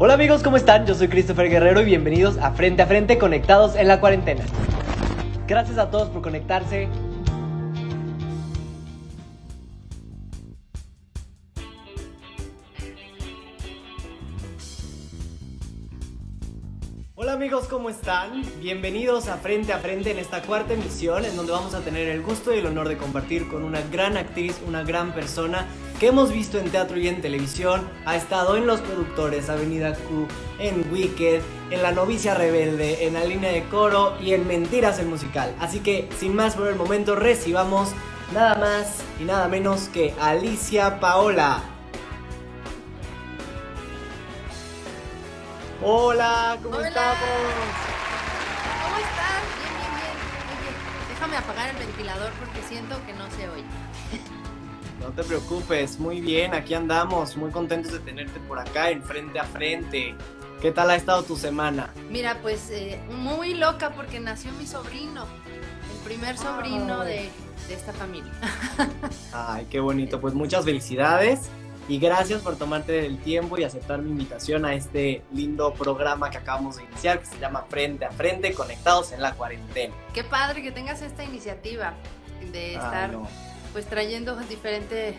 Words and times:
Hola 0.00 0.14
amigos, 0.14 0.44
¿cómo 0.44 0.56
están? 0.56 0.86
Yo 0.86 0.94
soy 0.94 1.08
Christopher 1.08 1.50
Guerrero 1.50 1.80
y 1.80 1.86
bienvenidos 1.86 2.38
a 2.38 2.52
Frente 2.52 2.82
a 2.82 2.86
Frente 2.86 3.18
Conectados 3.18 3.74
en 3.74 3.88
la 3.88 3.98
Cuarentena. 3.98 4.44
Gracias 5.48 5.76
a 5.76 5.90
todos 5.90 6.08
por 6.10 6.22
conectarse. 6.22 6.88
Hola 17.16 17.32
amigos, 17.32 17.66
¿cómo 17.66 17.90
están? 17.90 18.44
Bienvenidos 18.60 19.26
a 19.26 19.38
Frente 19.38 19.72
a 19.72 19.78
Frente 19.80 20.12
en 20.12 20.20
esta 20.20 20.42
cuarta 20.42 20.74
emisión 20.74 21.24
en 21.24 21.34
donde 21.34 21.50
vamos 21.50 21.74
a 21.74 21.80
tener 21.80 22.06
el 22.06 22.22
gusto 22.22 22.54
y 22.54 22.58
el 22.58 22.66
honor 22.66 22.88
de 22.88 22.96
compartir 22.96 23.48
con 23.48 23.64
una 23.64 23.80
gran 23.90 24.16
actriz, 24.16 24.60
una 24.64 24.84
gran 24.84 25.12
persona 25.12 25.66
que 25.98 26.06
hemos 26.06 26.32
visto 26.32 26.58
en 26.58 26.70
teatro 26.70 26.96
y 26.98 27.08
en 27.08 27.20
televisión, 27.20 27.88
ha 28.06 28.14
estado 28.14 28.56
en 28.56 28.66
Los 28.66 28.80
Productores, 28.80 29.48
Avenida 29.50 29.94
Q, 29.94 30.28
en 30.60 30.90
Wicked, 30.92 31.42
en 31.70 31.82
La 31.82 31.90
Novicia 31.90 32.34
Rebelde, 32.34 33.06
en 33.06 33.14
La 33.14 33.24
Línea 33.24 33.50
de 33.50 33.64
Coro 33.64 34.16
y 34.20 34.32
en 34.32 34.46
Mentiras 34.46 35.00
el 35.00 35.06
Musical. 35.06 35.54
Así 35.58 35.80
que, 35.80 36.08
sin 36.18 36.36
más 36.36 36.54
por 36.54 36.68
el 36.68 36.76
momento, 36.76 37.16
recibamos 37.16 37.90
nada 38.32 38.54
más 38.54 39.02
y 39.20 39.24
nada 39.24 39.48
menos 39.48 39.88
que 39.88 40.14
Alicia 40.20 41.00
Paola. 41.00 41.62
Hola, 45.82 46.58
¿cómo 46.62 46.76
Hola. 46.76 46.88
estamos? 46.88 47.18
¿Cómo 48.82 48.96
estás? 48.98 49.42
Bien, 49.58 49.74
bien, 49.78 49.94
bien. 49.94 50.14
Oye, 50.52 51.10
déjame 51.10 51.36
apagar 51.36 51.70
el 51.70 51.76
ventilador 51.76 52.30
porque 52.38 52.62
siento 52.68 52.96
que 53.04 53.14
no 53.14 53.28
se 53.30 53.48
oye. 53.48 53.87
No 55.00 55.10
te 55.10 55.22
preocupes, 55.22 55.98
muy 55.98 56.20
bien, 56.20 56.54
aquí 56.54 56.74
andamos, 56.74 57.36
muy 57.36 57.50
contentos 57.50 57.92
de 57.92 58.00
tenerte 58.00 58.40
por 58.40 58.58
acá 58.58 58.90
en 58.90 59.02
frente 59.02 59.38
a 59.38 59.44
frente. 59.44 60.14
¿Qué 60.60 60.72
tal 60.72 60.90
ha 60.90 60.96
estado 60.96 61.22
tu 61.22 61.36
semana? 61.36 61.90
Mira, 62.10 62.38
pues 62.42 62.68
eh, 62.70 63.00
muy 63.10 63.54
loca 63.54 63.90
porque 63.90 64.18
nació 64.18 64.50
mi 64.52 64.66
sobrino, 64.66 65.24
el 65.24 66.04
primer 66.04 66.36
sobrino 66.36 67.04
de, 67.04 67.30
de 67.68 67.74
esta 67.74 67.92
familia. 67.92 68.32
Ay, 69.32 69.66
qué 69.70 69.78
bonito, 69.78 70.20
pues 70.20 70.34
muchas 70.34 70.64
felicidades 70.64 71.48
y 71.88 71.98
gracias 71.98 72.42
por 72.42 72.56
tomarte 72.56 73.06
el 73.06 73.18
tiempo 73.18 73.56
y 73.56 73.64
aceptar 73.64 74.02
mi 74.02 74.10
invitación 74.10 74.64
a 74.64 74.74
este 74.74 75.22
lindo 75.32 75.72
programa 75.72 76.28
que 76.28 76.38
acabamos 76.38 76.76
de 76.76 76.84
iniciar 76.84 77.20
que 77.20 77.26
se 77.26 77.38
llama 77.38 77.64
Frente 77.68 78.04
a 78.04 78.10
Frente, 78.10 78.52
conectados 78.52 79.12
en 79.12 79.22
la 79.22 79.32
cuarentena. 79.34 79.94
Qué 80.12 80.22
padre 80.22 80.62
que 80.62 80.70
tengas 80.70 81.00
esta 81.02 81.24
iniciativa 81.24 81.94
de 82.52 82.58
Ay, 82.58 82.74
estar 82.74 83.12
no. 83.12 83.28
Pues 83.72 83.86
trayendo 83.86 84.36
diferente, 84.36 85.16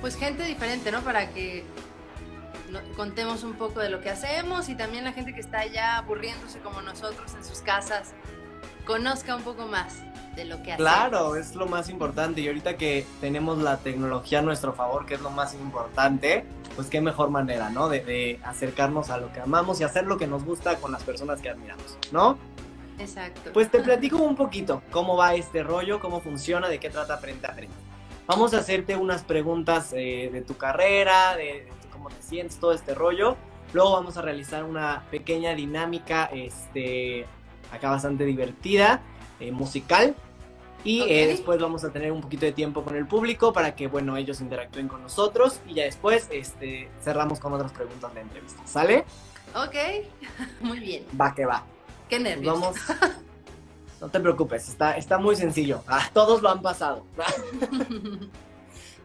pues 0.00 0.16
gente 0.16 0.44
diferente, 0.44 0.92
¿no? 0.92 1.00
Para 1.02 1.30
que 1.30 1.64
contemos 2.96 3.42
un 3.42 3.54
poco 3.54 3.80
de 3.80 3.90
lo 3.90 4.00
que 4.00 4.10
hacemos 4.10 4.68
y 4.68 4.74
también 4.74 5.04
la 5.04 5.12
gente 5.12 5.34
que 5.34 5.40
está 5.40 5.60
allá 5.60 5.96
aburriéndose 5.96 6.60
como 6.60 6.82
nosotros 6.82 7.34
en 7.34 7.44
sus 7.44 7.60
casas 7.60 8.12
conozca 8.86 9.34
un 9.34 9.42
poco 9.42 9.66
más 9.66 9.98
de 10.36 10.44
lo 10.44 10.62
que 10.62 10.72
hacemos. 10.72 10.92
Claro, 10.92 11.36
es 11.36 11.54
lo 11.54 11.66
más 11.66 11.88
importante 11.88 12.40
y 12.40 12.46
ahorita 12.46 12.76
que 12.76 13.06
tenemos 13.20 13.58
la 13.58 13.78
tecnología 13.78 14.38
a 14.38 14.42
nuestro 14.42 14.72
favor, 14.72 15.06
que 15.06 15.14
es 15.14 15.20
lo 15.20 15.30
más 15.30 15.54
importante, 15.54 16.44
pues 16.76 16.88
qué 16.88 17.00
mejor 17.00 17.30
manera, 17.30 17.70
¿no? 17.70 17.88
De, 17.88 18.04
de 18.04 18.40
acercarnos 18.44 19.10
a 19.10 19.18
lo 19.18 19.32
que 19.32 19.40
amamos 19.40 19.80
y 19.80 19.84
hacer 19.84 20.06
lo 20.06 20.16
que 20.18 20.26
nos 20.26 20.44
gusta 20.44 20.76
con 20.76 20.92
las 20.92 21.02
personas 21.02 21.40
que 21.40 21.50
admiramos, 21.50 21.98
¿no? 22.12 22.38
Exacto. 23.00 23.52
Pues 23.52 23.70
te 23.70 23.80
platico 23.80 24.18
un 24.18 24.36
poquito 24.36 24.82
cómo 24.90 25.16
va 25.16 25.34
este 25.34 25.62
rollo, 25.62 26.00
cómo 26.00 26.20
funciona, 26.20 26.68
de 26.68 26.78
qué 26.78 26.90
trata 26.90 27.16
frente 27.18 27.46
a 27.46 27.52
frente. 27.52 27.74
Vamos 28.26 28.54
a 28.54 28.58
hacerte 28.58 28.96
unas 28.96 29.22
preguntas 29.22 29.92
eh, 29.92 30.30
de 30.32 30.42
tu 30.42 30.56
carrera, 30.56 31.36
de, 31.36 31.66
cómo 31.90 32.10
te 32.10 32.22
sientes, 32.22 32.58
todo 32.58 32.72
este 32.72 32.94
rollo. 32.94 33.36
Luego 33.72 33.92
vamos 33.92 34.16
a 34.16 34.22
realizar 34.22 34.64
una 34.64 35.04
pequeña 35.10 35.54
dinámica, 35.54 36.26
este, 36.32 37.26
acá 37.72 37.90
bastante 37.90 38.24
divertida, 38.24 39.02
eh, 39.40 39.50
musical. 39.50 40.14
Y 40.82 41.02
eh, 41.02 41.26
después 41.26 41.60
vamos 41.60 41.84
a 41.84 41.92
tener 41.92 42.10
un 42.10 42.22
poquito 42.22 42.46
de 42.46 42.52
tiempo 42.52 42.82
con 42.82 42.96
el 42.96 43.06
público 43.06 43.52
para 43.52 43.74
que, 43.74 43.86
bueno, 43.86 44.16
ellos 44.16 44.40
interactúen 44.40 44.88
con 44.88 45.02
nosotros. 45.02 45.60
Y 45.66 45.74
ya 45.74 45.84
después, 45.84 46.28
este, 46.30 46.88
cerramos 47.02 47.38
con 47.38 47.52
otras 47.52 47.72
preguntas 47.72 48.14
de 48.14 48.20
entrevista. 48.20 48.66
¿Sale? 48.66 49.04
Ok, 49.54 49.74
muy 50.60 50.78
bien. 50.78 51.04
Va 51.20 51.34
que 51.34 51.44
va. 51.44 51.64
Qué 52.10 52.18
nervios. 52.18 52.60
vamos. 52.60 52.76
No 54.00 54.08
te 54.08 54.18
preocupes, 54.18 54.66
está, 54.66 54.96
está 54.96 55.18
muy 55.18 55.36
sencillo. 55.36 55.84
Ah, 55.86 56.08
todos 56.14 56.40
lo 56.40 56.48
han 56.48 56.62
pasado. 56.62 57.06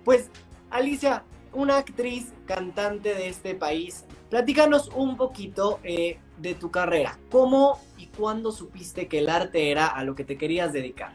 Pues, 0.05 0.29
Alicia, 0.69 1.23
una 1.51 1.77
actriz, 1.77 2.31
cantante 2.45 3.15
de 3.15 3.27
este 3.27 3.55
país, 3.55 4.05
platícanos 4.29 4.89
un 4.89 5.17
poquito 5.17 5.79
eh, 5.83 6.19
de 6.37 6.53
tu 6.53 6.69
carrera. 6.69 7.17
¿Cómo 7.31 7.79
y 7.97 8.05
cuándo 8.05 8.51
supiste 8.51 9.07
que 9.07 9.17
el 9.17 9.29
arte 9.29 9.71
era 9.71 9.87
a 9.87 10.03
lo 10.03 10.13
que 10.13 10.23
te 10.23 10.37
querías 10.37 10.73
dedicar? 10.73 11.13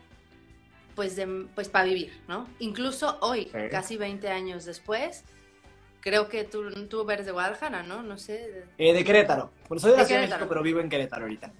pues, 0.97 1.15
de, 1.15 1.45
pues 1.53 1.69
para 1.69 1.85
vivir, 1.85 2.11
¿no? 2.27 2.49
Incluso 2.57 3.19
hoy, 3.21 3.45
casi 3.69 3.97
20 3.97 4.29
años 4.29 4.65
después, 4.65 5.23
creo 6.01 6.27
que 6.27 6.43
tú, 6.43 6.69
tú 6.87 7.09
eres 7.11 7.27
de 7.27 7.31
Guadalajara, 7.31 7.83
¿no? 7.83 8.01
No 8.01 8.17
sé. 8.17 8.33
de- 8.33 8.89
Eh, 8.89 8.93
de 8.93 9.03
Querétaro. 9.05 9.51
Bueno, 9.69 9.79
soy 9.79 9.91
de 9.91 9.97
la 9.97 10.01
De 10.03 10.07
Ciudad 10.07 10.21
de. 10.21 10.27
México, 10.27 10.45
pero 10.49 10.63
vivo 10.63 10.79
en 10.79 10.89
Querétaro 10.89 11.21
ahorita. 11.25 11.53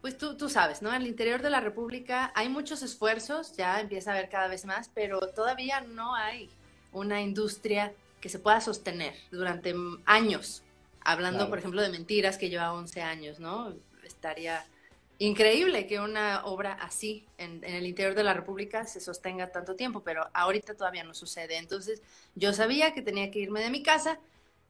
Pues 0.00 0.18
tú, 0.18 0.36
tú 0.36 0.48
sabes, 0.48 0.82
¿no? 0.82 0.90
En 0.92 1.02
el 1.02 1.06
interior 1.06 1.40
de 1.40 1.50
la 1.50 1.60
República 1.60 2.32
hay 2.34 2.48
muchos 2.48 2.82
esfuerzos, 2.82 3.56
ya 3.56 3.80
empieza 3.80 4.10
a 4.10 4.14
haber 4.14 4.28
cada 4.28 4.48
vez 4.48 4.64
más, 4.64 4.90
pero 4.92 5.20
todavía 5.20 5.80
no 5.82 6.16
hay 6.16 6.50
una 6.90 7.20
industria 7.22 7.92
que 8.20 8.28
se 8.28 8.40
pueda 8.40 8.60
sostener 8.60 9.14
durante 9.30 9.72
años. 10.04 10.64
Hablando, 11.04 11.38
Claro. 11.38 11.50
por 11.50 11.58
ejemplo, 11.60 11.80
de 11.80 11.90
mentiras 11.90 12.38
que 12.38 12.50
lleva 12.50 12.72
11 12.72 13.02
años, 13.02 13.38
¿no? 13.38 13.72
Estaría 14.02 14.64
increíble 15.26 15.86
que 15.86 16.00
una 16.00 16.44
obra 16.44 16.72
así 16.74 17.26
en, 17.38 17.62
en 17.64 17.74
el 17.74 17.86
interior 17.86 18.14
de 18.14 18.24
la 18.24 18.34
República 18.34 18.86
se 18.86 19.00
sostenga 19.00 19.52
tanto 19.52 19.76
tiempo, 19.76 20.02
pero 20.02 20.28
ahorita 20.34 20.74
todavía 20.74 21.04
no 21.04 21.14
sucede. 21.14 21.58
Entonces, 21.58 22.02
yo 22.34 22.52
sabía 22.52 22.92
que 22.92 23.02
tenía 23.02 23.30
que 23.30 23.38
irme 23.38 23.60
de 23.60 23.70
mi 23.70 23.82
casa 23.82 24.18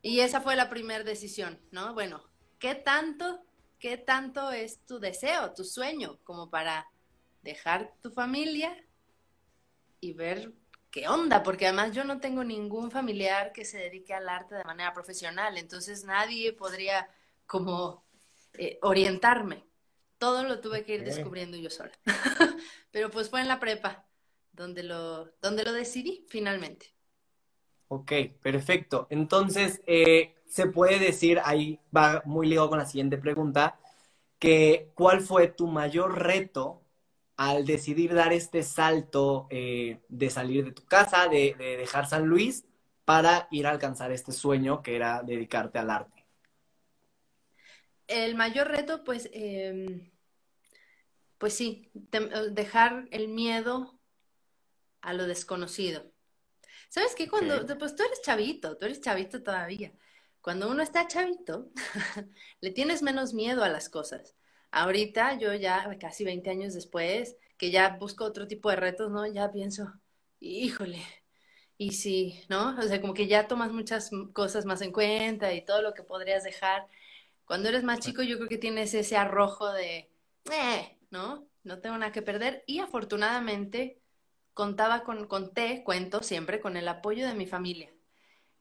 y 0.02 0.20
esa 0.20 0.40
fue 0.40 0.56
la 0.56 0.68
primera 0.68 1.04
decisión, 1.04 1.58
¿no? 1.70 1.94
Bueno, 1.94 2.24
¿qué 2.58 2.74
tanto, 2.74 3.40
qué 3.78 3.96
tanto 3.96 4.50
es 4.50 4.84
tu 4.84 4.98
deseo, 4.98 5.52
tu 5.52 5.64
sueño, 5.64 6.18
como 6.24 6.50
para 6.50 6.88
dejar 7.42 7.94
tu 8.02 8.10
familia 8.10 8.76
y 10.00 10.12
ver 10.12 10.52
qué 10.90 11.06
onda? 11.06 11.44
Porque 11.44 11.66
además 11.66 11.92
yo 11.94 12.04
no 12.04 12.18
tengo 12.18 12.42
ningún 12.42 12.90
familiar 12.90 13.52
que 13.52 13.64
se 13.64 13.78
dedique 13.78 14.12
al 14.12 14.28
arte 14.28 14.56
de 14.56 14.64
manera 14.64 14.92
profesional, 14.92 15.56
entonces 15.56 16.04
nadie 16.04 16.52
podría 16.52 17.08
como 17.46 18.04
eh, 18.54 18.78
orientarme. 18.82 19.64
Todo 20.22 20.44
lo 20.44 20.60
tuve 20.60 20.84
que 20.84 20.94
ir 20.94 21.04
descubriendo 21.04 21.56
yo 21.56 21.68
sola. 21.68 21.90
Pero 22.92 23.10
pues 23.10 23.28
fue 23.28 23.40
en 23.40 23.48
la 23.48 23.58
prepa 23.58 24.06
donde 24.52 24.84
lo, 24.84 25.32
donde 25.42 25.64
lo 25.64 25.72
decidí 25.72 26.24
finalmente. 26.28 26.94
Ok, 27.88 28.12
perfecto. 28.40 29.08
Entonces, 29.10 29.82
eh, 29.84 30.36
se 30.46 30.68
puede 30.68 31.00
decir, 31.00 31.40
ahí 31.44 31.80
va 31.94 32.22
muy 32.24 32.46
ligado 32.46 32.68
con 32.68 32.78
la 32.78 32.86
siguiente 32.86 33.18
pregunta, 33.18 33.80
que 34.38 34.92
¿cuál 34.94 35.22
fue 35.22 35.48
tu 35.48 35.66
mayor 35.66 36.16
reto 36.22 36.84
al 37.36 37.66
decidir 37.66 38.14
dar 38.14 38.32
este 38.32 38.62
salto 38.62 39.48
eh, 39.50 40.02
de 40.08 40.30
salir 40.30 40.64
de 40.64 40.70
tu 40.70 40.84
casa, 40.84 41.26
de, 41.26 41.56
dejar 41.58 42.06
San 42.06 42.26
Luis, 42.26 42.64
para 43.04 43.48
ir 43.50 43.66
a 43.66 43.70
alcanzar 43.70 44.12
este 44.12 44.30
sueño 44.30 44.84
que 44.84 44.94
era 44.94 45.24
dedicarte 45.24 45.80
al 45.80 45.90
arte? 45.90 46.24
El 48.06 48.36
mayor 48.36 48.68
reto, 48.68 49.02
pues, 49.02 49.28
em, 49.32 50.11
pues 51.42 51.54
sí, 51.54 51.90
dejar 52.52 53.08
el 53.10 53.26
miedo 53.26 53.98
a 55.00 55.12
lo 55.12 55.26
desconocido. 55.26 56.08
¿Sabes 56.88 57.16
qué? 57.16 57.28
Cuando, 57.28 57.66
pues 57.78 57.96
tú 57.96 58.04
eres 58.04 58.22
chavito, 58.22 58.78
tú 58.78 58.84
eres 58.86 59.00
chavito 59.00 59.42
todavía. 59.42 59.92
Cuando 60.40 60.70
uno 60.70 60.84
está 60.84 61.08
chavito, 61.08 61.72
le 62.60 62.70
tienes 62.70 63.02
menos 63.02 63.34
miedo 63.34 63.64
a 63.64 63.68
las 63.68 63.88
cosas. 63.88 64.36
Ahorita 64.70 65.36
yo 65.36 65.52
ya, 65.52 65.98
casi 65.98 66.22
20 66.22 66.48
años 66.48 66.74
después, 66.74 67.34
que 67.58 67.72
ya 67.72 67.96
busco 67.96 68.22
otro 68.22 68.46
tipo 68.46 68.70
de 68.70 68.76
retos, 68.76 69.10
¿no? 69.10 69.26
Ya 69.26 69.50
pienso, 69.50 69.92
híjole, 70.38 71.02
y 71.76 71.90
sí, 71.90 72.40
¿no? 72.48 72.78
O 72.78 72.82
sea, 72.82 73.00
como 73.00 73.14
que 73.14 73.26
ya 73.26 73.48
tomas 73.48 73.72
muchas 73.72 74.12
cosas 74.32 74.64
más 74.64 74.80
en 74.80 74.92
cuenta 74.92 75.52
y 75.52 75.64
todo 75.64 75.82
lo 75.82 75.92
que 75.92 76.04
podrías 76.04 76.44
dejar. 76.44 76.86
Cuando 77.44 77.68
eres 77.68 77.82
más 77.82 77.98
chico, 77.98 78.22
yo 78.22 78.36
creo 78.36 78.48
que 78.48 78.58
tienes 78.58 78.94
ese 78.94 79.16
arrojo 79.16 79.72
de, 79.72 80.08
eh, 80.52 80.98
¿no? 81.12 81.46
No 81.62 81.80
tengo 81.80 81.96
nada 81.98 82.10
que 82.12 82.22
perder. 82.22 82.64
Y 82.66 82.80
afortunadamente, 82.80 84.00
contaba 84.54 85.04
con, 85.04 85.26
conté, 85.28 85.84
cuento 85.84 86.22
siempre 86.22 86.60
con 86.60 86.76
el 86.76 86.88
apoyo 86.88 87.26
de 87.28 87.34
mi 87.34 87.46
familia, 87.46 87.92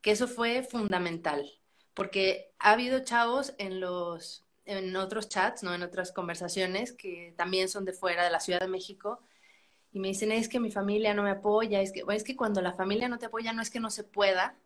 que 0.01 0.11
eso 0.11 0.27
fue 0.27 0.63
fundamental, 0.63 1.49
porque 1.93 2.53
ha 2.59 2.73
habido 2.73 3.03
chavos 3.03 3.55
en 3.57 3.79
los, 3.79 4.45
en 4.65 4.95
otros 4.95 5.29
chats, 5.29 5.63
¿no? 5.63 5.73
En 5.73 5.83
otras 5.83 6.11
conversaciones 6.11 6.93
que 6.93 7.33
también 7.37 7.69
son 7.69 7.85
de 7.85 7.93
fuera 7.93 8.23
de 8.23 8.31
la 8.31 8.39
Ciudad 8.39 8.61
de 8.61 8.67
México 8.67 9.21
y 9.91 9.99
me 9.99 10.09
dicen, 10.09 10.31
es 10.31 10.47
que 10.49 10.59
mi 10.59 10.71
familia 10.71 11.13
no 11.13 11.23
me 11.23 11.31
apoya, 11.31 11.81
es 11.81 11.91
que, 11.91 12.03
es 12.09 12.23
que 12.23 12.35
cuando 12.35 12.61
la 12.61 12.73
familia 12.73 13.09
no 13.09 13.19
te 13.19 13.25
apoya 13.25 13.53
no 13.53 13.61
es 13.61 13.69
que 13.69 13.79
no 13.79 13.89
se 13.89 14.03
pueda, 14.03 14.57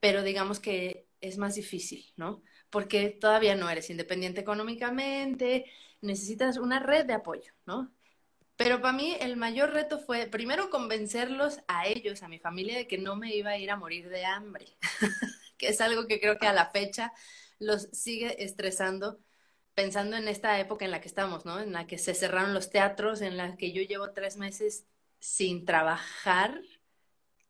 pero 0.00 0.22
digamos 0.22 0.60
que 0.60 1.08
es 1.20 1.38
más 1.38 1.54
difícil, 1.56 2.12
¿no? 2.16 2.42
Porque 2.74 3.10
todavía 3.10 3.54
no 3.54 3.70
eres 3.70 3.88
independiente 3.90 4.40
económicamente, 4.40 5.66
necesitas 6.00 6.56
una 6.56 6.80
red 6.80 7.06
de 7.06 7.12
apoyo, 7.12 7.52
¿no? 7.66 7.94
Pero 8.56 8.80
para 8.80 8.92
mí 8.92 9.16
el 9.20 9.36
mayor 9.36 9.72
reto 9.72 10.00
fue 10.00 10.26
primero 10.26 10.70
convencerlos 10.70 11.60
a 11.68 11.86
ellos, 11.86 12.24
a 12.24 12.28
mi 12.28 12.40
familia, 12.40 12.76
de 12.76 12.88
que 12.88 12.98
no 12.98 13.14
me 13.14 13.32
iba 13.32 13.50
a 13.50 13.58
ir 13.58 13.70
a 13.70 13.76
morir 13.76 14.08
de 14.08 14.24
hambre, 14.24 14.76
que 15.56 15.68
es 15.68 15.80
algo 15.80 16.08
que 16.08 16.18
creo 16.18 16.36
que 16.36 16.48
a 16.48 16.52
la 16.52 16.70
fecha 16.70 17.12
los 17.60 17.84
sigue 17.92 18.42
estresando 18.42 19.20
pensando 19.74 20.16
en 20.16 20.26
esta 20.26 20.58
época 20.58 20.84
en 20.84 20.90
la 20.90 21.00
que 21.00 21.08
estamos, 21.08 21.44
¿no? 21.44 21.60
En 21.60 21.72
la 21.72 21.86
que 21.86 21.98
se 21.98 22.14
cerraron 22.14 22.54
los 22.54 22.70
teatros, 22.70 23.20
en 23.20 23.36
la 23.36 23.56
que 23.56 23.72
yo 23.72 23.82
llevo 23.82 24.12
tres 24.12 24.36
meses 24.36 24.86
sin 25.20 25.64
trabajar 25.64 26.60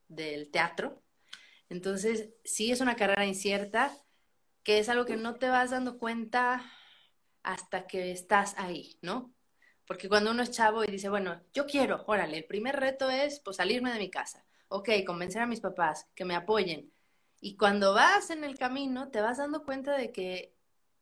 del 0.08 0.50
teatro. 0.50 1.02
Entonces, 1.68 2.30
sí 2.44 2.70
es 2.72 2.80
una 2.80 2.96
carrera 2.96 3.26
incierta, 3.26 3.92
que 4.64 4.78
es 4.78 4.88
algo 4.88 5.04
que 5.04 5.16
no 5.16 5.36
te 5.36 5.48
vas 5.48 5.70
dando 5.70 5.98
cuenta 5.98 6.64
hasta 7.42 7.86
que 7.86 8.10
estás 8.10 8.54
ahí, 8.58 8.98
¿no? 9.02 9.32
Porque 9.86 10.08
cuando 10.08 10.30
uno 10.30 10.42
es 10.42 10.50
chavo 10.50 10.82
y 10.82 10.88
dice, 10.88 11.10
bueno, 11.10 11.40
yo 11.52 11.66
quiero, 11.66 12.04
órale, 12.06 12.38
el 12.38 12.46
primer 12.46 12.76
reto 12.76 13.10
es 13.10 13.40
pues 13.40 13.58
salirme 13.58 13.92
de 13.92 13.98
mi 13.98 14.10
casa. 14.10 14.44
Ok, 14.68 14.88
convencer 15.06 15.42
a 15.42 15.46
mis 15.46 15.60
papás 15.60 16.08
que 16.14 16.24
me 16.24 16.34
apoyen. 16.34 16.90
Y 17.40 17.56
cuando 17.56 17.92
vas 17.92 18.30
en 18.30 18.42
el 18.42 18.58
camino, 18.58 19.10
te 19.10 19.20
vas 19.20 19.36
dando 19.36 19.64
cuenta 19.64 19.96
de 19.96 20.10
que 20.10 20.54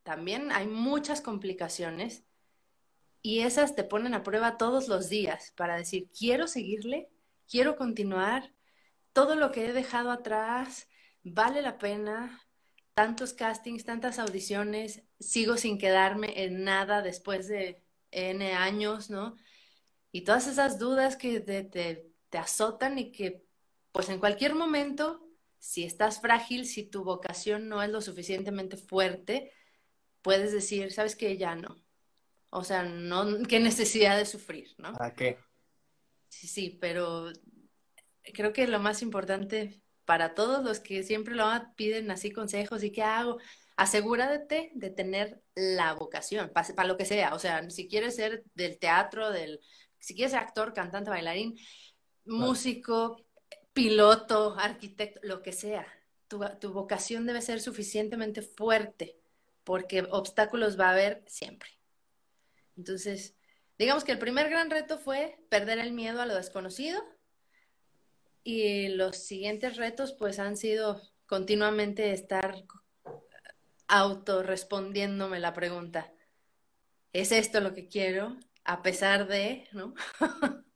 también 0.03 0.50
hay 0.50 0.67
muchas 0.67 1.20
complicaciones 1.20 2.25
y 3.23 3.41
esas 3.41 3.76
te 3.76 3.85
ponen 3.85 4.14
a 4.14 4.25
prueba 4.25 4.59
todos 4.59 4.88
los 4.88 5.09
días 5.09 5.53
para 5.56 5.76
decir, 5.76 6.09
quiero 6.11 6.49
seguirle, 6.49 7.09
quiero 7.49 7.76
continuar, 7.76 8.53
todo 9.12 9.37
lo 9.37 9.53
que 9.53 9.67
he 9.67 9.73
dejado 9.73 10.11
atrás 10.11 10.88
vale 11.23 11.62
la 11.62 11.79
pena, 11.79 12.43
tantos 12.94 13.32
castings, 13.32 13.84
tantas 13.84 14.18
audiciones, 14.18 15.02
sigo 15.18 15.56
sin 15.56 15.78
quedarme 15.78 16.44
en 16.44 16.64
nada 16.64 17.02
después 17.02 17.48
de 17.48 17.82
N 18.10 18.52
años, 18.52 19.10
¿no? 19.10 19.36
Y 20.10 20.22
todas 20.22 20.46
esas 20.46 20.78
dudas 20.78 21.16
que 21.16 21.40
te, 21.40 21.64
te, 21.64 22.38
azotan 22.38 22.98
y 22.98 23.12
que, 23.12 23.44
pues 23.92 24.08
en 24.08 24.18
cualquier 24.18 24.54
momento, 24.54 25.26
si 25.58 25.84
estás 25.84 26.20
frágil, 26.20 26.66
si 26.66 26.84
tu 26.84 27.04
vocación 27.04 27.68
no 27.68 27.82
es 27.82 27.90
lo 27.90 28.00
suficientemente 28.00 28.76
fuerte, 28.76 29.52
puedes 30.20 30.52
decir, 30.52 30.92
sabes 30.92 31.16
que 31.16 31.36
ya 31.36 31.54
no. 31.54 31.76
O 32.50 32.64
sea, 32.64 32.82
no, 32.82 33.42
qué 33.48 33.60
necesidad 33.60 34.18
de 34.18 34.26
sufrir, 34.26 34.74
¿no? 34.76 34.92
¿Para 34.92 35.14
qué? 35.14 35.38
Sí, 36.28 36.46
sí, 36.46 36.78
pero 36.80 37.32
creo 38.34 38.52
que 38.52 38.66
lo 38.66 38.80
más 38.80 39.02
importante 39.02 39.81
para 40.04 40.34
todos 40.34 40.64
los 40.64 40.81
que 40.81 41.02
siempre 41.02 41.34
lo 41.34 41.46
piden 41.76 42.10
así 42.10 42.31
consejos 42.31 42.82
y 42.82 42.90
qué 42.90 43.02
hago, 43.02 43.38
asegúrate 43.76 44.70
de 44.75 44.90
tener 44.90 45.43
la 45.54 45.94
vocación, 45.94 46.50
para, 46.50 46.84
lo 46.84 46.96
que 46.96 47.04
sea. 47.04 47.34
O 47.34 47.38
sea, 47.38 47.69
si 47.70 47.88
quieres 47.88 48.16
ser 48.16 48.44
del 48.54 48.78
teatro, 48.78 49.31
del, 49.31 49.60
si 49.99 50.14
quieres 50.14 50.32
ser 50.32 50.40
actor, 50.40 50.72
cantante, 50.72 51.10
bailarín, 51.10 51.56
músico, 52.25 53.25
piloto, 53.72 54.56
arquitecto, 54.58 55.20
lo 55.22 55.43
que 55.43 55.52
sea. 55.52 55.87
Tu, 56.28 56.40
tu 56.60 56.72
vocación 56.72 57.26
debe 57.26 57.43
ser 57.43 57.60
suficientemente 57.60 58.43
fuerte, 58.43 59.19
porque 59.64 60.06
obstáculos 60.10 60.78
va 60.78 60.88
a 60.88 60.93
haber 60.93 61.25
siempre. 61.26 61.70
Entonces, 62.76 63.37
digamos 63.78 64.04
que 64.04 64.12
el 64.12 64.19
primer 64.19 64.49
gran 64.49 64.70
reto 64.70 64.99
fue 64.99 65.38
perder 65.49 65.78
el 65.78 65.93
miedo 65.93 66.20
a 66.22 66.26
lo 66.26 66.34
desconocido 66.34 67.02
y 68.44 68.88
los 68.88 69.16
siguientes 69.16 69.76
retos 69.76 70.12
pues 70.12 70.38
han 70.38 70.56
sido 70.56 71.00
continuamente 71.26 72.12
estar 72.12 72.64
auto 73.88 74.42
respondiéndome 74.42 75.38
la 75.38 75.52
pregunta, 75.52 76.12
¿es 77.12 77.32
esto 77.32 77.60
lo 77.60 77.74
que 77.74 77.88
quiero? 77.88 78.36
A 78.64 78.82
pesar 78.82 79.26
de, 79.26 79.68
¿no? 79.72 79.94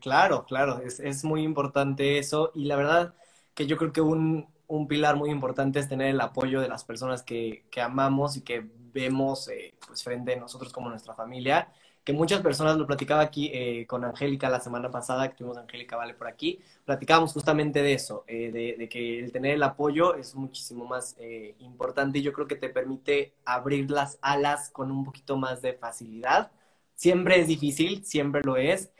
claro, 0.00 0.44
claro, 0.46 0.82
es, 0.82 1.24
muy 1.24 1.42
importante 1.42 2.18
eso 2.18 2.50
y 2.54 2.64
la 2.64 2.76
verdad 2.76 3.14
que 3.54 3.66
yo 3.66 3.76
creo 3.76 3.92
que 3.92 4.00
un, 4.00 4.48
pilar 4.88 5.16
muy 5.16 5.30
importante 5.30 5.78
es 5.78 5.88
tener 5.88 6.08
el 6.08 6.20
apoyo 6.20 6.60
de 6.60 6.68
las 6.68 6.84
personas 6.84 7.22
que, 7.22 7.64
amamos 7.82 8.36
y 8.36 8.42
que 8.42 8.64
vemos 8.92 9.48
eh, 9.48 9.74
pues 9.86 10.02
frente 10.02 10.34
a 10.34 10.40
nosotros 10.40 10.72
como 10.72 10.88
nuestra 10.88 11.14
familia 11.14 11.68
que 12.04 12.12
muchas 12.12 12.40
personas 12.40 12.76
lo 12.76 12.86
platicaba 12.86 13.20
aquí 13.20 13.50
eh, 13.52 13.86
con 13.86 14.04
Angélica 14.04 14.48
la 14.48 14.58
semana 14.60 14.90
pasada, 14.90 15.28
que 15.28 15.36
tuvimos 15.36 15.58
Angélica 15.58 15.96
Vale 15.96 16.14
por 16.14 16.28
aquí, 16.28 16.58
platicábamos 16.86 17.32
justamente 17.32 17.82
de 17.82 17.92
eso, 17.92 18.24
eh, 18.26 18.50
de, 18.78 18.88
que 18.88 19.20
el 19.20 19.32
tener 19.32 19.54
el 19.54 19.62
apoyo 19.62 20.14
es 20.14 20.34
muchísimo 20.34 20.86
más 20.86 21.16
importante 21.58 22.18
y 22.18 22.22
yo 22.22 22.32
creo 22.32 22.46
que 22.46 22.56
te 22.56 22.70
permite 22.70 23.34
abrir 23.44 23.90
las 23.90 24.18
alas 24.22 24.70
con 24.70 24.90
un 24.90 25.04
poquito 25.04 25.36
más 25.36 25.60
de 25.60 25.74
facilidad. 25.74 26.50
Siempre 26.94 27.38
es 27.38 27.48
difícil, 27.48 28.04
siempre 28.04 28.40
lo 28.44 28.56
es, 28.56 28.90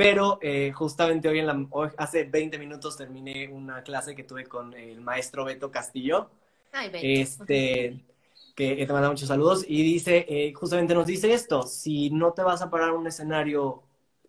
pero 0.00 0.40
justamente 0.72 1.28
hoy, 1.28 1.40
en 1.40 1.46
la, 1.46 1.66
hace 1.98 2.24
20 2.24 2.58
minutos 2.58 2.96
terminé 2.96 3.48
una 3.48 3.82
clase 3.82 4.14
que 4.14 4.24
tuve 4.24 4.46
con 4.46 4.72
el 4.72 5.02
maestro 5.02 5.44
Beto 5.44 5.70
Castillo. 5.70 6.30
Ay, 6.72 6.90
Este, 6.94 8.02
que 8.56 8.86
te 8.86 8.92
manda 8.94 9.10
muchos 9.10 9.28
saludos, 9.28 9.62
y 9.68 9.82
dice, 9.82 10.24
eh, 10.26 10.54
justamente 10.54 10.94
nos 10.94 11.04
dice 11.06 11.34
esto, 11.34 11.64
si 11.64 12.08
no 12.08 12.32
te 12.32 12.42
vas 12.42 12.62
a 12.62 12.70
parar 12.70 12.92
un 12.92 13.06
escenario 13.06 13.82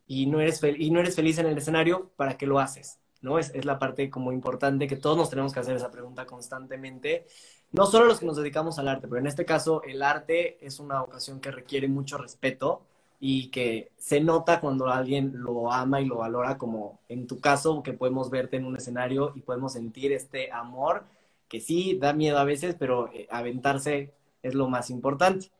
y 0.07 0.25
no 0.25 0.41
eres, 0.41 0.61
y 0.77 0.91
no 0.91 0.99
eres 0.99 1.15
feliz 1.15 1.37
en 1.37 1.45
el 1.45 1.57
escenario, 1.57 2.11
¿para 2.17 2.37
qué 2.37 2.45
lo 2.45 2.59
haces? 2.59 2.99
¿No? 3.21 3.39
Es, 3.39 3.51
es 3.55 3.63
la 3.63 3.79
parte 3.79 4.09
como 4.09 4.33
importante 4.33 4.87
que 4.87 4.97
todos 4.97 5.15
nos 5.15 5.29
tenemos 5.29 5.53
que 5.53 5.61
hacer 5.61 5.77
esa 5.77 5.89
pregunta 5.89 6.25
constantemente. 6.25 7.27
No 7.71 7.85
solo 7.85 8.07
los 8.07 8.19
que 8.19 8.25
nos 8.25 8.35
dedicamos 8.35 8.77
al 8.77 8.89
arte, 8.89 9.07
pero 9.07 9.21
en 9.21 9.27
este 9.27 9.45
caso 9.45 9.83
el 9.83 10.03
arte 10.03 10.57
es 10.65 10.81
una 10.81 11.01
ocasión 11.01 11.39
que 11.39 11.51
requiere 11.51 11.87
mucho 11.87 12.17
respeto 12.17 12.81
y 13.23 13.49
que 13.51 13.91
se 13.99 14.19
nota 14.19 14.59
cuando 14.59 14.87
alguien 14.87 15.31
lo 15.35 15.71
ama 15.71 16.01
y 16.01 16.05
lo 16.05 16.17
valora, 16.17 16.57
como 16.57 16.99
en 17.07 17.27
tu 17.27 17.39
caso, 17.39 17.83
que 17.83 17.93
podemos 17.93 18.31
verte 18.31 18.57
en 18.57 18.65
un 18.65 18.75
escenario 18.75 19.31
y 19.35 19.41
podemos 19.41 19.73
sentir 19.73 20.11
este 20.11 20.51
amor 20.51 21.05
que 21.47 21.61
sí 21.61 21.99
da 22.01 22.13
miedo 22.13 22.39
a 22.39 22.45
veces, 22.45 22.75
pero 22.79 23.11
eh, 23.13 23.27
aventarse 23.29 24.11
es 24.41 24.55
lo 24.55 24.67
más 24.67 24.89
importante. 24.89 25.51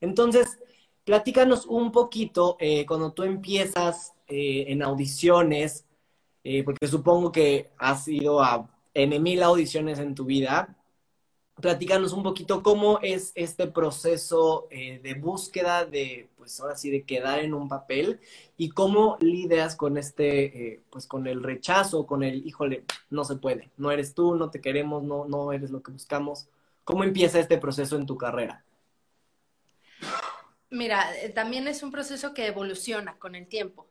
Entonces, 0.00 0.60
platícanos 1.04 1.66
un 1.66 1.90
poquito 1.90 2.56
eh, 2.60 2.86
cuando 2.86 3.10
tú 3.12 3.24
empiezas 3.24 4.14
eh, 4.28 4.66
en 4.68 4.82
audiciones, 4.82 5.84
porque 6.64 6.86
supongo 6.86 7.30
que 7.30 7.68
has 7.76 8.08
ido 8.08 8.40
a 8.40 8.70
N 8.94 9.18
mil 9.20 9.42
audiciones 9.42 9.98
en 9.98 10.14
tu 10.14 10.24
vida. 10.24 10.77
Platícanos 11.60 12.12
un 12.12 12.22
poquito 12.22 12.62
cómo 12.62 13.00
es 13.02 13.32
este 13.34 13.66
proceso 13.66 14.68
de 14.70 15.14
búsqueda 15.20 15.84
de, 15.84 16.28
pues 16.36 16.60
ahora 16.60 16.76
sí, 16.76 16.90
de 16.90 17.02
quedar 17.02 17.40
en 17.40 17.52
un 17.52 17.68
papel 17.68 18.20
y 18.56 18.70
cómo 18.70 19.16
lidias 19.20 19.74
con 19.74 19.98
este, 19.98 20.82
pues 20.90 21.06
con 21.06 21.26
el 21.26 21.42
rechazo, 21.42 22.06
con 22.06 22.22
el, 22.22 22.46
híjole, 22.46 22.84
no 23.10 23.24
se 23.24 23.36
puede, 23.36 23.70
no 23.76 23.90
eres 23.90 24.14
tú, 24.14 24.36
no 24.36 24.50
te 24.50 24.60
queremos, 24.60 25.02
no, 25.02 25.24
no 25.24 25.52
eres 25.52 25.70
lo 25.70 25.82
que 25.82 25.92
buscamos. 25.92 26.48
¿Cómo 26.84 27.04
empieza 27.04 27.38
este 27.38 27.58
proceso 27.58 27.96
en 27.96 28.06
tu 28.06 28.16
carrera? 28.16 28.64
Mira, 30.70 31.14
eh, 31.16 31.30
también 31.30 31.66
es 31.68 31.82
un 31.82 31.90
proceso 31.90 32.34
que 32.34 32.46
evoluciona 32.46 33.18
con 33.18 33.34
el 33.34 33.46
tiempo. 33.46 33.86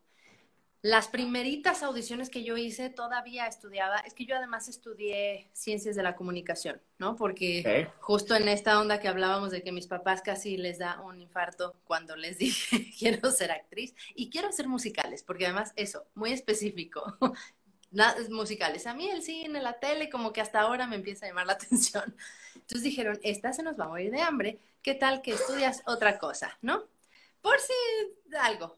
Las 0.80 1.08
primeritas 1.08 1.82
audiciones 1.82 2.30
que 2.30 2.44
yo 2.44 2.56
hice 2.56 2.88
todavía 2.88 3.48
estudiaba, 3.48 3.98
es 3.98 4.14
que 4.14 4.26
yo 4.26 4.36
además 4.36 4.68
estudié 4.68 5.50
ciencias 5.52 5.96
de 5.96 6.04
la 6.04 6.14
comunicación, 6.14 6.80
¿no? 6.98 7.16
Porque 7.16 7.90
justo 7.98 8.36
en 8.36 8.46
esta 8.48 8.78
onda 8.78 9.00
que 9.00 9.08
hablábamos 9.08 9.50
de 9.50 9.64
que 9.64 9.72
mis 9.72 9.88
papás 9.88 10.22
casi 10.22 10.56
les 10.56 10.78
da 10.78 11.00
un 11.00 11.20
infarto 11.20 11.74
cuando 11.82 12.14
les 12.14 12.38
dije 12.38 12.92
quiero 12.98 13.32
ser 13.32 13.50
actriz 13.50 13.92
y 14.14 14.30
quiero 14.30 14.48
hacer 14.48 14.68
musicales, 14.68 15.24
porque 15.24 15.46
además 15.46 15.72
eso, 15.74 16.06
muy 16.14 16.32
específico, 16.32 17.18
musicales. 18.30 18.86
A 18.86 18.94
mí 18.94 19.10
el 19.10 19.22
cine, 19.22 19.60
la 19.60 19.80
tele, 19.80 20.08
como 20.08 20.32
que 20.32 20.40
hasta 20.40 20.60
ahora 20.60 20.86
me 20.86 20.94
empieza 20.94 21.26
a 21.26 21.28
llamar 21.28 21.46
la 21.46 21.52
atención. 21.54 22.14
Entonces 22.54 22.84
dijeron, 22.84 23.18
esta 23.24 23.52
se 23.52 23.64
nos 23.64 23.76
va 23.76 23.86
a 23.86 23.88
morir 23.88 24.12
de 24.12 24.20
hambre, 24.20 24.60
¿qué 24.82 24.94
tal 24.94 25.22
que 25.22 25.32
estudias 25.32 25.82
otra 25.86 26.20
cosa, 26.20 26.56
no? 26.62 26.84
Por 27.40 27.58
si 27.58 27.72
algo 28.40 28.76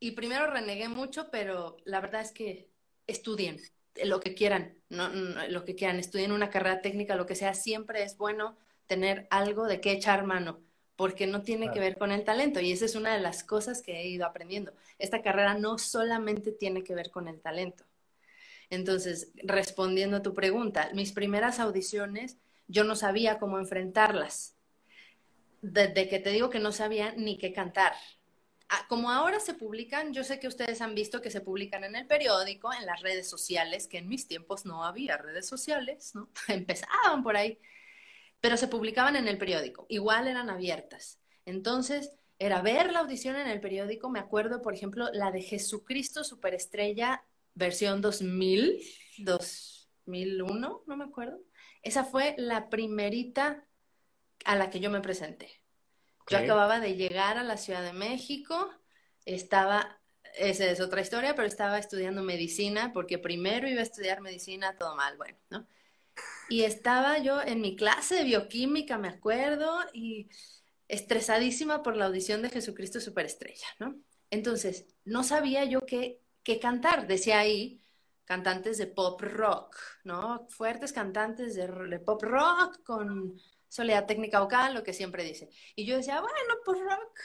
y 0.00 0.12
primero 0.12 0.46
renegué 0.46 0.88
mucho, 0.88 1.30
pero 1.30 1.76
la 1.84 2.00
verdad 2.00 2.22
es 2.22 2.32
que 2.32 2.68
estudien 3.06 3.60
lo 4.04 4.20
que 4.20 4.34
quieran, 4.34 4.74
no, 4.88 5.08
lo 5.48 5.64
que 5.64 5.74
quieran, 5.74 5.98
estudien 5.98 6.32
una 6.32 6.50
carrera 6.50 6.80
técnica, 6.80 7.16
lo 7.16 7.26
que 7.26 7.34
sea, 7.34 7.54
siempre 7.54 8.02
es 8.02 8.16
bueno 8.16 8.56
tener 8.86 9.26
algo 9.30 9.66
de 9.66 9.80
qué 9.80 9.92
echar 9.92 10.24
mano, 10.24 10.60
porque 10.96 11.26
no 11.26 11.42
tiene 11.42 11.70
que 11.70 11.80
ver 11.80 11.96
con 11.98 12.12
el 12.12 12.24
talento 12.24 12.60
y 12.60 12.72
esa 12.72 12.84
es 12.84 12.94
una 12.94 13.14
de 13.14 13.20
las 13.20 13.44
cosas 13.44 13.82
que 13.82 14.00
he 14.00 14.08
ido 14.08 14.26
aprendiendo. 14.26 14.72
Esta 14.98 15.22
carrera 15.22 15.54
no 15.54 15.78
solamente 15.78 16.52
tiene 16.52 16.84
que 16.84 16.94
ver 16.94 17.10
con 17.10 17.28
el 17.28 17.40
talento. 17.40 17.84
Entonces, 18.70 19.32
respondiendo 19.36 20.18
a 20.18 20.22
tu 20.22 20.34
pregunta, 20.34 20.90
mis 20.94 21.12
primeras 21.12 21.58
audiciones 21.58 22.36
yo 22.66 22.84
no 22.84 22.96
sabía 22.96 23.38
cómo 23.38 23.58
enfrentarlas. 23.58 24.54
Desde 25.62 26.08
que 26.08 26.18
te 26.18 26.30
digo 26.30 26.50
que 26.50 26.60
no 26.60 26.70
sabía 26.70 27.14
ni 27.16 27.38
qué 27.38 27.52
cantar, 27.52 27.94
como 28.88 29.10
ahora 29.10 29.40
se 29.40 29.54
publican, 29.54 30.12
yo 30.12 30.24
sé 30.24 30.38
que 30.38 30.48
ustedes 30.48 30.80
han 30.80 30.94
visto 30.94 31.22
que 31.22 31.30
se 31.30 31.40
publican 31.40 31.84
en 31.84 31.96
el 31.96 32.06
periódico, 32.06 32.72
en 32.72 32.86
las 32.86 33.00
redes 33.00 33.28
sociales, 33.28 33.86
que 33.86 33.98
en 33.98 34.08
mis 34.08 34.26
tiempos 34.26 34.66
no 34.66 34.84
había 34.84 35.16
redes 35.16 35.46
sociales, 35.46 36.14
¿no? 36.14 36.30
Empezaban 36.48 37.22
por 37.22 37.36
ahí, 37.36 37.58
pero 38.40 38.56
se 38.56 38.68
publicaban 38.68 39.16
en 39.16 39.28
el 39.28 39.38
periódico, 39.38 39.86
igual 39.88 40.28
eran 40.28 40.50
abiertas. 40.50 41.20
Entonces, 41.44 42.12
era 42.38 42.62
ver 42.62 42.92
la 42.92 43.00
audición 43.00 43.36
en 43.36 43.48
el 43.48 43.60
periódico, 43.60 44.10
me 44.10 44.20
acuerdo, 44.20 44.62
por 44.62 44.74
ejemplo, 44.74 45.08
la 45.12 45.30
de 45.32 45.42
Jesucristo 45.42 46.22
Superestrella, 46.22 47.24
versión 47.54 48.00
2000, 48.00 48.80
2001, 49.18 50.84
no 50.86 50.96
me 50.96 51.04
acuerdo. 51.04 51.40
Esa 51.82 52.04
fue 52.04 52.34
la 52.38 52.68
primerita 52.68 53.64
a 54.44 54.56
la 54.56 54.70
que 54.70 54.80
yo 54.80 54.90
me 54.90 55.00
presenté. 55.00 55.57
Yo 56.30 56.38
acababa 56.38 56.80
de 56.80 56.94
llegar 56.94 57.38
a 57.38 57.42
la 57.42 57.56
Ciudad 57.56 57.82
de 57.82 57.92
México, 57.92 58.70
estaba, 59.24 60.00
esa 60.34 60.66
es 60.66 60.80
otra 60.80 61.00
historia, 61.00 61.34
pero 61.34 61.46
estaba 61.46 61.78
estudiando 61.78 62.22
medicina, 62.22 62.92
porque 62.92 63.18
primero 63.18 63.68
iba 63.68 63.80
a 63.80 63.84
estudiar 63.84 64.20
medicina, 64.20 64.76
todo 64.76 64.94
mal, 64.94 65.16
bueno, 65.16 65.38
¿no? 65.50 65.66
Y 66.48 66.64
estaba 66.64 67.18
yo 67.18 67.42
en 67.42 67.60
mi 67.60 67.76
clase 67.76 68.16
de 68.16 68.24
bioquímica, 68.24 68.98
me 68.98 69.08
acuerdo, 69.08 69.78
y 69.92 70.28
estresadísima 70.88 71.82
por 71.82 71.96
la 71.96 72.06
audición 72.06 72.42
de 72.42 72.50
Jesucristo 72.50 73.00
Superestrella, 73.00 73.68
¿no? 73.78 73.96
Entonces, 74.30 74.86
no 75.04 75.24
sabía 75.24 75.64
yo 75.64 75.84
qué, 75.86 76.22
qué 76.42 76.58
cantar, 76.58 77.06
decía 77.06 77.38
ahí, 77.38 77.82
cantantes 78.24 78.76
de 78.78 78.86
pop 78.86 79.20
rock, 79.22 79.76
¿no? 80.04 80.46
Fuertes 80.50 80.92
cantantes 80.92 81.54
de, 81.54 81.66
de 81.66 81.98
pop 81.98 82.22
rock 82.22 82.82
con 82.82 83.40
soledad 83.68 84.06
técnica 84.06 84.40
vocal, 84.40 84.74
lo 84.74 84.82
que 84.82 84.92
siempre 84.92 85.24
dice. 85.24 85.50
Y 85.74 85.84
yo 85.84 85.96
decía, 85.96 86.20
bueno, 86.20 86.54
pues 86.64 86.80
rock, 86.80 87.20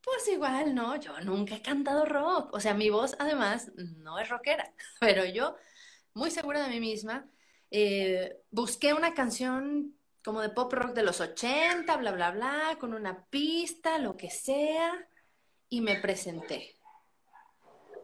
pues 0.00 0.28
igual, 0.28 0.74
¿no? 0.74 0.96
Yo 0.96 1.20
nunca 1.20 1.56
he 1.56 1.62
cantado 1.62 2.04
rock. 2.04 2.54
O 2.54 2.60
sea, 2.60 2.74
mi 2.74 2.90
voz 2.90 3.16
además 3.18 3.72
no 3.76 4.18
es 4.18 4.28
rockera, 4.28 4.72
pero 5.00 5.24
yo, 5.24 5.56
muy 6.14 6.30
segura 6.30 6.62
de 6.62 6.70
mí 6.70 6.80
misma, 6.80 7.28
eh, 7.70 8.38
busqué 8.50 8.94
una 8.94 9.14
canción 9.14 9.94
como 10.24 10.40
de 10.40 10.50
pop 10.50 10.72
rock 10.72 10.94
de 10.94 11.02
los 11.02 11.20
80, 11.20 11.96
bla, 11.96 12.12
bla, 12.12 12.30
bla, 12.30 12.76
con 12.80 12.94
una 12.94 13.26
pista, 13.26 13.98
lo 13.98 14.16
que 14.16 14.30
sea, 14.30 15.08
y 15.68 15.80
me 15.80 15.96
presenté. 15.96 16.74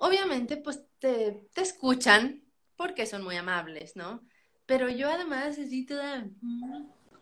Obviamente, 0.00 0.56
pues 0.56 0.84
te, 0.98 1.48
escuchan 1.56 2.42
porque 2.76 3.06
son 3.06 3.24
muy 3.24 3.36
amables, 3.36 3.96
¿no? 3.96 4.26
Pero 4.66 4.88
yo 4.88 5.10
además 5.10 5.58
así 5.58 5.84
toda, 5.86 6.26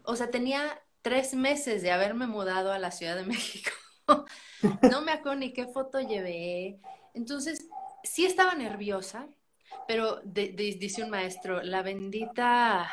o 0.05 0.17
sea, 0.17 0.31
tenía 0.31 0.83
tres 1.03 1.35
meses 1.35 1.83
de 1.83 1.91
haberme 1.91 2.27
mudado 2.27 2.73
a 2.73 2.79
la 2.79 2.91
Ciudad 2.91 3.17
de 3.17 3.25
México. 3.25 3.71
no 4.91 5.03
me 5.03 5.13
acuerdo 5.13 5.41
ni 5.41 5.53
qué 5.53 5.67
foto 5.67 6.01
llevé. 6.01 6.81
Entonces, 7.15 7.69
sí 8.05 8.25
estaba 8.25 8.55
nerviosa, 8.55 9.29
pero 9.87 10.21
dice 10.25 11.03
un 11.03 11.11
maestro, 11.11 11.63
la 11.63 11.83
bendita 11.83 12.89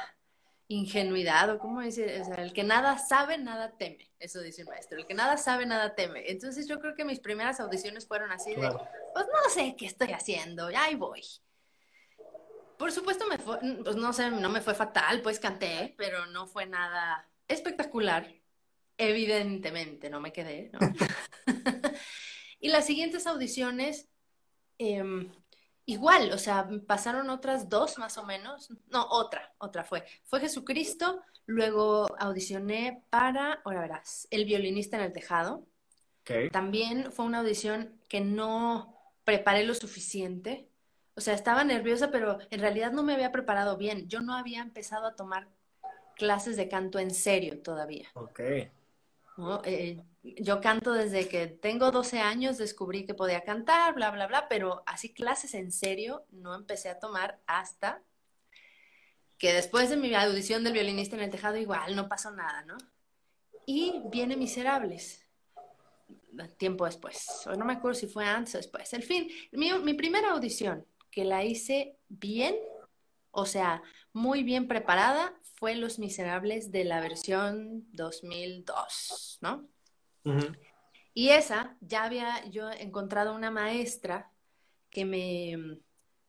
ingenuidad, 0.67 1.49
o 1.49 1.57
cómo 1.57 1.81
dice, 1.81 2.21
o 2.21 2.25
sea, 2.25 2.35
el 2.35 2.53
que 2.53 2.63
nada 2.63 2.97
sabe, 2.99 3.37
nada 3.39 3.75
teme. 3.77 4.11
Eso 4.19 4.39
dice 4.39 4.63
un 4.63 4.69
maestro, 4.69 4.99
el 4.99 5.07
que 5.07 5.15
nada 5.15 5.37
sabe, 5.37 5.65
nada 5.65 5.95
teme. 5.95 6.29
Entonces 6.29 6.67
yo 6.67 6.79
creo 6.79 6.93
que 6.93 7.05
mis 7.05 7.19
primeras 7.19 7.59
audiciones 7.59 8.07
fueron 8.07 8.31
así 8.31 8.53
de, 8.53 8.69
pues 9.13 9.25
no 9.25 9.49
sé 9.49 9.75
qué 9.75 9.87
estoy 9.87 10.11
haciendo, 10.11 10.69
ya 10.69 10.83
ahí 10.83 10.95
voy. 10.95 11.21
Por 12.79 12.93
supuesto, 12.93 13.27
me 13.27 13.37
fue, 13.37 13.59
pues 13.83 13.97
no 13.97 14.13
sé, 14.13 14.31
no 14.31 14.47
me 14.47 14.61
fue 14.61 14.73
fatal, 14.73 15.21
pues 15.21 15.37
canté, 15.37 15.93
pero 15.97 16.27
no 16.27 16.47
fue 16.47 16.65
nada 16.65 17.29
espectacular. 17.45 18.33
Evidentemente, 18.97 20.09
no 20.09 20.21
me 20.21 20.31
quedé, 20.31 20.71
¿no? 20.71 20.79
y 22.61 22.69
las 22.69 22.85
siguientes 22.85 23.27
audiciones, 23.27 24.07
em, 24.77 25.29
igual, 25.83 26.31
o 26.31 26.37
sea, 26.37 26.69
pasaron 26.87 27.29
otras 27.29 27.67
dos 27.67 27.97
más 27.97 28.17
o 28.17 28.23
menos. 28.23 28.69
No, 28.87 29.05
otra, 29.09 29.53
otra 29.57 29.83
fue. 29.83 30.05
Fue 30.23 30.39
Jesucristo, 30.39 31.21
luego 31.47 32.07
audicioné 32.17 33.03
para, 33.09 33.61
ahora 33.65 33.81
verás, 33.81 34.25
El 34.31 34.45
violinista 34.45 34.95
en 34.95 35.03
el 35.03 35.11
tejado. 35.11 35.67
También 36.53 37.11
fue 37.11 37.25
una 37.25 37.39
audición 37.39 37.99
que 38.07 38.21
no 38.21 38.95
preparé 39.25 39.65
lo 39.65 39.73
suficiente 39.73 40.68
o 41.19 41.21
sea, 41.21 41.33
estaba 41.33 41.65
nerviosa, 41.65 42.11
pero 42.11 42.39
en 42.49 42.61
realidad 42.61 42.93
no 42.93 43.03
me 43.03 43.13
había 43.13 43.29
preparado 43.29 43.75
bien. 43.75 44.07
Yo 44.07 44.21
no 44.21 44.35
había 44.35 44.61
empezado 44.61 45.05
a 45.05 45.17
tomar 45.17 45.49
clases 46.15 46.55
de 46.55 46.69
canto 46.69 46.97
en 46.97 47.13
serio 47.13 47.61
todavía. 47.61 48.07
Ok. 48.13 48.39
Eh, 49.65 50.01
yo 50.23 50.61
canto 50.61 50.93
desde 50.93 51.27
que 51.27 51.47
tengo 51.47 51.91
12 51.91 52.19
años, 52.19 52.57
descubrí 52.57 53.05
que 53.05 53.13
podía 53.13 53.43
cantar, 53.43 53.95
bla, 53.95 54.11
bla, 54.11 54.27
bla, 54.27 54.47
pero 54.47 54.81
así 54.85 55.13
clases 55.13 55.55
en 55.55 55.73
serio 55.73 56.23
no 56.31 56.55
empecé 56.55 56.87
a 56.87 56.99
tomar 56.99 57.41
hasta 57.45 58.01
que 59.37 59.51
después 59.51 59.89
de 59.89 59.97
mi 59.97 60.15
audición 60.15 60.63
del 60.63 60.71
violinista 60.71 61.17
en 61.17 61.23
el 61.23 61.31
tejado, 61.31 61.57
igual 61.57 61.97
no 61.97 62.07
pasó 62.07 62.31
nada, 62.31 62.61
¿no? 62.61 62.77
Y 63.65 64.03
viene 64.05 64.37
Miserables, 64.37 65.27
tiempo 66.55 66.85
después, 66.85 67.45
o 67.45 67.55
no 67.55 67.65
me 67.65 67.73
acuerdo 67.73 67.99
si 67.99 68.07
fue 68.07 68.23
antes 68.23 68.55
o 68.55 68.57
después. 68.57 68.93
El 68.93 69.03
fin, 69.03 69.29
mi, 69.51 69.73
mi 69.79 69.95
primera 69.95 70.31
audición 70.31 70.85
que 71.11 71.25
la 71.25 71.43
hice 71.43 71.97
bien, 72.07 72.55
o 73.31 73.45
sea, 73.45 73.81
muy 74.13 74.43
bien 74.43 74.67
preparada, 74.67 75.33
fue 75.55 75.75
Los 75.75 75.99
Miserables 75.99 76.71
de 76.71 76.85
la 76.85 77.01
versión 77.01 77.85
2002, 77.91 79.39
¿no? 79.41 79.67
Y 81.13 81.29
esa, 81.29 81.75
ya 81.81 82.03
había 82.03 82.45
yo 82.49 82.69
encontrado 82.71 83.33
una 83.33 83.51
maestra 83.51 84.31
que 84.89 85.05
me, 85.05 85.79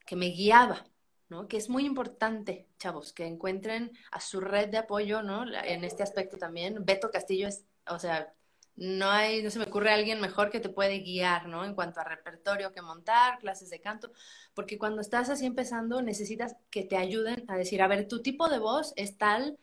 que 0.06 0.16
me 0.16 0.26
guiaba, 0.26 0.87
¿no? 1.28 1.46
Que 1.49 1.58
es 1.58 1.68
muy 1.68 1.84
importante, 1.84 2.68
chavos, 2.78 3.12
que 3.12 3.26
encuentren 3.26 3.92
a 4.10 4.20
su 4.20 4.40
red 4.40 4.68
de 4.68 4.78
apoyo, 4.78 5.22
¿no? 5.22 5.44
En 5.64 5.84
este 5.84 6.02
aspecto 6.02 6.38
también. 6.38 6.84
Beto 6.84 7.10
Castillo 7.10 7.46
es, 7.46 7.64
o 7.87 7.99
sea, 7.99 8.34
no 8.76 9.10
hay, 9.10 9.42
no 9.42 9.50
se 9.50 9.58
me 9.58 9.66
ocurre 9.66 9.92
alguien 9.92 10.20
mejor 10.20 10.50
que 10.50 10.60
te 10.60 10.68
puede 10.68 11.00
guiar, 11.00 11.48
¿no? 11.48 11.64
En 11.64 11.74
cuanto 11.74 12.00
a 12.00 12.04
repertorio 12.04 12.72
que 12.72 12.82
montar, 12.82 13.38
clases 13.38 13.70
de 13.70 13.80
canto, 13.80 14.10
porque 14.54 14.78
cuando 14.78 15.00
estás 15.00 15.28
así 15.28 15.46
empezando 15.46 16.00
necesitas 16.02 16.56
que 16.70 16.84
te 16.84 16.96
ayuden 16.96 17.44
a 17.48 17.56
decir, 17.56 17.82
a 17.82 17.88
ver, 17.88 18.08
tu 18.08 18.22
tipo 18.22 18.48
de 18.48 18.58
voz 18.58 18.92
es 18.96 19.18
tal, 19.18 19.58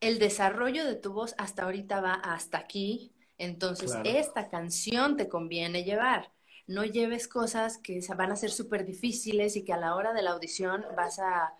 el 0.00 0.18
desarrollo 0.18 0.84
de 0.84 0.96
tu 0.96 1.12
voz 1.12 1.34
hasta 1.38 1.64
ahorita 1.64 2.00
va 2.00 2.14
hasta 2.14 2.58
aquí, 2.58 3.12
entonces 3.38 3.92
esta 4.04 4.48
canción 4.48 5.16
te 5.16 5.28
conviene 5.28 5.84
llevar. 5.84 6.32
No 6.66 6.84
lleves 6.84 7.28
cosas 7.28 7.76
que 7.76 8.00
van 8.16 8.32
a 8.32 8.36
ser 8.36 8.50
súper 8.50 8.86
difíciles 8.86 9.56
y 9.56 9.64
que 9.64 9.74
a 9.74 9.76
la 9.76 9.94
hora 9.94 10.14
de 10.14 10.22
la 10.22 10.30
audición 10.30 10.86
vas 10.96 11.18
a 11.18 11.52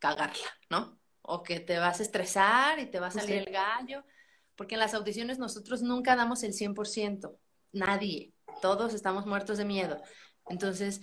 cagarla, 0.00 0.48
¿no? 0.70 0.98
O 1.22 1.42
que 1.44 1.60
te 1.60 1.78
vas 1.78 2.00
a 2.00 2.02
estresar 2.02 2.80
y 2.80 2.86
te 2.86 2.98
va 2.98 3.08
a 3.08 3.12
salir 3.12 3.36
el 3.36 3.52
gallo 3.52 4.02
porque 4.58 4.74
en 4.74 4.80
las 4.80 4.92
audiciones 4.92 5.38
nosotros 5.38 5.82
nunca 5.82 6.16
damos 6.16 6.42
el 6.42 6.52
100%, 6.52 7.32
nadie, 7.72 8.32
todos 8.60 8.92
estamos 8.92 9.24
muertos 9.24 9.56
de 9.56 9.64
miedo. 9.64 10.02
Entonces, 10.48 11.00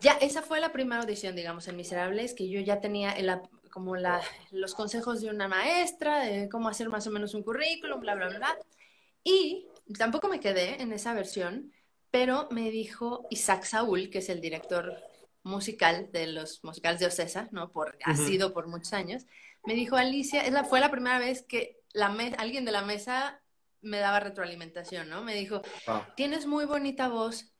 ya 0.00 0.12
esa 0.12 0.42
fue 0.42 0.60
la 0.60 0.72
primera 0.72 1.02
audición, 1.02 1.34
digamos, 1.34 1.66
en 1.66 1.76
Miserables, 1.76 2.34
que 2.34 2.48
yo 2.48 2.60
ya 2.60 2.80
tenía 2.80 3.16
como 3.72 3.96
la, 3.96 4.22
los 4.52 4.74
consejos 4.74 5.20
de 5.20 5.30
una 5.30 5.48
maestra, 5.48 6.20
de 6.20 6.48
cómo 6.48 6.68
hacer 6.68 6.88
más 6.88 7.04
o 7.08 7.10
menos 7.10 7.34
un 7.34 7.42
currículum, 7.42 7.98
bla, 8.00 8.14
bla, 8.14 8.28
bla. 8.28 8.56
Y 9.24 9.66
tampoco 9.98 10.28
me 10.28 10.38
quedé 10.38 10.80
en 10.80 10.92
esa 10.92 11.14
versión, 11.14 11.72
pero 12.12 12.46
me 12.52 12.70
dijo 12.70 13.26
Isaac 13.30 13.64
Saúl, 13.64 14.08
que 14.08 14.18
es 14.18 14.28
el 14.28 14.40
director 14.40 15.02
musical 15.42 16.10
de 16.12 16.28
los 16.28 16.62
musicales 16.62 17.00
de 17.00 17.06
Ocesa, 17.06 17.48
¿no? 17.50 17.72
Por, 17.72 17.98
Ha 18.04 18.16
sido 18.16 18.52
por 18.52 18.68
muchos 18.68 18.92
años. 18.92 19.26
Me 19.64 19.74
dijo, 19.74 19.96
Alicia, 19.96 20.42
es 20.42 20.52
la, 20.52 20.62
fue 20.62 20.78
la 20.78 20.90
primera 20.90 21.18
vez 21.18 21.42
que 21.42 21.81
la 21.92 22.06
alguien 22.38 22.64
de 22.64 22.72
la 22.72 22.82
mesa 22.82 23.42
me 23.80 23.98
daba 23.98 24.20
retroalimentación, 24.20 25.08
¿no? 25.08 25.22
Me 25.22 25.34
dijo, 25.34 25.62
tienes 26.16 26.46
muy 26.46 26.64
bonita 26.64 27.08
voz, 27.08 27.52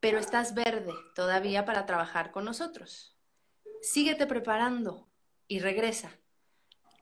pero 0.00 0.18
estás 0.18 0.54
verde 0.54 0.92
todavía 1.14 1.64
para 1.64 1.86
trabajar 1.86 2.30
con 2.30 2.44
nosotros. 2.44 3.16
Síguete 3.80 4.26
preparando 4.26 5.08
y 5.46 5.60
regresa. 5.60 6.10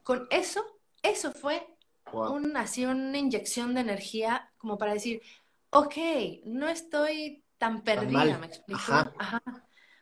Con 0.03 0.27
eso, 0.31 0.81
eso 1.03 1.33
fue 1.33 1.67
una, 2.13 2.67
una 2.89 3.19
inyección 3.19 3.75
de 3.75 3.81
energía 3.81 4.53
como 4.59 4.79
para 4.79 4.93
decir, 4.93 5.23
ok, 5.71 5.97
no 6.45 6.69
estoy 6.69 7.45
tan 7.59 7.83
perdida, 7.83 8.39
¿me 8.39 8.47
explico? 8.47 8.81
Ajá. 8.83 9.43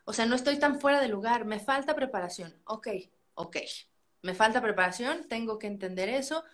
O 0.04 0.12
sea, 0.12 0.26
no 0.26 0.34
estoy 0.34 0.58
tan 0.58 0.80
fuera 0.80 1.00
de 1.00 1.08
lugar, 1.08 1.44
me 1.44 1.60
falta 1.60 1.94
preparación. 1.94 2.60
Ok, 2.64 2.88
ok. 3.34 3.58
Me 4.22 4.34
falta 4.34 4.60
preparación, 4.60 5.28
tengo 5.28 5.58
que 5.58 5.66
entender 5.66 6.08
eso 6.08 6.44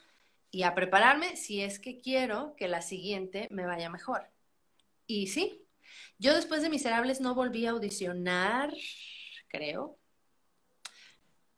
y 0.50 0.62
a 0.62 0.74
prepararme 0.74 1.36
si 1.36 1.62
es 1.62 1.78
que 1.78 1.98
quiero 2.00 2.54
que 2.56 2.68
la 2.68 2.82
siguiente 2.82 3.48
me 3.50 3.66
vaya 3.66 3.90
mejor. 3.90 4.30
Y 5.06 5.28
sí, 5.28 5.66
yo 6.18 6.34
después 6.34 6.62
de 6.62 6.70
Miserables 6.70 7.20
no 7.20 7.34
volví 7.34 7.66
a 7.66 7.70
audicionar, 7.70 8.72
creo. 9.48 9.98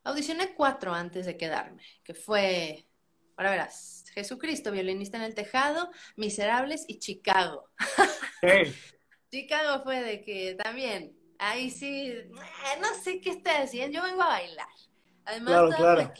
Audicioné 0.03 0.53
cuatro 0.53 0.93
antes 0.93 1.25
de 1.25 1.37
quedarme, 1.37 1.83
que 2.03 2.13
fue, 2.13 2.87
ahora 3.37 3.51
verás, 3.51 4.05
Jesucristo, 4.13 4.71
violinista 4.71 5.17
en 5.17 5.23
el 5.23 5.35
tejado, 5.35 5.91
Miserables 6.15 6.85
y 6.87 6.99
Chicago. 6.99 7.69
Chicago 9.31 9.83
fue 9.83 10.01
de 10.01 10.21
que 10.21 10.55
también, 10.55 11.15
ahí 11.37 11.69
sí, 11.69 12.07
eh, 12.07 12.29
no 12.81 12.93
sé 13.03 13.21
qué 13.21 13.29
está 13.29 13.61
haciendo, 13.61 13.99
yo 13.99 14.03
vengo 14.03 14.23
a 14.23 14.29
bailar. 14.29 14.67
Además, 15.29 15.77
toda 15.77 16.13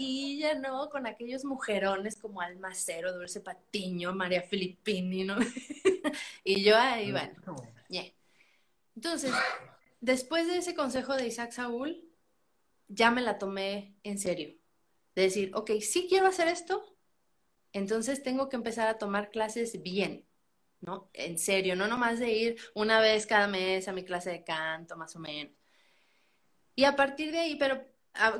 ¿no? 0.62 0.90
Con 0.90 1.08
aquellos 1.08 1.44
mujerones 1.44 2.16
como 2.16 2.42
Almacero, 2.42 3.12
Dulce 3.12 3.42
Patiño, 3.42 4.14
María 4.14 4.44
Filippini, 4.44 5.24
¿no? 5.24 5.36
y 6.44 6.64
yo 6.64 6.78
ahí, 6.78 7.12
bueno, 7.12 7.34
Entonces, 8.96 9.34
después 10.00 10.46
de 10.48 10.58
ese 10.58 10.76
consejo 10.76 11.16
de 11.16 11.26
Isaac 11.26 11.54
Saúl, 11.54 12.08
ya 12.88 13.10
me 13.10 13.22
la 13.22 13.40
tomé 13.40 13.96
en 14.04 14.20
serio. 14.20 14.56
De 15.16 15.24
decir, 15.24 15.52
ok, 15.56 15.72
sí 15.82 16.06
quiero 16.08 16.28
hacer 16.28 16.48
esto, 16.48 16.96
entonces 17.74 18.22
tengo 18.22 18.48
que 18.48 18.58
empezar 18.58 18.88
a 18.90 19.00
tomar 19.00 19.32
clases 19.32 19.82
bien, 19.82 20.28
¿no? 20.82 21.10
En 21.14 21.40
serio, 21.40 21.76
no 21.76 21.88
nomás 21.88 22.20
de 22.20 22.32
ir 22.32 22.62
una 22.76 23.00
vez 23.00 23.26
cada 23.26 23.48
mes 23.48 23.88
a 23.88 23.94
mi 23.94 24.04
clase 24.04 24.30
de 24.30 24.44
canto, 24.44 24.96
más 24.98 25.16
o 25.16 25.20
menos. 25.20 25.54
Y 26.76 26.84
a 26.84 26.96
partir 26.96 27.32
de 27.32 27.40
ahí, 27.40 27.56
pero 27.56 27.84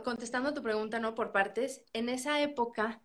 contestando 0.04 0.54
tu 0.54 0.62
pregunta, 0.62 1.00
¿no? 1.00 1.16
Por 1.16 1.32
partes, 1.32 1.84
en 1.94 2.10
esa 2.10 2.42
época, 2.42 3.02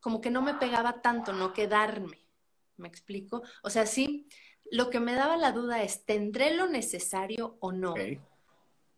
como 0.00 0.20
que 0.20 0.30
no 0.30 0.42
me 0.42 0.54
pegaba 0.54 1.02
tanto 1.02 1.32
no 1.32 1.52
quedarme. 1.52 2.26
¿Me 2.76 2.88
explico? 2.88 3.42
O 3.62 3.70
sea, 3.70 3.86
sí, 3.86 4.28
lo 4.70 4.90
que 4.90 5.00
me 5.00 5.14
daba 5.14 5.36
la 5.36 5.52
duda 5.52 5.82
es, 5.82 6.04
¿tendré 6.04 6.54
lo 6.54 6.68
necesario 6.68 7.56
o 7.60 7.72
no 7.72 7.94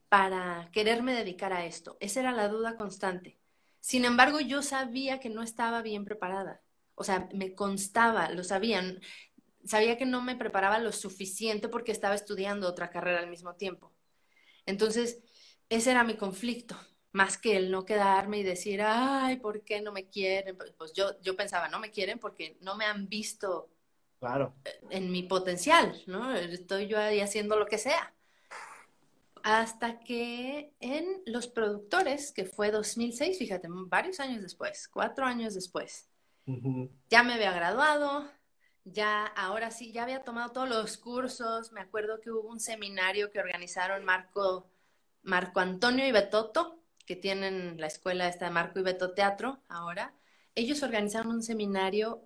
para 0.08 0.68
quererme 0.72 1.14
dedicar 1.14 1.52
a 1.52 1.64
esto? 1.64 1.96
Esa 2.00 2.20
era 2.20 2.32
la 2.32 2.48
duda 2.48 2.76
constante. 2.76 3.38
Sin 3.80 4.04
embargo, 4.04 4.40
yo 4.40 4.62
sabía 4.62 5.20
que 5.20 5.30
no 5.30 5.42
estaba 5.42 5.80
bien 5.82 6.04
preparada. 6.04 6.62
O 6.94 7.04
sea, 7.04 7.28
me 7.32 7.54
constaba, 7.54 8.30
lo 8.30 8.44
sabían. 8.44 9.00
Sabía 9.64 9.96
que 9.96 10.04
no 10.04 10.20
me 10.20 10.36
preparaba 10.36 10.78
lo 10.78 10.92
suficiente 10.92 11.68
porque 11.68 11.92
estaba 11.92 12.14
estudiando 12.14 12.68
otra 12.68 12.90
carrera 12.90 13.20
al 13.20 13.30
mismo 13.30 13.54
tiempo. 13.54 13.92
Entonces, 14.66 15.22
ese 15.70 15.92
era 15.92 16.04
mi 16.04 16.16
conflicto, 16.16 16.76
más 17.12 17.38
que 17.38 17.56
el 17.56 17.70
no 17.70 17.84
quedarme 17.84 18.38
y 18.38 18.42
decir, 18.42 18.82
ay, 18.82 19.36
¿por 19.36 19.62
qué 19.62 19.80
no 19.80 19.92
me 19.92 20.08
quieren? 20.08 20.56
Pues, 20.56 20.72
pues 20.72 20.92
yo, 20.92 21.20
yo 21.20 21.36
pensaba, 21.36 21.68
no 21.68 21.80
me 21.80 21.90
quieren 21.90 22.18
porque 22.18 22.56
no 22.60 22.76
me 22.76 22.84
han 22.84 23.08
visto 23.08 23.68
claro. 24.18 24.54
en 24.90 25.10
mi 25.10 25.24
potencial, 25.24 26.00
¿no? 26.06 26.34
Estoy 26.34 26.86
yo 26.86 26.98
ahí 26.98 27.20
haciendo 27.20 27.56
lo 27.56 27.66
que 27.66 27.78
sea. 27.78 28.14
Hasta 29.42 30.00
que 30.00 30.74
en 30.80 31.22
Los 31.24 31.48
Productores, 31.48 32.30
que 32.30 32.44
fue 32.44 32.70
2006, 32.70 33.38
fíjate, 33.38 33.68
varios 33.70 34.20
años 34.20 34.42
después, 34.42 34.86
cuatro 34.88 35.24
años 35.24 35.54
después, 35.54 36.08
ya 37.08 37.22
me 37.22 37.34
había 37.34 37.52
graduado, 37.52 38.30
ya 38.84 39.24
ahora 39.24 39.70
sí, 39.70 39.92
ya 39.92 40.02
había 40.02 40.24
tomado 40.24 40.52
todos 40.52 40.68
los 40.68 40.98
cursos, 40.98 41.72
me 41.72 41.80
acuerdo 41.80 42.20
que 42.20 42.30
hubo 42.30 42.48
un 42.48 42.60
seminario 42.60 43.30
que 43.30 43.38
organizaron 43.38 44.04
Marco 44.04 44.68
Marco 45.22 45.60
Antonio 45.60 46.06
y 46.06 46.12
Betoto, 46.12 46.79
que 47.10 47.16
tienen 47.16 47.74
la 47.80 47.88
escuela 47.88 48.28
esta 48.28 48.44
de 48.44 48.50
Marco 48.52 48.78
y 48.78 48.84
Beto 48.84 49.14
Teatro 49.14 49.64
ahora, 49.68 50.14
ellos 50.54 50.80
organizaron 50.84 51.32
un 51.32 51.42
seminario, 51.42 52.22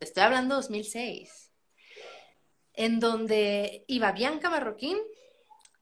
estoy 0.00 0.22
hablando 0.22 0.56
2006, 0.56 1.50
en 2.74 3.00
donde 3.00 3.86
iba 3.86 4.12
Bianca 4.12 4.50
Marroquín, 4.50 4.98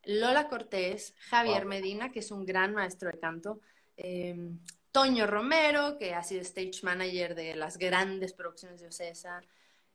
Lola 0.05 0.47
Cortés, 0.47 1.13
Javier 1.19 1.65
Medina, 1.65 2.13
que 2.13 2.21
es 2.21 2.31
un 2.31 2.47
gran 2.47 2.73
maestro 2.73 3.11
de 3.11 3.19
canto, 3.19 3.63
em, 3.97 4.61
Toño 4.93 5.27
Romero, 5.27 5.99
que 5.99 6.15
ha 6.15 6.23
sido 6.23 6.43
stage 6.43 6.85
manager 6.85 7.35
de 7.35 7.57
las 7.57 7.79
grandes 7.79 8.33
producciones 8.33 8.81
de 8.81 8.87
Ocesa, 8.87 9.41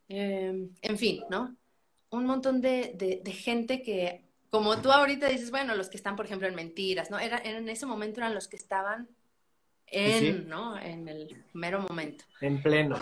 em, 0.10 0.76
en 0.82 0.98
fin, 0.98 1.24
¿no? 1.30 1.56
Un 2.10 2.26
montón 2.26 2.60
de 2.60 3.22
gente 3.34 3.82
que 3.82 4.33
como 4.54 4.80
tú 4.80 4.92
ahorita 4.92 5.30
dices, 5.30 5.50
bueno, 5.50 5.74
los 5.74 5.90
que 5.90 5.98
están, 5.98 6.16
por 6.16 6.28
ejemplo, 6.28 6.48
en 6.48 6.54
mentiras, 6.54 7.10
¿no? 7.10 7.18
Era, 7.18 7.40
en 7.44 7.68
ese 7.70 7.88
momento 7.88 8.20
eran 8.20 8.36
los 8.36 8.48
que 8.48 8.56
estaban 8.56 9.10
en, 9.88 10.48
¿no? 10.48 10.78
En 10.78 11.08
el 11.08 11.44
mero 11.54 11.80
momento. 11.82 12.24
En 12.40 12.62
pleno. 12.62 13.00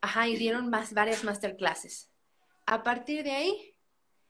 Ajá, 0.00 0.28
y 0.28 0.36
dieron 0.36 0.70
más, 0.70 0.94
varias 0.94 1.24
masterclasses. 1.24 2.12
A 2.64 2.84
partir 2.84 3.24
de 3.24 3.32
ahí, 3.32 3.74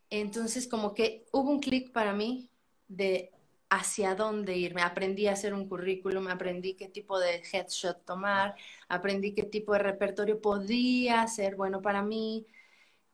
entonces 0.09 0.67
como 0.67 0.95
que 0.95 1.27
hubo 1.33 1.51
un 1.51 1.61
clic 1.61 1.93
para 1.93 2.15
mí 2.15 2.49
de 2.89 3.31
hacia 3.69 4.15
dónde 4.15 4.57
irme. 4.57 4.81
Aprendí 4.81 5.27
a 5.27 5.33
hacer 5.33 5.53
un 5.53 5.69
currículum, 5.69 6.29
aprendí 6.29 6.77
qué 6.77 6.89
tipo 6.89 7.19
de 7.19 7.43
headshot 7.53 8.07
tomar, 8.07 8.55
aprendí 8.89 9.35
qué 9.35 9.43
tipo 9.43 9.75
de 9.75 9.81
repertorio 9.81 10.41
podía 10.41 11.29
ser 11.29 11.57
bueno 11.57 11.83
para 11.83 12.01
mí, 12.01 12.47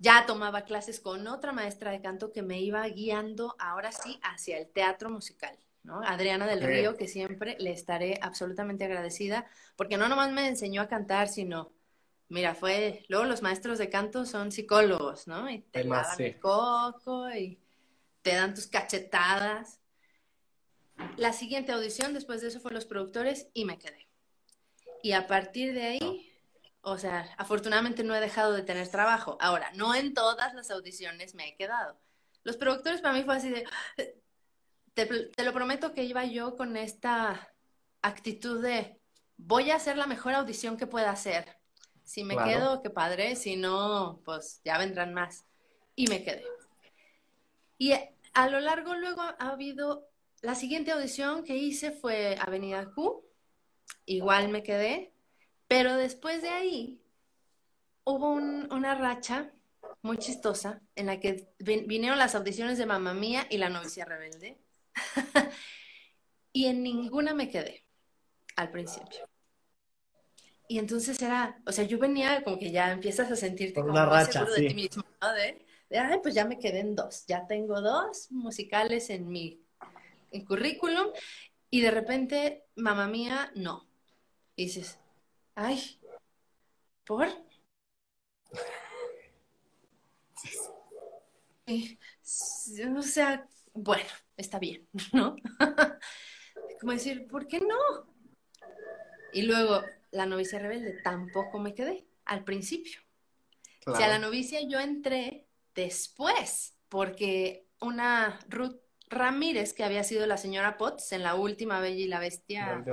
ya 0.01 0.25
tomaba 0.27 0.63
clases 0.63 0.99
con 0.99 1.29
otra 1.29 1.53
maestra 1.53 1.93
de 1.93 2.01
canto 2.01 2.33
que 2.33 2.43
me 2.43 2.59
iba 2.59 2.89
guiando 2.89 3.55
ahora 3.59 3.93
sí 3.93 4.19
hacia 4.23 4.57
el 4.57 4.67
teatro 4.67 5.11
musical, 5.11 5.57
¿no? 5.83 6.01
Adriana 6.03 6.47
del 6.47 6.63
Río, 6.63 6.97
que 6.97 7.07
siempre 7.07 7.57
le 7.61 7.73
estaré 7.73 8.19
absolutamente 8.23 8.87
agradecida, 8.87 9.47
porque 9.77 9.99
no 9.99 10.09
nomás 10.09 10.33
me 10.33 10.49
enseñó 10.49 10.81
a 10.81 10.89
cantar, 10.89 11.29
sino, 11.29 11.71
mira, 12.31 12.55
fue, 12.55 13.05
luego 13.09 13.27
los 13.27 13.43
maestros 13.43 13.77
de 13.77 13.91
canto 13.91 14.25
son 14.25 14.53
psicólogos, 14.53 15.29
¿no? 15.29 15.51
Y 15.51 15.61
te 15.61 15.85
lavan 15.85 16.19
el 16.19 16.41
coco 16.41 17.31
y 17.31 17.59
te 18.23 18.35
dan 18.35 18.55
tus 18.55 18.69
cachetadas. 18.69 19.81
La 21.19 21.35
siguiente 21.35 21.73
audición 21.73 22.15
después 22.15 22.41
de 22.41 22.49
eso 22.49 22.61
fue 22.61 22.73
los 22.73 22.87
productores 22.87 23.49
y 23.53 23.67
me 23.67 23.79
quedé. 23.79 24.09
Y 25.03 25.13
a 25.13 25.27
partir 25.27 25.75
de 25.75 25.83
ahí 25.83 26.30
o 26.83 26.99
sea, 26.99 27.35
afortunadamente 27.37 28.05
no 28.05 28.15
he 28.15 28.21
dejado 28.21 28.53
de 28.53 28.63
tener 28.63 28.89
trabajo. 28.89 29.37
Ahora, 29.41 29.71
no 29.75 29.95
en 29.95 30.15
todas 30.15 30.55
las 30.55 30.71
audiciones 30.71 31.35
me 31.35 31.49
he 31.49 31.57
quedado. 31.57 32.01
Los 32.43 32.57
productores 32.57 33.01
para 33.01 33.15
mí 33.15 33.23
fue 33.23 33.37
así 33.37 33.51
de, 33.51 33.67
te, 34.95 35.45
lo 35.45 35.53
prometo 35.53 35.93
que 35.93 36.05
iba 36.05 36.25
yo 36.25 36.57
con 36.57 36.77
esta 36.77 37.53
actitud 38.03 38.63
de, 38.63 38.99
voy 39.37 39.71
a 39.71 39.77
hacer 39.77 39.97
la 39.97 40.07
mejor 40.07 40.35
audición 40.35 40.77
que 40.77 40.87
pueda 40.87 41.11
hacer. 41.11 41.59
Si 42.03 42.25
me 42.25 42.37
quedo, 42.37 42.83
qué 42.83 42.91
padre, 42.91 43.37
si 43.37 43.57
no, 43.57 44.21
pues 44.25 44.61
ya 44.65 44.79
vendrán 44.79 45.15
más. 45.15 45.47
Y 45.95 46.09
me 46.09 46.25
quedé. 46.25 46.45
Y 47.79 47.93
a 48.33 48.49
lo 48.49 48.59
largo 48.59 48.95
luego 48.95 49.21
ha 49.21 49.37
habido, 49.39 50.09
la 50.41 50.55
siguiente 50.55 50.91
audición 50.91 51.45
que 51.45 51.57
hice 51.57 51.93
fue 51.93 52.37
Avenida 52.41 52.91
Q, 52.95 53.23
igual 54.07 54.49
me 54.49 54.63
quedé, 54.63 55.13
pero 55.71 55.97
después 55.97 56.43
de 56.43 56.49
ahí 56.49 57.01
hubo 58.03 58.33
una 58.33 58.97
racha 58.97 59.53
muy 60.03 60.19
chistosa 60.19 60.83
en 60.97 61.07
la 61.07 61.21
que 61.21 61.55
vinieron 61.61 62.19
las 62.19 62.35
audiciones 62.35 62.77
de 62.77 62.87
Mamá 62.87 63.15
Mía 63.15 63.47
y 63.49 63.59
La 63.59 63.69
Novicia 63.69 64.05
Rebelde. 64.05 64.59
y 66.53 66.67
en 66.67 66.83
ninguna 66.83 67.35
me 67.35 67.49
quedé 67.49 67.87
al 68.57 68.73
principio. 68.73 69.29
Y 70.67 70.81
entonces 70.81 71.23
era, 71.23 71.63
o 71.65 71.71
sea, 71.71 71.85
yo 71.85 72.01
venía 72.01 72.43
como 72.43 72.59
que 72.59 72.73
ya 72.73 72.91
empiezas 72.91 73.31
a 73.31 73.37
sentirte 73.37 73.81
como 73.81 73.93
una 73.93 74.07
racha, 74.07 74.45
de 74.45 74.67
ti 74.67 74.75
mismo, 74.75 75.05
¿no? 75.21 75.33
De, 75.35 75.65
ay, 75.97 76.19
pues 76.21 76.35
ya 76.35 76.47
me 76.47 76.59
quedé 76.59 76.81
en 76.81 76.97
dos, 76.97 77.27
ya 77.29 77.47
tengo 77.47 77.81
dos 77.81 78.33
musicales 78.33 79.09
en 79.09 79.29
mi 79.29 79.65
currículum 80.49 81.13
y 81.71 81.81
de 81.81 81.93
repente, 81.93 82.65
mamá 82.75 83.07
mía, 83.07 83.53
no. 83.55 83.89
Y 84.57 84.65
dices, 84.65 85.00
Ay, 85.55 86.01
¿por? 87.05 87.29
o 92.97 93.03
sea, 93.03 93.47
bueno, 93.73 94.09
está 94.37 94.59
bien, 94.59 94.89
¿no? 95.13 95.37
Como 96.81 96.93
decir, 96.93 97.27
¿por 97.29 97.47
qué 97.47 97.61
no? 97.61 97.77
Y 99.33 99.43
luego, 99.43 99.83
la 100.11 100.27
novicia 100.27 100.59
rebelde, 100.59 101.01
tampoco 101.03 101.59
me 101.59 101.75
quedé 101.75 102.07
al 102.25 102.45
principio. 102.45 103.01
O 103.87 103.95
sea, 103.95 104.07
a 104.07 104.11
la 104.11 104.19
novicia 104.19 104.61
yo 104.67 104.79
entré 104.79 105.47
después, 105.75 106.77
porque 106.89 107.67
una 107.81 108.39
Ruth 108.49 108.77
Ramírez, 109.09 109.73
que 109.73 109.85
había 109.85 110.05
sido 110.05 110.27
la 110.27 110.37
señora 110.37 110.77
Potts 110.77 111.13
en 111.13 111.23
la 111.23 111.35
última 111.35 111.81
Bella 111.81 112.01
y 112.01 112.09
la 112.09 112.21
Bestia, 112.21 112.85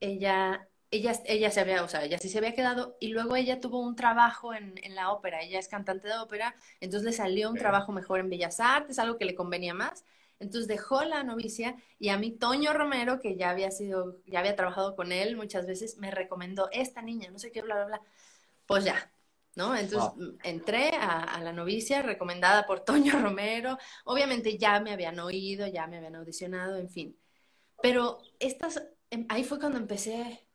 ella, 0.00 0.68
ella, 0.90 1.12
ella 1.26 1.50
se 1.50 1.60
había, 1.60 1.82
o 1.82 1.88
sea, 1.88 2.04
ella 2.04 2.18
sí 2.18 2.28
se 2.28 2.38
había 2.38 2.54
quedado 2.54 2.96
y 3.00 3.08
luego 3.08 3.36
ella 3.36 3.60
tuvo 3.60 3.80
un 3.80 3.96
trabajo 3.96 4.54
en, 4.54 4.74
en 4.82 4.94
la 4.94 5.12
ópera, 5.12 5.42
ella 5.42 5.58
es 5.58 5.68
cantante 5.68 6.08
de 6.08 6.16
ópera, 6.18 6.56
entonces 6.80 7.04
le 7.04 7.12
salió 7.12 7.50
un 7.50 7.58
trabajo 7.58 7.92
mejor 7.92 8.20
en 8.20 8.30
Bellas 8.30 8.60
Artes, 8.60 8.98
algo 8.98 9.18
que 9.18 9.24
le 9.24 9.34
convenía 9.34 9.74
más. 9.74 10.04
Entonces 10.40 10.68
dejó 10.68 11.02
la 11.02 11.24
novicia 11.24 11.76
y 11.98 12.10
a 12.10 12.16
mí 12.18 12.30
Toño 12.30 12.72
Romero, 12.72 13.20
que 13.20 13.36
ya 13.36 13.50
había 13.50 13.70
sido, 13.70 14.18
ya 14.26 14.38
había 14.38 14.56
trabajado 14.56 14.94
con 14.94 15.10
él 15.12 15.36
muchas 15.36 15.66
veces, 15.66 15.98
me 15.98 16.10
recomendó 16.10 16.68
esta 16.72 17.02
niña, 17.02 17.30
no 17.30 17.38
sé 17.38 17.50
qué, 17.50 17.62
bla, 17.62 17.74
bla, 17.74 17.86
bla. 17.86 18.02
Pues 18.66 18.84
ya, 18.84 19.10
¿no? 19.56 19.74
Entonces 19.76 20.12
entré 20.44 20.90
a, 20.90 21.40
la 21.42 21.52
novicia 21.52 22.02
recomendada 22.02 22.66
por 22.66 22.80
Toño 22.80 23.12
Romero. 23.20 23.78
Obviamente 24.04 24.56
ya 24.58 24.80
me 24.80 24.92
habían 24.92 25.18
oído, 25.18 25.66
ya 25.66 25.86
me 25.86 25.96
habían 25.96 26.16
audicionado, 26.16 26.76
en 26.76 26.88
fin. 26.88 27.18
Pero 27.82 28.20
estas, 28.38 28.82
em, 29.10 29.26
ahí 29.28 29.44
fue 29.44 29.58
cuando 29.58 29.78
empecé, 29.78 30.47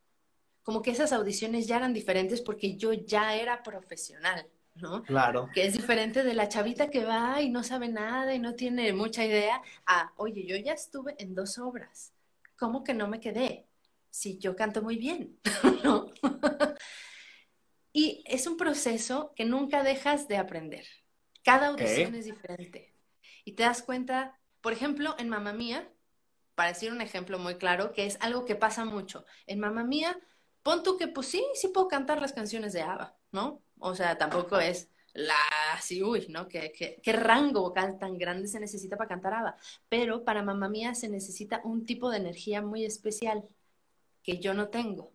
como 0.63 0.81
que 0.81 0.91
esas 0.91 1.13
audiciones 1.13 1.67
ya 1.67 1.77
eran 1.77 1.93
diferentes 1.93 2.41
porque 2.41 2.75
yo 2.75 2.93
ya 2.93 3.35
era 3.35 3.61
profesional. 3.61 4.47
¿no? 4.75 5.03
Claro. 5.03 5.49
Que 5.53 5.65
es 5.65 5.73
diferente 5.73 6.23
de 6.23 6.33
la 6.33 6.49
chavita 6.49 6.89
que 6.89 7.05
va 7.05 7.41
y 7.41 7.49
no 7.49 7.63
sabe 7.63 7.89
nada 7.89 8.33
y 8.33 8.39
no 8.39 8.55
tiene 8.55 8.91
mucha 8.93 9.25
idea 9.25 9.61
a, 9.85 10.11
oye, 10.17 10.45
yo 10.45 10.55
ya 10.57 10.73
estuve 10.73 11.15
en 11.19 11.35
dos 11.35 11.57
obras, 11.59 12.13
¿cómo 12.57 12.83
que 12.83 12.93
no 12.93 13.07
me 13.07 13.19
quedé? 13.19 13.67
Si 14.09 14.37
yo 14.39 14.55
canto 14.55 14.81
muy 14.81 14.97
bien, 14.97 15.39
¿no? 15.83 16.11
y 17.93 18.23
es 18.25 18.47
un 18.47 18.57
proceso 18.57 19.31
que 19.35 19.45
nunca 19.45 19.83
dejas 19.83 20.27
de 20.27 20.37
aprender. 20.37 20.85
Cada 21.43 21.67
audición 21.67 22.15
es 22.15 22.25
diferente. 22.25 22.95
Y 23.45 23.53
te 23.53 23.63
das 23.63 23.83
cuenta, 23.83 24.39
por 24.61 24.73
ejemplo, 24.73 25.15
en 25.19 25.29
Mamá 25.29 25.53
Mía, 25.53 25.87
para 26.55 26.69
decir 26.69 26.91
un 26.91 27.01
ejemplo 27.01 27.37
muy 27.37 27.55
claro, 27.55 27.91
que 27.91 28.05
es 28.05 28.17
algo 28.21 28.45
que 28.45 28.55
pasa 28.55 28.85
mucho. 28.85 29.25
En 29.45 29.59
Mamá 29.59 29.83
Mía, 29.83 30.17
pon 30.63 30.81
tú 30.81 30.97
que 30.97 31.07
pues 31.07 31.27
sí, 31.27 31.45
sí 31.53 31.67
puedo 31.67 31.87
cantar 31.87 32.21
las 32.21 32.33
canciones 32.33 32.73
de 32.73 32.81
Ava, 32.81 33.15
¿no? 33.31 33.61
O 33.79 33.93
sea, 33.95 34.17
tampoco 34.17 34.59
es 34.59 34.89
la 35.13 35.37
así, 35.73 36.01
uy, 36.01 36.25
¿no? 36.29 36.47
¿Qué, 36.47 36.71
qué, 37.01 37.13
rango 37.13 37.61
vocal 37.61 37.99
tan 37.99 38.17
grande 38.17 38.47
se 38.47 38.59
necesita 38.59 38.97
para 38.97 39.09
cantar 39.09 39.33
ABBA? 39.33 39.57
Pero 39.89 40.23
para 40.23 40.41
mamá 40.41 40.69
mía 40.69 40.95
se 40.95 41.09
necesita 41.09 41.61
un 41.63 41.85
tipo 41.85 42.09
de 42.09 42.17
energía 42.17 42.61
muy 42.61 42.85
especial 42.85 43.43
que 44.23 44.39
yo 44.39 44.53
no 44.53 44.69
tengo, 44.69 45.13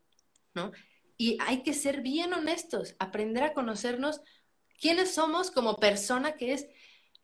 ¿no? 0.55 0.71
Y 1.17 1.39
hay 1.41 1.63
que 1.63 1.75
ser 1.75 2.01
bien 2.03 2.33
honestos, 2.33 2.95
aprender 3.01 3.43
a 3.43 3.55
conocernos 3.55 4.21
quiénes 4.81 5.15
somos 5.15 5.51
como 5.51 5.77
persona 5.77 6.37
que 6.37 6.53
es, 6.53 6.69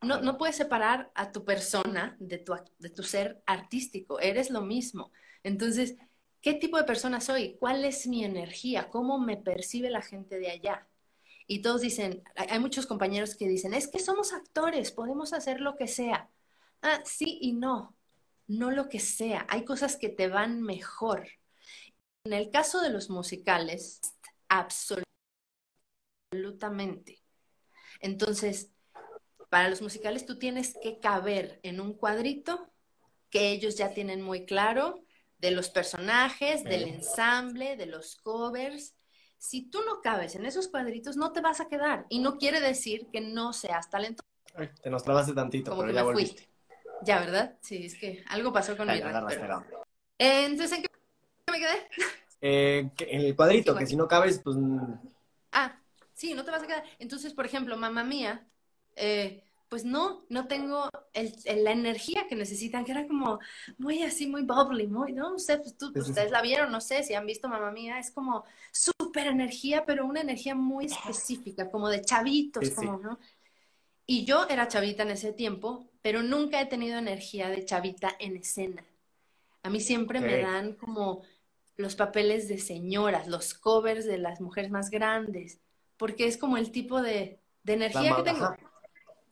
no, 0.01 0.19
no 0.21 0.37
puedes 0.37 0.57
separar 0.57 1.11
a 1.15 1.31
tu 1.31 1.45
persona 1.45 2.17
de 2.19 2.39
tu, 2.39 2.53
de 2.79 2.89
tu 2.89 3.03
ser 3.03 3.41
artístico, 3.45 4.19
eres 4.19 4.49
lo 4.49 4.61
mismo. 4.61 5.11
Entonces, 5.43 5.95
¿qué 6.45 6.53
tipo 6.53 6.77
de 6.77 6.83
persona 6.83 7.19
soy? 7.21 7.57
¿Cuál 7.57 7.83
es 7.85 8.05
mi 8.05 8.23
energía? 8.23 8.91
¿Cómo 8.91 9.19
me 9.19 9.35
percibe 9.35 9.89
la 9.89 10.03
gente 10.03 10.37
de 10.37 10.51
allá? 10.51 10.87
Y 11.47 11.63
todos 11.63 11.81
dicen, 11.81 12.23
hay 12.35 12.59
muchos 12.59 12.85
compañeros 12.85 13.35
que 13.35 13.47
dicen, 13.47 13.73
es 13.73 13.87
que 13.87 13.97
somos 13.97 14.31
actores, 14.31 14.91
podemos 14.91 15.33
hacer 15.33 15.59
lo 15.59 15.75
que 15.75 15.87
sea. 15.87 16.29
Ah, 16.83 17.01
sí 17.03 17.39
y 17.41 17.53
no, 17.53 17.95
no 18.45 18.69
lo 18.69 18.89
que 18.89 18.99
sea. 18.99 19.47
Hay 19.49 19.65
cosas 19.65 19.97
que 19.97 20.09
te 20.09 20.27
van 20.27 20.61
mejor. 20.61 21.27
En 22.25 22.33
el 22.33 22.51
caso 22.51 22.79
de 22.79 22.91
los 22.91 23.09
musicales, 23.09 24.01
absolutamente. 24.47 27.23
Entonces, 28.01 28.69
para 29.49 29.71
los 29.71 29.81
musicales 29.81 30.27
tú 30.27 30.37
tienes 30.37 30.75
que 30.79 30.99
caber 30.99 31.59
en 31.63 31.81
un 31.81 31.95
cuadrito 31.95 32.71
que 33.31 33.49
ellos 33.49 33.77
ya 33.77 33.95
tienen 33.95 34.21
muy 34.21 34.45
claro 34.45 35.04
de 35.45 35.51
los 35.51 35.69
personajes, 35.69 36.63
del 36.63 36.87
ensamble, 36.87 37.77
de 37.77 37.85
los 37.85 38.15
covers, 38.15 38.95
si 39.37 39.69
tú 39.69 39.79
no 39.85 40.01
cabes 40.01 40.35
en 40.35 40.45
esos 40.45 40.67
cuadritos, 40.67 41.17
no 41.17 41.31
te 41.31 41.41
vas 41.41 41.59
a 41.61 41.67
quedar. 41.67 42.07
Y 42.09 42.19
no 42.19 42.37
quiere 42.37 42.59
decir 42.59 43.07
que 43.13 43.21
no 43.21 43.53
seas 43.53 43.89
talentoso. 43.91 44.27
te 44.81 44.89
nos 44.89 45.03
trabaste 45.03 45.33
tantito, 45.33 45.77
pero 45.77 45.91
ya 45.91 46.03
volviste. 46.03 46.49
Ya, 47.03 47.19
¿verdad? 47.19 47.55
Sí, 47.61 47.85
es 47.85 47.95
que 47.95 48.23
algo 48.27 48.51
pasó 48.51 48.75
con 48.75 48.87
mi 48.87 48.93
eh, 48.93 49.03
Entonces, 50.17 50.77
¿en 50.77 50.81
qué 50.83 50.89
me 51.51 51.59
quedé? 51.59 51.87
Eh, 52.41 52.89
en 52.99 53.21
el 53.21 53.35
cuadrito, 53.35 53.75
que 53.75 53.85
si 53.85 53.95
no 53.95 54.07
cabes, 54.07 54.39
pues... 54.43 54.57
Ah, 55.51 55.79
sí, 56.13 56.33
no 56.33 56.43
te 56.43 56.51
vas 56.51 56.63
a 56.63 56.67
quedar. 56.67 56.83
Entonces, 56.99 57.33
por 57.33 57.45
ejemplo, 57.45 57.77
mamá 57.77 58.03
mía, 58.03 58.47
eh, 58.95 59.43
pues 59.75 59.83
no, 59.83 60.23
no 60.29 60.47
tengo 60.47 60.89
la 61.13 61.71
energía 61.73 62.27
que 62.29 62.35
necesitan, 62.37 62.85
que 62.85 62.93
era 62.93 63.05
como 63.05 63.39
muy 63.77 64.03
así, 64.03 64.25
muy 64.25 64.43
bubbly, 64.43 64.87
muy, 64.87 65.11
no, 65.11 65.37
sé, 65.37 65.57
pues 65.57 65.77
tú, 65.77 65.91
ustedes 65.93 66.31
la 66.31 66.41
vieron, 66.41 66.71
no 66.71 66.79
sé 66.79 67.03
si 67.03 67.13
han 67.13 67.25
visto 67.25 67.49
Mamá 67.49 67.71
Mía, 67.71 67.99
es 67.99 68.09
como 68.09 68.45
súper 68.71 69.27
energía, 69.27 69.83
pero 69.85 70.05
una 70.05 70.21
energía 70.21 70.55
muy 70.55 70.85
específica, 70.85 71.69
como 71.69 71.89
de 71.89 72.01
chavitos, 72.03 72.69
como, 72.69 72.99
¿no? 72.99 73.19
Y 74.05 74.23
yo 74.23 74.47
era 74.47 74.69
chavita 74.69 75.03
en 75.03 75.11
ese 75.11 75.33
tiempo, 75.33 75.89
pero 76.01 76.23
nunca 76.23 76.61
he 76.61 76.67
tenido 76.67 76.97
energía 76.97 77.49
de 77.49 77.65
chavita 77.65 78.15
en 78.17 78.37
escena. 78.37 78.85
A 79.61 79.69
mí 79.69 79.81
siempre 79.81 80.21
me 80.21 80.37
dan 80.37 80.75
como 80.75 81.23
los 81.75 81.97
papeles 81.97 82.47
de 82.47 82.59
señoras, 82.59 83.27
los 83.27 83.53
covers 83.53 84.05
de 84.05 84.19
las 84.19 84.39
mujeres 84.39 84.71
más 84.71 84.89
grandes, 84.89 85.59
porque 85.97 86.27
es 86.27 86.37
como 86.37 86.55
el 86.55 86.71
tipo 86.71 87.01
de, 87.01 87.41
energía 87.65 88.15
que 88.15 88.23
tengo 88.23 88.55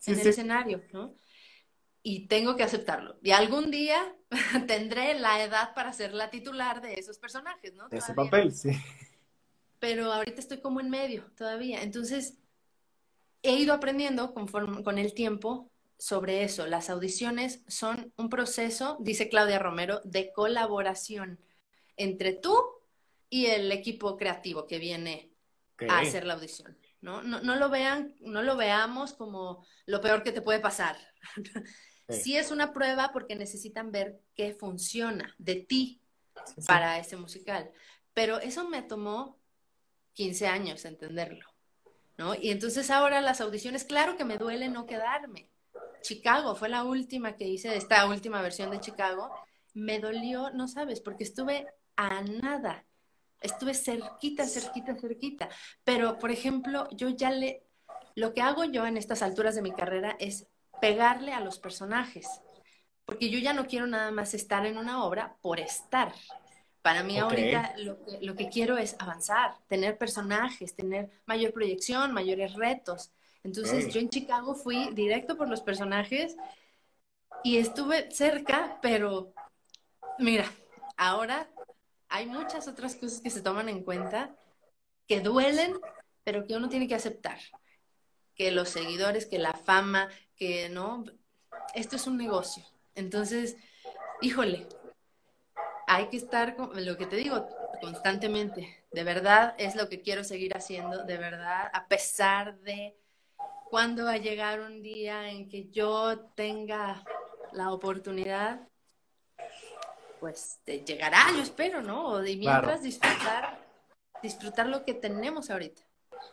en 0.05 0.19
el 0.19 0.27
escenario, 0.27 0.83
¿no? 0.91 1.15
Y 2.01 2.27
tengo 2.27 2.55
que 2.55 2.63
aceptarlo. 2.63 3.17
Y 3.21 3.31
algún 3.31 3.71
día 3.71 4.15
tendré 4.67 5.17
la 5.19 5.43
edad 5.43 5.73
para 5.73 5.93
ser 5.93 6.13
la 6.13 6.29
titular 6.29 6.81
de 6.81 6.95
esos 6.95 7.17
personajes, 7.17 7.73
¿no? 7.73 7.87
De 7.89 7.97
ese 7.97 8.13
papel, 8.13 8.53
sí. 8.53 8.71
Pero 9.79 10.11
ahorita 10.11 10.39
estoy 10.39 10.59
como 10.59 10.79
en 10.79 10.89
medio 10.89 11.25
todavía. 11.35 11.81
Entonces, 11.81 12.37
he 13.41 13.55
ido 13.55 13.73
aprendiendo 13.73 14.33
conforme, 14.33 14.83
con 14.83 14.97
el 14.97 15.13
tiempo 15.13 15.71
sobre 15.97 16.43
eso. 16.43 16.65
Las 16.67 16.89
audiciones 16.89 17.63
son 17.67 18.11
un 18.17 18.29
proceso, 18.29 18.97
dice 18.99 19.29
Claudia 19.29 19.59
Romero, 19.59 20.01
de 20.03 20.31
colaboración 20.33 21.39
entre 21.95 22.33
tú 22.33 22.57
y 23.29 23.47
el 23.47 23.71
equipo 23.71 24.17
creativo 24.17 24.67
que 24.67 24.79
viene 24.79 25.31
a 25.89 25.99
hacer 25.99 26.25
la 26.25 26.33
audición. 26.33 26.77
¿No? 27.03 27.21
No, 27.21 27.41
no 27.41 27.57
lo 27.57 27.69
vean, 27.69 28.15
no 28.21 28.41
lo 28.41 28.55
veamos 28.55 29.13
como 29.13 29.65
lo 29.85 29.99
peor 29.99 30.23
que 30.23 30.31
te 30.31 30.41
puede 30.41 30.59
pasar. 30.59 30.97
Sí. 32.09 32.35
es 32.35 32.51
una 32.51 32.73
prueba 32.73 33.11
porque 33.13 33.33
necesitan 33.33 33.89
ver 33.89 34.19
qué 34.35 34.53
funciona 34.53 35.33
de 35.37 35.55
ti 35.55 36.01
para 36.67 36.99
ese 36.99 37.15
musical. 37.15 37.71
Pero 38.13 38.39
eso 38.39 38.67
me 38.67 38.83
tomó 38.83 39.39
15 40.11 40.47
años 40.47 40.83
entenderlo, 40.83 41.45
¿no? 42.17 42.35
Y 42.35 42.51
entonces 42.51 42.91
ahora 42.91 43.21
las 43.21 43.39
audiciones, 43.39 43.85
claro 43.85 44.17
que 44.17 44.25
me 44.25 44.37
duele 44.37 44.67
no 44.67 44.85
quedarme. 44.85 45.49
Chicago 46.01 46.55
fue 46.55 46.67
la 46.67 46.83
última 46.83 47.37
que 47.37 47.47
hice 47.47 47.75
esta 47.75 48.05
última 48.05 48.41
versión 48.41 48.69
de 48.69 48.81
Chicago. 48.81 49.33
Me 49.73 49.99
dolió, 49.99 50.51
no 50.51 50.67
sabes, 50.67 50.99
porque 50.99 51.23
estuve 51.23 51.65
a 51.95 52.21
nada 52.21 52.85
estuve 53.43 53.73
cerquita, 53.73 54.45
cerquita, 54.45 54.95
cerquita. 54.95 55.49
Pero, 55.83 56.17
por 56.17 56.31
ejemplo, 56.31 56.87
yo 56.91 57.09
ya 57.09 57.29
le, 57.29 57.63
lo 58.15 58.33
que 58.33 58.41
hago 58.41 58.63
yo 58.63 58.87
en 58.87 58.97
estas 58.97 59.21
alturas 59.21 59.53
de 59.53 59.61
mi 59.61 59.71
carrera 59.71 60.15
es 60.19 60.47
pegarle 60.81 61.33
a 61.33 61.39
los 61.39 61.59
personajes, 61.59 62.27
porque 63.05 63.29
yo 63.29 63.39
ya 63.39 63.53
no 63.53 63.67
quiero 63.67 63.85
nada 63.85 64.11
más 64.11 64.33
estar 64.33 64.65
en 64.65 64.77
una 64.77 65.03
obra 65.03 65.37
por 65.41 65.59
estar. 65.59 66.13
Para 66.81 67.03
mí 67.03 67.17
ahorita 67.17 67.75
lo 67.77 68.35
que, 68.35 68.49
quiero 68.49 68.77
es 68.77 68.95
avanzar, 68.99 69.55
tener 69.67 69.97
personajes, 69.97 70.75
tener 70.75 71.09
mayor 71.25 71.53
proyección, 71.53 72.11
mayores 72.11 72.53
retos. 72.55 73.11
Entonces 73.43 73.93
yo 73.93 73.99
en 74.01 74.09
Chicago 74.09 74.55
fui 74.55 74.93
directo 74.93 75.37
por 75.37 75.49
los 75.49 75.61
personajes 75.61 76.35
y 77.43 77.57
estuve 77.57 78.11
cerca, 78.11 78.79
pero 78.81 79.33
mira, 80.19 80.45
ahora 80.97 81.49
hay 82.13 82.27
muchas 82.27 82.67
otras 82.67 82.95
cosas 82.95 83.21
que 83.21 83.31
se 83.31 83.41
toman 83.41 83.69
en 83.69 83.83
cuenta 83.83 84.35
que 85.07 85.19
duelen, 85.19 85.79
pero 86.23 86.45
que 86.45 86.55
uno 86.55 86.69
tiene 86.69 86.87
que 86.87 86.93
aceptar. 86.93 87.39
Que 88.35 88.51
los 88.51 88.69
seguidores, 88.69 89.25
que 89.25 89.39
la 89.39 89.55
fama, 89.55 90.09
que 90.35 90.69
no, 90.69 91.05
esto 91.73 91.95
es 91.95 92.05
un 92.05 92.17
negocio. 92.17 92.63
Entonces, 92.93 93.57
híjole, 94.21 94.67
hay 95.87 96.09
que 96.09 96.17
estar, 96.17 96.55
con, 96.55 96.85
lo 96.85 96.97
que 96.97 97.07
te 97.07 97.15
digo, 97.15 97.47
constantemente. 97.81 98.85
De 98.91 99.03
verdad 99.03 99.55
es 99.57 99.75
lo 99.75 99.89
que 99.89 100.03
quiero 100.03 100.23
seguir 100.23 100.55
haciendo, 100.55 101.05
de 101.05 101.17
verdad, 101.17 101.71
a 101.73 101.87
pesar 101.87 102.59
de 102.59 102.95
cuándo 103.71 104.05
va 104.05 104.11
a 104.11 104.17
llegar 104.17 104.61
un 104.61 104.83
día 104.83 105.31
en 105.31 105.49
que 105.49 105.67
yo 105.71 106.19
tenga 106.35 107.03
la 107.53 107.71
oportunidad, 107.71 108.67
pues 110.23 110.61
llegará, 110.65 111.19
yo 111.35 111.41
espero, 111.41 111.81
¿no? 111.81 112.07
O 112.07 112.19
de 112.19 112.37
mientras 112.37 112.81
disfrutar, 112.81 113.59
disfrutar 114.21 114.67
lo 114.67 114.85
que 114.85 114.93
tenemos 114.93 115.49
ahorita. 115.49 115.81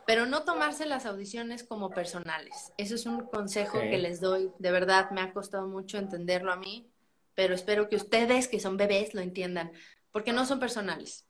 Pero 0.07 0.26
no 0.26 0.44
tomarse 0.44 0.87
las 0.87 1.07
audiciones 1.07 1.64
como 1.64 1.90
personales. 1.90 2.72
Eso 2.76 2.94
es 2.94 3.05
un 3.05 3.26
consejo 3.26 3.81
que 3.81 3.98
les 3.98 4.20
doy. 4.20 4.53
De 4.61 4.70
verdad, 4.70 5.11
me 5.11 5.20
ha 5.20 5.33
costado 5.33 5.66
mucho 5.66 5.98
entenderlo 5.98 6.53
a 6.53 6.57
mí, 6.57 6.88
pero 7.35 7.53
espero 7.53 7.88
que 7.88 7.96
ustedes, 7.96 8.46
que 8.46 8.61
son 8.61 8.76
bebés, 8.76 9.12
lo 9.12 9.22
entiendan, 9.22 9.72
porque 10.12 10.33
no 10.33 10.46
son 10.46 10.61
personales. 10.61 11.26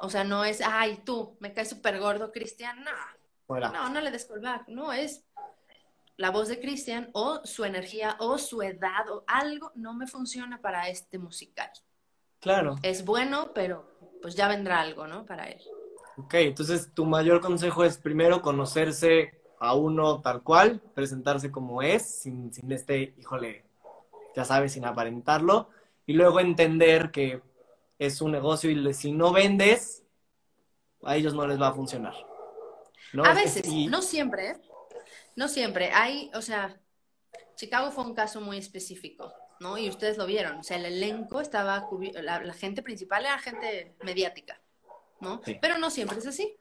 O 0.00 0.08
sea, 0.08 0.22
no 0.22 0.44
es, 0.44 0.60
ay, 0.60 1.02
tú, 1.04 1.36
me 1.40 1.52
caes 1.52 1.70
súper 1.70 1.98
gordo, 1.98 2.30
Cristian. 2.30 2.84
No, 3.48 3.58
no, 3.58 3.88
no 3.88 4.00
le 4.00 4.12
des 4.12 4.28
No, 4.68 4.92
es 4.92 5.24
la 6.16 6.30
voz 6.30 6.46
de 6.46 6.60
Cristian 6.60 7.10
o 7.12 7.44
su 7.44 7.64
energía 7.64 8.14
o 8.20 8.38
su 8.38 8.62
edad 8.62 9.10
o 9.10 9.24
algo 9.26 9.72
no 9.74 9.94
me 9.94 10.06
funciona 10.06 10.60
para 10.60 10.88
este 10.88 11.18
musical. 11.18 11.72
Claro. 12.40 12.76
Es 12.82 13.04
bueno, 13.04 13.52
pero 13.54 13.88
pues 14.22 14.34
ya 14.34 14.48
vendrá 14.48 14.80
algo, 14.80 15.06
¿no? 15.06 15.24
Para 15.26 15.48
él. 15.48 15.60
Ok, 16.16 16.34
entonces 16.34 16.92
tu 16.94 17.04
mayor 17.04 17.40
consejo 17.40 17.84
es 17.84 17.98
primero 17.98 18.42
conocerse 18.42 19.40
a 19.60 19.74
uno 19.74 20.20
tal 20.20 20.42
cual, 20.42 20.80
presentarse 20.94 21.50
como 21.50 21.82
es, 21.82 22.02
sin, 22.02 22.52
sin 22.52 22.70
este, 22.72 23.14
híjole, 23.18 23.64
ya 24.34 24.44
sabes, 24.44 24.72
sin 24.72 24.84
aparentarlo, 24.84 25.68
y 26.06 26.12
luego 26.14 26.40
entender 26.40 27.10
que 27.10 27.42
es 27.98 28.20
un 28.20 28.32
negocio 28.32 28.70
y 28.70 28.94
si 28.94 29.12
no 29.12 29.32
vendes, 29.32 30.04
a 31.02 31.16
ellos 31.16 31.34
no 31.34 31.46
les 31.46 31.60
va 31.60 31.68
a 31.68 31.74
funcionar. 31.74 32.14
A 33.24 33.34
veces, 33.34 33.66
no 33.88 34.02
siempre, 34.02 34.50
¿eh? 34.50 34.56
no 35.34 35.48
siempre. 35.48 35.90
Hay, 35.92 36.30
o 36.34 36.42
sea, 36.42 36.80
Chicago 37.56 37.90
fue 37.90 38.04
un 38.04 38.14
caso 38.14 38.40
muy 38.40 38.58
específico, 38.58 39.32
¿no? 39.60 39.78
Y 39.78 39.88
ustedes 39.88 40.16
lo 40.16 40.26
vieron, 40.26 40.58
o 40.58 40.62
sea, 40.62 40.76
el 40.76 40.86
elenco 40.86 41.40
estaba, 41.40 41.88
la, 42.14 42.42
la 42.42 42.54
gente 42.54 42.82
principal 42.82 43.24
era 43.24 43.38
gente 43.38 43.96
mediática, 44.02 44.60
¿no? 45.20 45.40
Pero 45.60 45.78
no 45.78 45.90
siempre 45.90 46.18
es 46.18 46.26
así, 46.26 46.56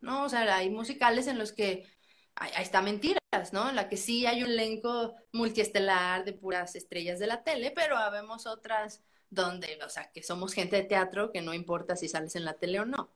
¿no? 0.00 0.24
O 0.24 0.28
sea, 0.28 0.56
hay 0.56 0.70
musicales 0.70 1.26
en 1.26 1.38
los 1.38 1.52
que 1.52 1.86
ahí 2.34 2.62
está 2.62 2.82
mentiras, 2.82 3.52
¿no? 3.52 3.68
En 3.68 3.76
la 3.76 3.88
que 3.88 3.96
sí 3.96 4.26
hay 4.26 4.42
un 4.42 4.50
elenco 4.50 5.14
multiestelar 5.32 6.24
de 6.24 6.32
puras 6.32 6.74
estrellas 6.74 7.18
de 7.18 7.26
la 7.26 7.42
tele, 7.42 7.70
pero 7.70 7.96
habemos 7.96 8.46
otras 8.46 9.02
donde, 9.28 9.78
o 9.84 9.88
sea, 9.88 10.10
que 10.10 10.22
somos 10.22 10.52
gente 10.52 10.76
de 10.76 10.82
teatro 10.82 11.30
que 11.30 11.40
no 11.40 11.54
importa 11.54 11.96
si 11.96 12.08
sales 12.08 12.34
en 12.34 12.44
la 12.44 12.54
tele 12.54 12.80
o 12.80 12.84
no. 12.84 13.12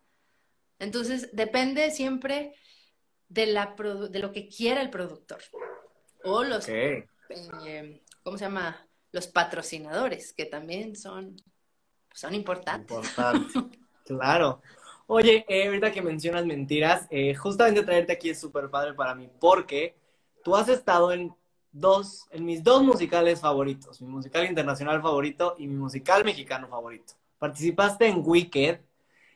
Entonces, 0.78 1.30
depende 1.32 1.90
siempre 1.90 2.54
de, 3.28 3.46
la 3.46 3.74
de 4.10 4.18
lo 4.18 4.32
que 4.32 4.48
quiera 4.48 4.80
el 4.80 4.90
productor. 4.90 5.42
O 6.22 6.44
los, 6.44 6.68
eh, 6.68 7.08
¿cómo 8.22 8.38
se 8.38 8.44
llama? 8.44 8.86
Los 9.14 9.28
patrocinadores, 9.28 10.32
que 10.32 10.44
también 10.44 10.96
son, 10.96 11.36
son 12.12 12.34
importantes. 12.34 12.98
claro. 14.04 14.60
Oye, 15.06 15.44
eh, 15.48 15.68
ahorita 15.68 15.92
que 15.92 16.02
mencionas 16.02 16.44
mentiras, 16.44 17.06
eh, 17.10 17.32
justamente 17.36 17.84
traerte 17.84 18.12
aquí 18.12 18.30
es 18.30 18.40
súper 18.40 18.68
padre 18.70 18.92
para 18.92 19.14
mí, 19.14 19.30
porque 19.38 19.94
tú 20.42 20.56
has 20.56 20.68
estado 20.68 21.12
en 21.12 21.32
dos, 21.70 22.26
en 22.32 22.44
mis 22.44 22.64
dos 22.64 22.82
musicales 22.82 23.38
favoritos, 23.38 24.02
mi 24.02 24.08
musical 24.08 24.46
internacional 24.46 25.00
favorito 25.00 25.54
y 25.58 25.68
mi 25.68 25.76
musical 25.76 26.24
mexicano 26.24 26.66
favorito. 26.66 27.14
Participaste 27.38 28.08
en 28.08 28.20
Wicked 28.20 28.80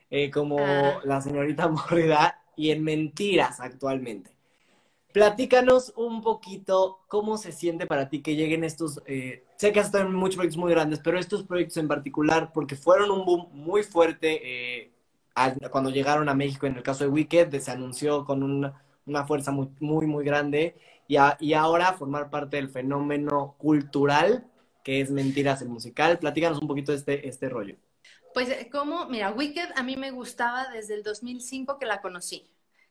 eh, 0.09 0.29
como 0.29 0.57
ah. 0.59 0.99
la 1.05 1.21
señorita 1.21 1.67
Morrida 1.69 2.43
y 2.57 2.71
en 2.71 2.83
Mentiras 2.83 3.61
actualmente. 3.61 4.29
Platícanos 5.11 5.91
un 5.95 6.21
poquito 6.21 6.99
cómo 7.07 7.37
se 7.37 7.51
siente 7.51 7.87
para 7.87 8.09
ti 8.09 8.21
que 8.21 8.35
lleguen 8.35 8.63
estos, 8.63 9.01
eh, 9.07 9.43
sé 9.55 9.71
que 9.71 9.79
has 9.79 9.87
estado 9.87 10.05
en 10.05 10.13
muchos 10.13 10.35
proyectos 10.35 10.59
muy 10.59 10.71
grandes, 10.71 10.99
pero 11.03 11.17
estos 11.17 11.43
proyectos 11.43 11.77
en 11.77 11.87
particular, 11.87 12.51
porque 12.53 12.75
fueron 12.75 13.09
un 13.09 13.25
boom 13.25 13.47
muy 13.51 13.81
fuerte 13.83 14.39
eh, 14.43 14.91
cuando 15.71 15.89
llegaron 15.89 16.29
a 16.29 16.33
México, 16.33 16.67
en 16.67 16.75
el 16.75 16.83
caso 16.83 17.05
de 17.05 17.09
Wicked, 17.09 17.59
se 17.59 17.71
anunció 17.71 18.25
con 18.25 18.43
una, 18.43 18.83
una 19.05 19.25
fuerza 19.25 19.51
muy, 19.51 19.69
muy, 19.79 20.05
muy 20.05 20.23
grande 20.23 20.75
y, 21.07 21.53
ahora 21.53 21.93
formar 21.93 22.29
parte 22.29 22.57
del 22.57 22.69
fenómeno 22.69 23.55
cultural 23.57 24.45
que 24.83 25.01
es 25.01 25.11
Mentiras 25.11 25.61
el 25.61 25.69
musical. 25.69 26.19
Platícanos 26.19 26.61
un 26.61 26.67
poquito 26.67 26.91
de 26.91 26.99
este, 26.99 27.27
este 27.27 27.49
rollo. 27.49 27.75
Pues 28.33 28.49
eh, 28.49 28.69
como, 28.71 29.07
mira, 29.07 29.31
Wicked 29.31 29.69
a 29.75 29.83
mí 29.83 29.97
me 29.97 30.11
gustaba 30.11 30.69
desde 30.69 30.93
el 30.93 31.03
2005 31.03 31.79
que 31.79 31.85
la 31.85 32.01
conocí. 32.01 32.49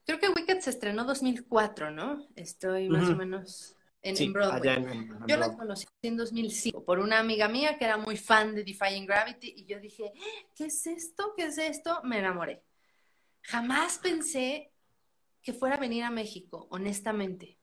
Creo 0.09 0.19
que 0.21 0.31
Wicked 0.31 0.61
se 0.61 0.71
estrenó 0.71 1.05
2004, 1.05 1.91
¿no? 1.91 2.27
Estoy 2.35 2.89
más 2.89 3.11
o 3.11 3.15
menos 3.15 3.77
en, 4.01 4.33
Broadway. 4.33 5.07
yo 5.27 5.37
la 5.37 5.55
conocí 5.55 5.87
en 6.01 6.17
2005 6.17 6.83
por 6.83 6.99
una 6.99 7.19
amiga 7.19 7.47
mía 7.47 7.77
que 7.77 7.85
era 7.85 7.99
muy 7.99 8.17
fan 8.17 8.55
de 8.55 8.65
Defying 8.65 9.05
Gravity 9.05 9.53
y 9.55 9.67
yo 9.67 9.79
dije, 9.79 10.15
¿qué 10.55 10.65
es 10.65 10.87
esto? 10.87 11.35
¿Qué 11.37 11.45
es 11.45 11.59
esto? 11.59 12.01
Me 12.05 12.21
enamoré. 12.21 12.65
Jamás 13.43 13.99
pensé 13.99 14.73
que 15.43 15.53
fuera 15.53 15.77
a 15.77 15.79
venir 15.79 16.05
a 16.05 16.11
México, 16.11 16.69
honestamente. 16.71 17.59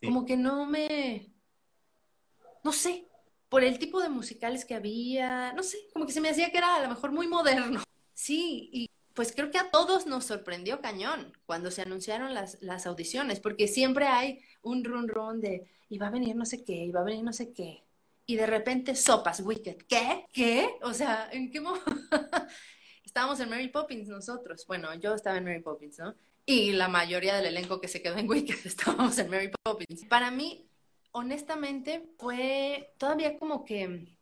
Como 0.00 0.24
que 0.24 0.36
no 0.36 0.66
me, 0.66 1.34
no 2.62 2.70
sé, 2.70 3.08
por 3.48 3.64
el 3.64 3.80
tipo 3.80 4.00
de 4.00 4.10
musicales 4.10 4.64
que 4.64 4.76
había, 4.76 5.52
no 5.54 5.64
sé, 5.64 5.76
como 5.92 6.06
que 6.06 6.12
se 6.12 6.20
me 6.20 6.30
hacía 6.30 6.52
que 6.52 6.58
era 6.58 6.76
a 6.76 6.82
lo 6.82 6.88
mejor 6.88 7.10
muy 7.10 7.26
moderno. 7.26 7.82
Sí, 8.14 8.70
y 8.72 8.89
pues 9.20 9.32
creo 9.32 9.50
que 9.50 9.58
a 9.58 9.70
todos 9.70 10.06
nos 10.06 10.24
sorprendió 10.24 10.80
cañón 10.80 11.36
cuando 11.44 11.70
se 11.70 11.82
anunciaron 11.82 12.32
las, 12.32 12.56
las 12.62 12.86
audiciones, 12.86 13.38
porque 13.38 13.68
siempre 13.68 14.06
hay 14.06 14.40
un 14.62 14.82
run 14.82 15.08
run 15.08 15.42
de, 15.42 15.66
y 15.90 15.98
va 15.98 16.06
a 16.06 16.10
venir 16.10 16.34
no 16.36 16.46
sé 16.46 16.64
qué, 16.64 16.86
y 16.86 16.90
va 16.90 17.00
a 17.00 17.04
venir 17.04 17.22
no 17.22 17.34
sé 17.34 17.52
qué. 17.52 17.84
Y 18.24 18.36
de 18.36 18.46
repente 18.46 18.94
sopas, 18.94 19.40
Wicked. 19.40 19.76
¿Qué? 19.86 20.24
¿Qué? 20.32 20.70
O 20.80 20.94
sea, 20.94 21.28
¿en 21.32 21.50
qué 21.50 21.60
momento? 21.60 21.84
Estábamos 23.04 23.38
en 23.40 23.50
Mary 23.50 23.68
Poppins 23.68 24.08
nosotros. 24.08 24.64
Bueno, 24.66 24.94
yo 24.94 25.14
estaba 25.14 25.36
en 25.36 25.44
Mary 25.44 25.60
Poppins, 25.60 25.98
¿no? 25.98 26.14
y 26.46 26.72
la 26.72 26.88
mayoría 26.88 27.36
del 27.36 27.44
elenco 27.44 27.78
que 27.78 27.88
se 27.88 28.00
quedó 28.00 28.16
en 28.16 28.26
Wicked 28.26 28.56
estábamos 28.64 29.18
en 29.18 29.28
Mary 29.28 29.50
Poppins. 29.62 30.06
Para 30.06 30.30
mí, 30.30 30.66
honestamente, 31.12 32.08
fue 32.16 32.94
todavía 32.96 33.38
como 33.38 33.66
que 33.66 34.16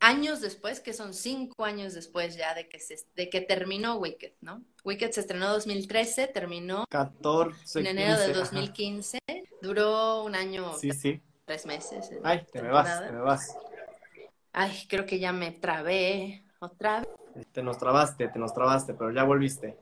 años 0.00 0.40
después, 0.40 0.80
que 0.80 0.92
son 0.92 1.14
cinco 1.14 1.64
años 1.64 1.94
después 1.94 2.36
ya 2.36 2.54
de 2.54 2.68
que, 2.68 2.80
se, 2.80 2.96
de 3.14 3.28
que 3.30 3.40
terminó 3.40 3.96
Wicked, 3.96 4.32
¿no? 4.40 4.64
Wicked 4.84 5.12
se 5.12 5.20
estrenó 5.20 5.46
en 5.46 5.52
2013, 5.52 6.26
terminó 6.28 6.84
14, 6.90 7.80
en 7.80 7.86
enero 7.86 8.18
de 8.18 8.32
2015, 8.32 9.18
duró 9.60 10.24
un 10.24 10.34
año, 10.34 10.72
sí, 10.74 10.90
sí. 10.92 11.20
tres 11.44 11.66
meses. 11.66 12.10
Ay, 12.24 12.46
te 12.50 12.62
me 12.62 12.70
vas, 12.70 13.06
te 13.06 13.12
me 13.12 13.20
vas. 13.20 13.56
Ay, 14.52 14.86
creo 14.88 15.06
que 15.06 15.18
ya 15.18 15.32
me 15.32 15.52
trabé 15.52 16.44
otra 16.58 17.00
vez. 17.00 17.46
Te 17.52 17.62
nos 17.62 17.78
trabaste, 17.78 18.28
te 18.28 18.38
nos 18.38 18.52
trabaste, 18.52 18.94
pero 18.94 19.12
ya 19.12 19.22
volviste. 19.22 19.76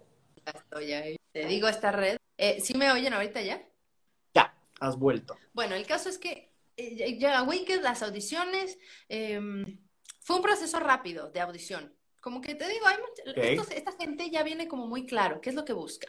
Ya 0.44 0.52
estoy 0.52 0.92
ahí. 0.92 1.16
Te 1.33 1.46
digo 1.46 1.68
esta 1.68 1.92
red. 1.92 2.18
Eh, 2.37 2.61
¿Sí 2.61 2.74
me 2.76 2.90
oyen 2.92 3.14
ahorita 3.14 3.40
ya? 3.40 3.62
Ya, 4.35 4.54
has 4.81 4.96
vuelto. 4.96 5.37
Bueno, 5.54 5.74
el 5.74 5.87
caso 5.87 6.09
es 6.09 6.18
que 6.18 6.52
eh, 6.76 7.16
llega 7.16 7.42
Wicked, 7.42 7.81
las 7.83 8.02
audiciones. 8.02 8.78
Em, 9.09 9.88
fue 10.28 10.36
un 10.36 10.42
proceso 10.42 10.78
rápido 10.78 11.30
de 11.30 11.40
audición. 11.40 11.90
Como 12.20 12.42
que 12.42 12.54
te 12.54 12.68
digo, 12.68 12.86
hay 12.86 13.56
esta 13.74 13.92
gente 13.92 14.28
ya 14.28 14.42
viene 14.42 14.68
como 14.68 14.86
muy 14.86 15.06
claro 15.06 15.40
qué 15.40 15.48
es 15.48 15.56
lo 15.56 15.64
que 15.64 15.72
busca. 15.72 16.06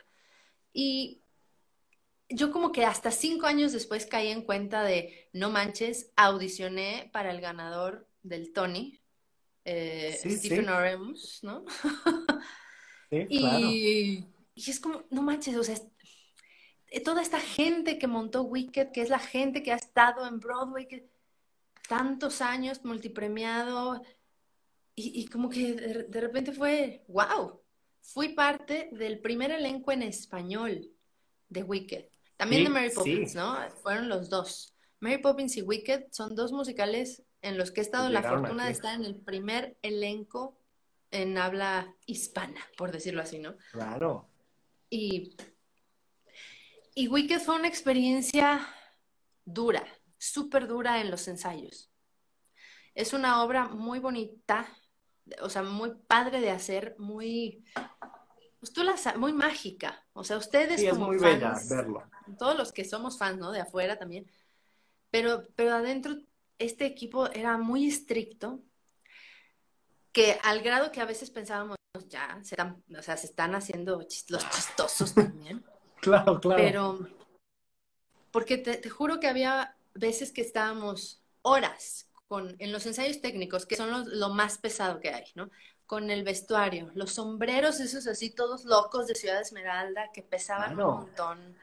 Y 0.73 1.21
yo 2.27 2.51
como 2.51 2.73
que 2.73 2.83
hasta 2.83 3.11
cinco 3.11 3.45
años 3.45 3.71
después 3.71 4.05
caí 4.05 4.27
en 4.27 4.41
cuenta 4.41 4.83
de, 4.83 5.29
no 5.31 5.49
manches, 5.51 6.11
audicioné 6.17 7.09
para 7.13 7.31
el 7.31 7.39
ganador 7.39 8.09
del 8.21 8.51
Tony, 8.51 8.99
eh, 9.63 10.19
Stephen 10.19 10.67
Oremus, 10.67 11.39
¿no? 11.41 11.63
sí, 13.09 13.25
claro. 13.39 13.59
Y 13.69 14.27
y 14.53 14.69
es 14.69 14.81
como, 14.81 15.03
no 15.11 15.21
manches, 15.21 15.55
o 15.55 15.63
sea, 15.63 15.77
eh, 16.87 16.99
toda 16.99 17.21
esta 17.21 17.39
gente 17.39 17.97
que 17.97 18.07
montó 18.07 18.41
Wicked, 18.41 18.91
que 18.91 19.01
es 19.01 19.07
la 19.07 19.19
gente 19.19 19.63
que 19.63 19.71
ha 19.71 19.77
estado 19.77 20.27
en 20.27 20.41
Broadway, 20.41 20.89
que 20.89 21.09
tantos 21.89 22.41
años 22.41 22.85
multipremiado, 22.85 24.01
y, 24.95 25.27
como 25.27 25.49
que 25.49 25.73
de, 25.73 26.21
repente 26.21 26.51
fue, 26.51 27.03
wow, 27.07 27.61
fui 28.01 28.29
parte 28.29 28.89
del 28.91 29.19
primer 29.19 29.49
elenco 29.51 29.91
en 29.93 30.03
español 30.03 30.91
de 31.47 31.63
Wicked. 31.63 32.05
También 32.35 32.65
de 32.65 32.69
Mary 32.69 32.91
Poppins, 32.93 33.33
¿no? 33.33 33.57
Fueron 33.81 34.09
los 34.09 34.29
dos. 34.29 34.75
Mary 34.99 35.19
Poppins 35.19 35.55
y 35.55 35.61
Wicked 35.61 36.07
son 36.11 36.35
dos 36.35 36.51
musicales 36.51 37.23
en 37.41 37.57
los 37.57 37.71
que 37.71 37.79
he 37.79 37.83
estado 37.83 38.09
la 38.09 38.21
fortuna 38.21 38.65
de 38.65 38.71
estar 38.71 38.93
en 38.93 39.05
el 39.05 39.15
primer 39.15 39.77
elenco 39.81 40.57
en 41.11 41.37
habla 41.37 41.95
hispana, 42.05 42.61
por 42.77 42.91
decirlo 42.91 43.21
así, 43.21 43.39
¿no? 43.39 43.55
Claro. 43.71 44.29
Y, 44.89 45.37
y 46.93 47.07
Wicked 47.07 47.39
fue 47.39 47.55
una 47.55 47.69
experiencia 47.69 48.67
dura, 49.45 49.87
súper 50.19 50.67
dura 50.67 51.01
en 51.01 51.09
los 51.09 51.27
ensayos. 51.27 51.89
Es 52.93 53.13
una 53.13 53.43
obra 53.43 53.67
muy 53.69 53.99
bonita, 53.99 54.67
o 55.41 55.49
sea, 55.49 55.63
muy 55.63 55.93
padre 56.07 56.41
de 56.41 56.51
hacer, 56.51 56.95
muy, 56.99 57.63
pues 58.59 58.73
tú 58.73 58.83
la 58.83 58.95
muy 59.17 59.33
mágica. 59.33 60.05
O 60.13 60.23
sea, 60.23 60.37
ustedes 60.37 60.81
Sí, 60.81 60.87
es 60.87 60.93
como 60.93 61.07
muy 61.07 61.17
fans, 61.17 61.39
bella 61.39 61.53
verlo. 61.69 62.03
todos 62.37 62.57
los 62.57 62.71
que 62.71 62.85
somos 62.85 63.17
fans, 63.17 63.37
¿no? 63.39 63.51
De 63.51 63.61
afuera 63.61 63.97
también. 63.97 64.29
Pero, 65.11 65.47
pero 65.55 65.73
adentro 65.73 66.15
este 66.57 66.85
equipo 66.85 67.27
era 67.31 67.57
muy 67.57 67.87
estricto, 67.87 68.61
que 70.11 70.37
al 70.43 70.61
grado 70.61 70.91
que 70.91 71.01
a 71.01 71.05
veces 71.05 71.29
pensábamos, 71.31 71.77
ya, 72.07 72.39
se 72.43 72.55
están, 72.55 72.83
o 72.97 73.01
sea, 73.01 73.15
se 73.17 73.27
están 73.27 73.55
haciendo 73.55 74.01
chis- 74.01 74.29
los 74.29 74.47
chistosos 74.49 75.13
también. 75.15 75.63
Claro, 76.01 76.39
claro. 76.39 76.55
Pero, 76.63 76.99
porque 78.31 78.57
te, 78.57 78.77
te 78.77 78.89
juro 78.89 79.19
que 79.19 79.27
había 79.27 79.75
veces 79.99 80.31
que 80.31 80.41
estábamos 80.41 81.21
horas 81.41 82.09
con, 82.27 82.55
en 82.59 82.71
los 82.71 82.85
ensayos 82.85 83.21
técnicos, 83.21 83.65
que 83.65 83.75
son 83.75 83.91
los- 83.91 84.07
lo 84.07 84.29
más 84.29 84.57
pesado 84.57 84.99
que 84.99 85.09
hay, 85.09 85.25
¿no? 85.35 85.49
Con 85.85 86.09
el 86.11 86.23
vestuario, 86.23 86.91
los 86.93 87.13
sombreros 87.13 87.79
esos 87.79 88.05
así 88.07 88.29
todos 88.29 88.65
locos 88.65 89.07
de 89.07 89.15
Ciudad 89.15 89.41
Esmeralda 89.41 90.11
que 90.13 90.21
pesaban 90.21 90.75
Claro. 90.75 90.89
un 90.89 90.95
montón. 91.01 91.57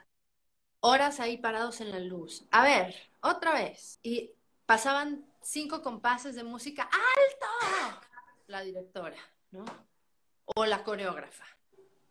Horas 0.81 1.21
ahí 1.21 1.39
parados 1.39 1.81
en 1.81 1.91
la 1.91 2.01
luz. 2.01 2.45
A 2.51 2.63
ver, 2.63 2.95
otra 3.21 3.53
vez. 3.55 3.99
Y 4.03 4.33
pasaban 4.67 5.25
cinco 5.43 5.83
compases 5.83 6.35
de 6.35 6.45
música. 6.45 6.85
¡Alto! 6.85 8.01
La 8.49 8.61
directora, 8.63 9.17
¿no? 9.53 9.65
O 10.57 10.65
la 10.67 10.85
coreógrafa. 10.85 11.45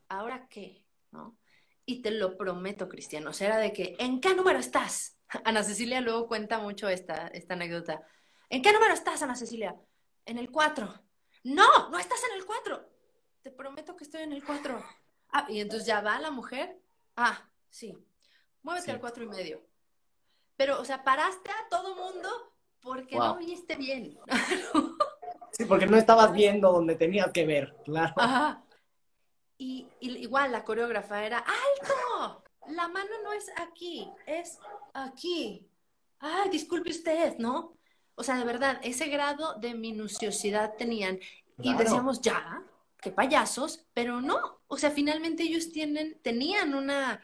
¿Ahora 0.09 0.47
qué? 0.49 0.83
¿No? 1.11 1.37
Y 1.85 2.01
te 2.01 2.11
lo 2.11 2.35
prometo, 2.37 2.89
Cristiano. 2.89 3.29
O 3.29 3.33
sea, 3.33 3.47
era 3.47 3.57
de 3.57 3.71
que, 3.73 3.95
¿en 3.99 4.19
qué 4.19 4.33
número 4.35 4.59
estás? 4.59 5.14
Ana 5.43 5.63
Cecilia 5.63 6.01
luego 6.01 6.27
cuenta 6.27 6.59
mucho 6.59 6.87
esta, 6.89 7.27
esta 7.27 7.53
anécdota. 7.55 8.01
¿En 8.49 8.61
qué 8.61 8.71
número 8.71 8.93
estás, 8.93 9.21
Ana 9.21 9.35
Cecilia? 9.35 9.75
En 10.25 10.37
el 10.37 10.51
4. 10.51 10.93
No, 11.43 11.89
no 11.89 11.97
estás 11.99 12.19
en 12.29 12.37
el 12.37 12.45
4. 12.45 12.89
Te 13.41 13.51
prometo 13.51 13.95
que 13.95 14.03
estoy 14.03 14.21
en 14.21 14.33
el 14.33 14.43
4. 14.43 14.83
Ah, 15.31 15.45
y 15.49 15.59
entonces 15.59 15.85
ya 15.87 16.01
va 16.01 16.19
la 16.19 16.31
mujer. 16.31 16.77
Ah, 17.15 17.49
sí. 17.69 17.97
Muévete 18.63 18.85
Sí. 18.85 18.91
al 18.91 18.99
cuatro 18.99 19.23
y 19.23 19.27
medio. 19.27 19.61
Pero, 20.57 20.79
o 20.79 20.85
sea, 20.85 21.03
paraste 21.03 21.51
a 21.51 21.69
todo 21.69 21.95
mundo 21.95 22.29
porque 22.81 23.15
no 23.17 23.35
Wow. 23.35 23.45
viste 23.45 23.75
bien. 23.75 24.17
Sí, 25.51 25.65
porque 25.65 25.85
no 25.85 25.97
estabas 25.97 26.33
viendo 26.33 26.71
donde 26.71 26.95
tenías 26.95 27.31
que 27.31 27.45
ver, 27.45 27.75
claro. 27.85 28.13
Ajá. 28.17 28.63
Y, 29.57 29.87
y 29.99 30.17
igual 30.17 30.51
la 30.51 30.63
coreógrafa 30.63 31.23
era, 31.25 31.39
¡alto! 31.39 32.43
La 32.69 32.87
mano 32.87 33.09
no 33.23 33.33
es 33.33 33.49
aquí, 33.57 34.09
es 34.25 34.57
aquí. 34.93 35.67
Ay, 36.19 36.49
disculpe 36.49 36.89
usted, 36.89 37.37
¿no? 37.37 37.77
O 38.15 38.23
sea, 38.23 38.37
de 38.37 38.45
verdad, 38.45 38.79
ese 38.83 39.07
grado 39.07 39.55
de 39.59 39.73
minuciosidad 39.73 40.75
tenían. 40.77 41.19
Y 41.61 41.73
decíamos, 41.75 42.21
ya, 42.21 42.63
qué 43.01 43.11
payasos, 43.11 43.85
pero 43.93 44.21
no. 44.21 44.61
O 44.67 44.77
sea, 44.77 44.91
finalmente 44.91 45.43
ellos 45.43 45.71
tienen, 45.71 46.19
tenían 46.21 46.73
una, 46.75 47.21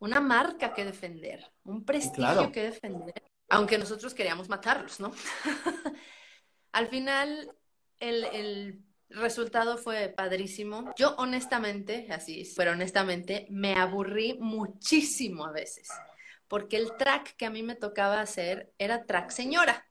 una 0.00 0.20
marca 0.20 0.72
que 0.74 0.84
defender, 0.84 1.50
un 1.64 1.84
prestigio 1.84 2.16
Claro. 2.16 2.52
que 2.52 2.62
defender, 2.64 3.22
aunque 3.48 3.78
nosotros 3.78 4.12
queríamos 4.14 4.48
matarlos, 4.48 5.00
¿no? 5.00 5.12
Al 6.72 6.86
final, 6.88 7.54
el, 7.98 8.24
el 8.24 8.84
resultado 9.10 9.76
fue 9.76 10.08
padrísimo. 10.08 10.92
Yo 10.96 11.14
honestamente, 11.16 12.06
así, 12.10 12.50
pero 12.56 12.72
honestamente, 12.72 13.46
me 13.50 13.74
aburrí 13.74 14.38
muchísimo 14.38 15.44
a 15.46 15.52
veces, 15.52 15.88
porque 16.48 16.76
el 16.76 16.96
track 16.96 17.36
que 17.36 17.46
a 17.46 17.50
mí 17.50 17.62
me 17.62 17.74
tocaba 17.74 18.20
hacer 18.20 18.72
era 18.78 19.04
track 19.04 19.30
señora, 19.30 19.86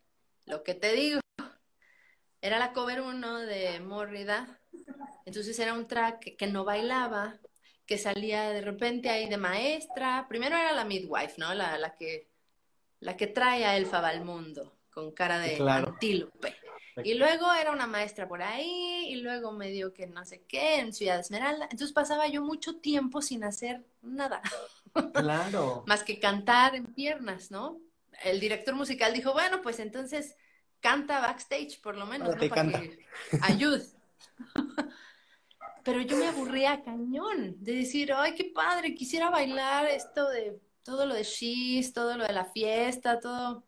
lo 0.46 0.64
que 0.64 0.74
te 0.74 0.94
digo. 0.94 1.20
Era 2.42 2.58
la 2.58 2.72
cover 2.72 3.02
1 3.02 3.40
de 3.40 3.82
Mórrida, 3.82 4.62
entonces 5.26 5.60
era 5.60 5.74
un 5.74 5.88
track 5.88 6.20
que, 6.20 6.36
que 6.38 6.48
no 6.48 6.64
bailaba, 6.64 7.38
que 7.86 7.98
salía 7.98 8.50
de 8.52 8.62
repente 8.62 9.10
ahí 9.10 9.28
de 9.28 9.38
maestra. 9.38 10.26
Primero 10.30 10.56
era 10.56 10.72
la 10.72 10.86
midwife, 10.86 11.34
¿no? 11.38 11.54
La, 11.54 11.78
la 11.78 11.96
que, 11.96 12.30
la 13.00 13.18
que 13.18 13.28
trae 13.28 13.66
a 13.66 13.76
Elfaba 13.76 14.10
al 14.10 14.24
mundo, 14.24 14.78
con 14.90 15.12
cara 15.12 15.40
de 15.40 15.58
Claro. 15.58 15.88
antílope. 15.90 16.56
Y 17.04 17.14
luego 17.16 17.52
era 17.54 17.72
una 17.72 17.88
maestra 17.88 18.28
por 18.28 18.42
ahí, 18.42 19.08
y 19.10 19.16
luego 19.22 19.52
medio 19.52 19.94
que 19.94 20.08
no 20.08 20.26
sé 20.26 20.44
qué, 20.48 20.80
en 20.80 20.94
Ciudad 20.94 21.20
Esmeralda. 21.20 21.66
Entonces 21.72 21.94
pasaba 21.94 22.28
yo 22.28 22.42
mucho 22.42 22.78
tiempo 22.80 23.22
sin 23.22 23.44
hacer 23.44 23.86
nada, 24.02 24.42
Claro. 25.14 25.84
más 25.88 26.04
que 26.04 26.20
cantar 26.20 26.76
en 26.76 26.86
piernas, 26.94 27.52
¿no? 27.52 27.80
El 28.24 28.40
director 28.40 28.76
musical 28.76 29.14
dijo, 29.14 29.34
bueno, 29.34 29.62
pues 29.62 29.80
entonces 29.80 30.36
canta 30.82 31.20
backstage 31.22 31.80
por 31.82 31.96
lo 31.98 32.06
menos, 32.06 32.28
Ahora 32.30 32.36
¿no? 32.38 32.42
te 32.42 32.50
Para 32.50 32.62
canta. 32.64 32.82
que 32.82 33.06
ayude. 33.42 33.86
Pero 35.84 36.02
yo 36.02 36.18
me 36.18 36.28
aburría 36.28 36.84
cañón 36.84 37.56
de 37.64 37.74
decir, 37.74 38.12
ay, 38.14 38.36
qué 38.36 38.46
padre, 38.46 38.94
quisiera 38.94 39.30
bailar 39.30 39.86
esto 39.88 40.30
de 40.30 40.60
todo 40.84 41.06
lo 41.06 41.14
de 41.16 41.24
She's, 41.24 41.94
todo 41.94 42.18
lo 42.18 42.26
de 42.26 42.34
la 42.34 42.46
fiesta, 42.46 43.20
todo. 43.20 43.64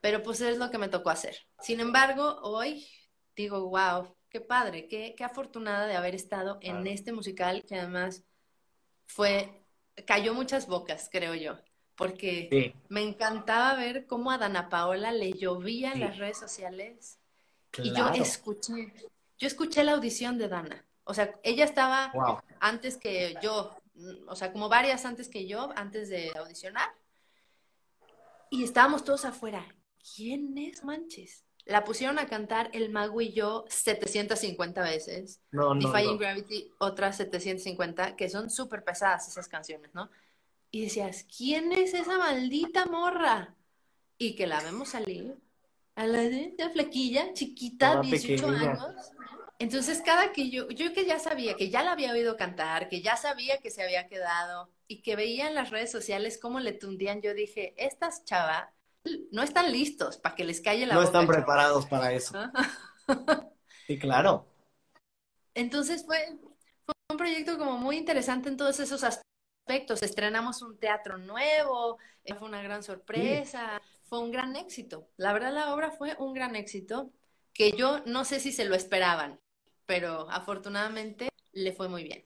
Pero 0.00 0.22
pues 0.22 0.40
es 0.40 0.58
lo 0.58 0.70
que 0.70 0.78
me 0.78 0.88
tocó 0.88 1.10
hacer. 1.10 1.47
Sin 1.60 1.80
embargo, 1.80 2.38
hoy 2.42 2.86
digo, 3.36 3.68
wow, 3.68 4.16
qué 4.30 4.40
padre, 4.40 4.88
qué, 4.88 5.14
qué 5.16 5.24
afortunada 5.24 5.86
de 5.86 5.96
haber 5.96 6.14
estado 6.14 6.58
en 6.62 6.86
este 6.86 7.12
musical 7.12 7.64
que 7.66 7.76
además 7.76 8.24
fue, 9.06 9.64
cayó 10.06 10.34
muchas 10.34 10.66
bocas, 10.66 11.08
creo 11.10 11.34
yo, 11.34 11.58
porque 11.94 12.48
Sí, 12.50 12.74
me 12.88 13.02
encantaba 13.02 13.74
ver 13.74 14.06
cómo 14.06 14.30
a 14.30 14.38
Dana 14.38 14.68
Paola 14.68 15.12
le 15.12 15.32
llovía 15.32 15.88
en 15.88 15.94
Sí. 15.94 16.00
las 16.00 16.18
redes 16.18 16.38
sociales 16.38 17.18
y 17.78 17.92
yo 17.94 18.08
escuché, 18.08 18.92
yo 19.38 19.46
escuché 19.46 19.84
la 19.84 19.92
audición 19.92 20.38
de 20.38 20.48
Dana. 20.48 20.84
O 21.04 21.14
sea, 21.14 21.38
ella 21.42 21.64
estaba 21.64 22.12
Wow. 22.12 22.38
antes 22.60 22.96
que 22.96 23.36
yo, 23.42 23.70
o 24.26 24.36
sea, 24.36 24.52
como 24.52 24.68
varias 24.68 25.04
antes 25.04 25.28
que 25.28 25.46
yo, 25.46 25.70
antes 25.74 26.08
de 26.08 26.32
audicionar. 26.36 26.90
Y 28.50 28.62
estábamos 28.64 29.04
todos 29.04 29.24
afuera. 29.24 29.66
¿Quién 30.14 30.56
es 30.58 30.84
Manches? 30.84 31.44
La 31.68 31.84
pusieron 31.84 32.18
a 32.18 32.26
cantar 32.26 32.70
El 32.72 32.88
Mago 32.88 33.20
y 33.20 33.32
yo 33.32 33.66
750 33.68 34.82
veces. 34.82 35.42
No, 35.50 35.74
no, 35.74 35.86
Defying 35.86 36.12
no. 36.12 36.18
Gravity 36.18 36.72
otras 36.78 37.18
750, 37.18 38.16
que 38.16 38.30
son 38.30 38.48
súper 38.48 38.82
pesadas 38.82 39.28
esas 39.28 39.48
canciones, 39.48 39.90
¿no? 39.92 40.10
Y 40.70 40.84
decías, 40.84 41.26
¿quién 41.36 41.72
es 41.72 41.92
esa 41.92 42.16
maldita 42.16 42.86
morra? 42.86 43.54
Y 44.16 44.34
que 44.34 44.46
la 44.46 44.60
vemos 44.62 44.88
salir, 44.88 45.36
a 45.94 46.06
la 46.06 46.20
de 46.22 46.54
la 46.56 46.70
flequilla, 46.70 47.34
chiquita, 47.34 47.92
Toda 47.92 48.02
18 48.02 48.46
pequeña. 48.46 48.70
años. 48.72 49.12
Entonces, 49.58 50.00
cada 50.02 50.32
que 50.32 50.48
yo, 50.48 50.70
yo 50.70 50.94
que 50.94 51.04
ya 51.04 51.18
sabía, 51.18 51.54
que 51.54 51.68
ya 51.68 51.82
la 51.82 51.92
había 51.92 52.12
oído 52.12 52.36
cantar, 52.36 52.88
que 52.88 53.02
ya 53.02 53.16
sabía 53.16 53.58
que 53.58 53.70
se 53.70 53.82
había 53.82 54.08
quedado 54.08 54.70
y 54.86 55.02
que 55.02 55.16
veía 55.16 55.48
en 55.48 55.54
las 55.54 55.70
redes 55.70 55.90
sociales 55.90 56.38
cómo 56.40 56.60
le 56.60 56.72
tundían, 56.72 57.20
yo 57.20 57.34
dije, 57.34 57.74
estas 57.76 58.24
chavas 58.24 58.68
no 59.32 59.42
están 59.42 59.72
listos 59.72 60.18
para 60.18 60.34
que 60.34 60.44
les 60.44 60.60
calle 60.60 60.86
la 60.86 60.94
No 60.94 61.00
boca. 61.00 61.06
están 61.06 61.26
chava". 61.26 61.36
preparados 61.38 61.86
para 61.86 62.12
eso. 62.12 62.34
Sí, 63.86 63.98
claro. 63.98 64.46
Entonces 65.54 66.04
fue, 66.06 66.18
fue 66.84 66.94
un 67.10 67.16
proyecto 67.16 67.58
como 67.58 67.78
muy 67.78 67.96
interesante 67.96 68.48
en 68.48 68.56
todos 68.56 68.80
esos 68.80 69.02
aspectos. 69.04 70.02
Estrenamos 70.02 70.62
un 70.62 70.78
teatro 70.78 71.18
nuevo, 71.18 71.98
eh, 72.24 72.34
fue 72.34 72.48
una 72.48 72.62
gran 72.62 72.82
sorpresa, 72.82 73.80
fue 74.04 74.20
un 74.20 74.30
gran 74.30 74.56
éxito. 74.56 75.08
La 75.16 75.32
verdad 75.32 75.52
la 75.52 75.74
obra 75.74 75.90
fue 75.90 76.14
un 76.18 76.32
gran 76.34 76.56
éxito 76.56 77.12
que 77.52 77.72
yo 77.72 78.00
no 78.06 78.24
sé 78.24 78.40
si 78.40 78.52
se 78.52 78.64
lo 78.64 78.74
esperaban, 78.74 79.40
pero 79.86 80.30
afortunadamente 80.30 81.28
le 81.52 81.72
fue 81.72 81.88
muy 81.88 82.04
bien. 82.04 82.24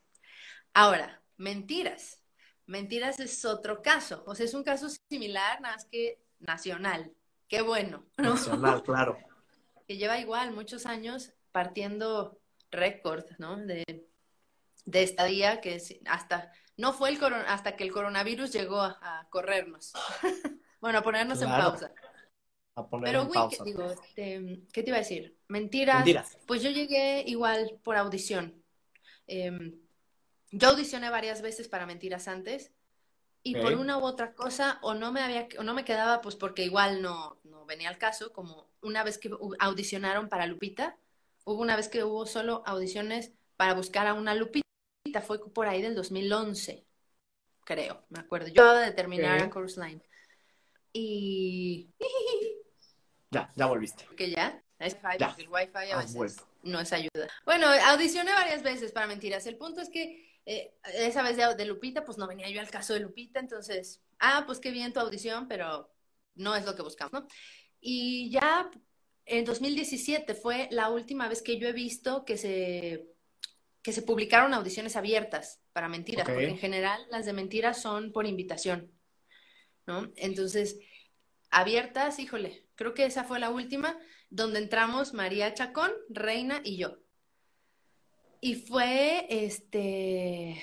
Ahora, 0.75 1.23
mentiras. 1.37 2.21
Mentiras 2.67 3.19
es 3.21 3.45
otro 3.45 3.83
caso, 3.83 4.23
o 4.27 4.35
sea, 4.35 4.47
es 4.47 4.55
un 4.55 4.63
caso 4.63 4.89
similar, 5.11 5.61
nada 5.61 5.77
más 5.77 5.85
que 5.87 6.19
nacional. 6.43 7.13
Qué 7.49 7.63
bueno, 7.63 8.07
¿no? 8.19 8.31
Nacional, 8.31 8.83
claro. 8.85 9.19
que 9.87 9.97
lleva 9.97 10.19
igual 10.19 10.53
muchos 10.53 10.87
años 10.87 11.33
partiendo 11.53 12.39
récord, 12.71 13.25
¿no? 13.39 13.57
De, 13.57 14.07
de 14.85 15.03
estadía 15.03 15.61
que 15.61 15.81
hasta 16.07 16.53
no 16.77 16.93
fue 16.93 17.11
el 17.11 17.19
coron- 17.19 17.45
hasta 17.47 17.77
que 17.77 17.85
el 17.85 17.93
coronavirus 17.93 18.53
llegó 18.53 18.81
a, 18.81 18.99
a 19.03 19.29
corrernos. 19.29 19.93
bueno, 20.81 20.99
a 20.99 21.03
ponernos 21.03 21.41
en 21.43 21.49
pausa. 21.49 21.93
A 22.75 22.87
poner 22.89 23.05
Pero, 23.11 23.27
güey, 23.27 23.35
pausa. 23.35 23.63
¿qué, 23.65 23.71
digo, 23.71 23.91
este, 23.91 24.61
¿qué 24.73 24.83
te 24.83 24.89
iba 24.91 24.97
a 24.97 25.01
decir? 25.01 25.37
Mentiras. 25.49 25.97
Mentiras. 25.97 26.39
Pues 26.47 26.63
yo 26.63 26.71
llegué 26.71 27.23
igual 27.27 27.79
por 27.85 27.97
audición. 27.97 28.63
Em, 29.27 29.79
yo 30.51 30.69
audicioné 30.71 31.11
varias 31.11 31.43
veces 31.43 31.69
para 31.69 31.85
Mentiras 31.87 32.29
antes 32.29 32.73
y 33.43 33.57
por 33.57 33.75
una 33.75 33.99
u 33.99 34.05
otra 34.05 34.35
cosa 34.35 34.79
o 34.83 34.95
no 34.95 35.13
me 35.13 35.21
había 35.21 35.49
o 35.59 35.63
no 35.63 35.75
me 35.75 35.85
quedaba 35.85 36.21
pues 36.21 36.37
porque 36.37 36.65
igual 36.65 37.03
no, 37.03 37.39
no 37.45 37.65
venía 37.67 37.89
al 37.89 37.99
caso, 37.99 38.33
como 38.33 38.69
una 38.81 39.03
vez 39.05 39.19
que 39.19 39.31
audicionaron 39.59 40.29
para 40.29 40.47
Lupita, 40.47 40.97
hubo 41.45 41.61
una 41.61 41.77
vez 41.77 41.89
que 41.89 42.05
hubo 42.05 42.27
solo 42.27 42.63
audiciones 42.67 43.33
para 43.57 43.75
buscar 43.75 44.07
a 44.07 44.15
una 44.15 44.35
Lupita, 44.35 44.67
fue 45.23 45.39
por 45.53 45.67
ahí 45.67 45.83
del 45.83 45.95
2011, 45.95 46.85
creo, 47.65 48.05
me 48.09 48.21
acuerdo. 48.21 48.49
Yo 48.49 48.63
acababa 48.63 48.81
de 48.87 48.93
terminar 48.93 49.41
Ok. 49.41 49.49
a 49.49 49.51
Chorus 49.55 49.77
Line. 49.77 50.01
Y 50.93 51.89
Ya, 53.31 53.51
ya 53.57 53.67
volviste. 53.67 54.05
que 54.17 54.31
ya, 54.31 54.63
Es 54.79 54.97
el 55.39 55.49
wifi 55.49 55.91
a 55.93 55.99
veces 55.99 56.37
no 56.63 56.81
es 56.81 56.93
ayuda. 56.93 57.29
Bueno, 57.45 57.67
audicioné 57.87 58.33
varias 58.33 58.63
veces 58.63 58.93
para 58.93 59.07
mentiras. 59.07 59.47
El 59.47 59.57
punto 59.57 59.81
es 59.81 59.89
que 59.89 60.32
eh, 60.45 60.75
esa 60.95 61.23
vez 61.23 61.37
de, 61.37 61.55
de, 61.55 61.65
Lupita, 61.65 62.05
pues 62.05 62.19
no 62.19 62.27
venía 62.27 62.51
yo 62.51 62.61
al 62.61 62.71
caso 62.71 62.95
de 62.95 63.01
Lupita, 63.01 63.41
entonces, 63.41 64.03
ah, 64.19 64.43
pues 64.47 64.59
qué 64.59 64.71
bien 64.71 64.93
tu 64.93 65.01
audición, 65.01 65.47
pero 65.49 65.91
no 66.35 66.57
es 66.57 66.65
lo 66.65 66.75
que 66.75 66.83
buscamos, 66.83 67.13
¿no? 67.13 67.27
Y 67.81 68.31
ya 68.31 68.71
en 69.25 69.45
2017 69.45 70.35
fue 70.35 70.69
la 70.71 70.91
última 70.91 71.29
vez 71.29 71.43
que 71.43 71.59
yo 71.59 71.69
he 71.69 71.73
visto 71.73 72.25
que 72.25 72.37
se, 72.37 73.07
que 73.83 73.93
se 73.93 74.03
publicaron 74.03 74.55
audiciones 74.55 74.97
abiertas 74.97 75.61
para 75.73 75.89
mentiras, 75.89 76.29
porque 76.29 76.49
en 76.49 76.59
general 76.59 77.05
las 77.11 77.27
de 77.27 77.33
mentiras 77.33 77.81
son 77.81 78.13
por 78.13 78.27
invitación, 78.27 78.93
¿no? 79.87 80.13
Entonces, 80.17 80.79
abiertas, 81.51 82.19
híjole, 82.19 82.67
creo 82.75 82.95
que 82.95 83.05
esa 83.05 83.25
fue 83.25 83.39
la 83.39 83.51
última, 83.51 83.99
donde 84.31 84.59
entramos 84.59 85.13
María 85.13 85.55
Chacón, 85.55 85.93
Reina 86.09 86.61
y 86.65 86.77
yo. 86.77 86.99
Y 88.45 88.57
fue, 88.57 89.25
este, 89.31 90.61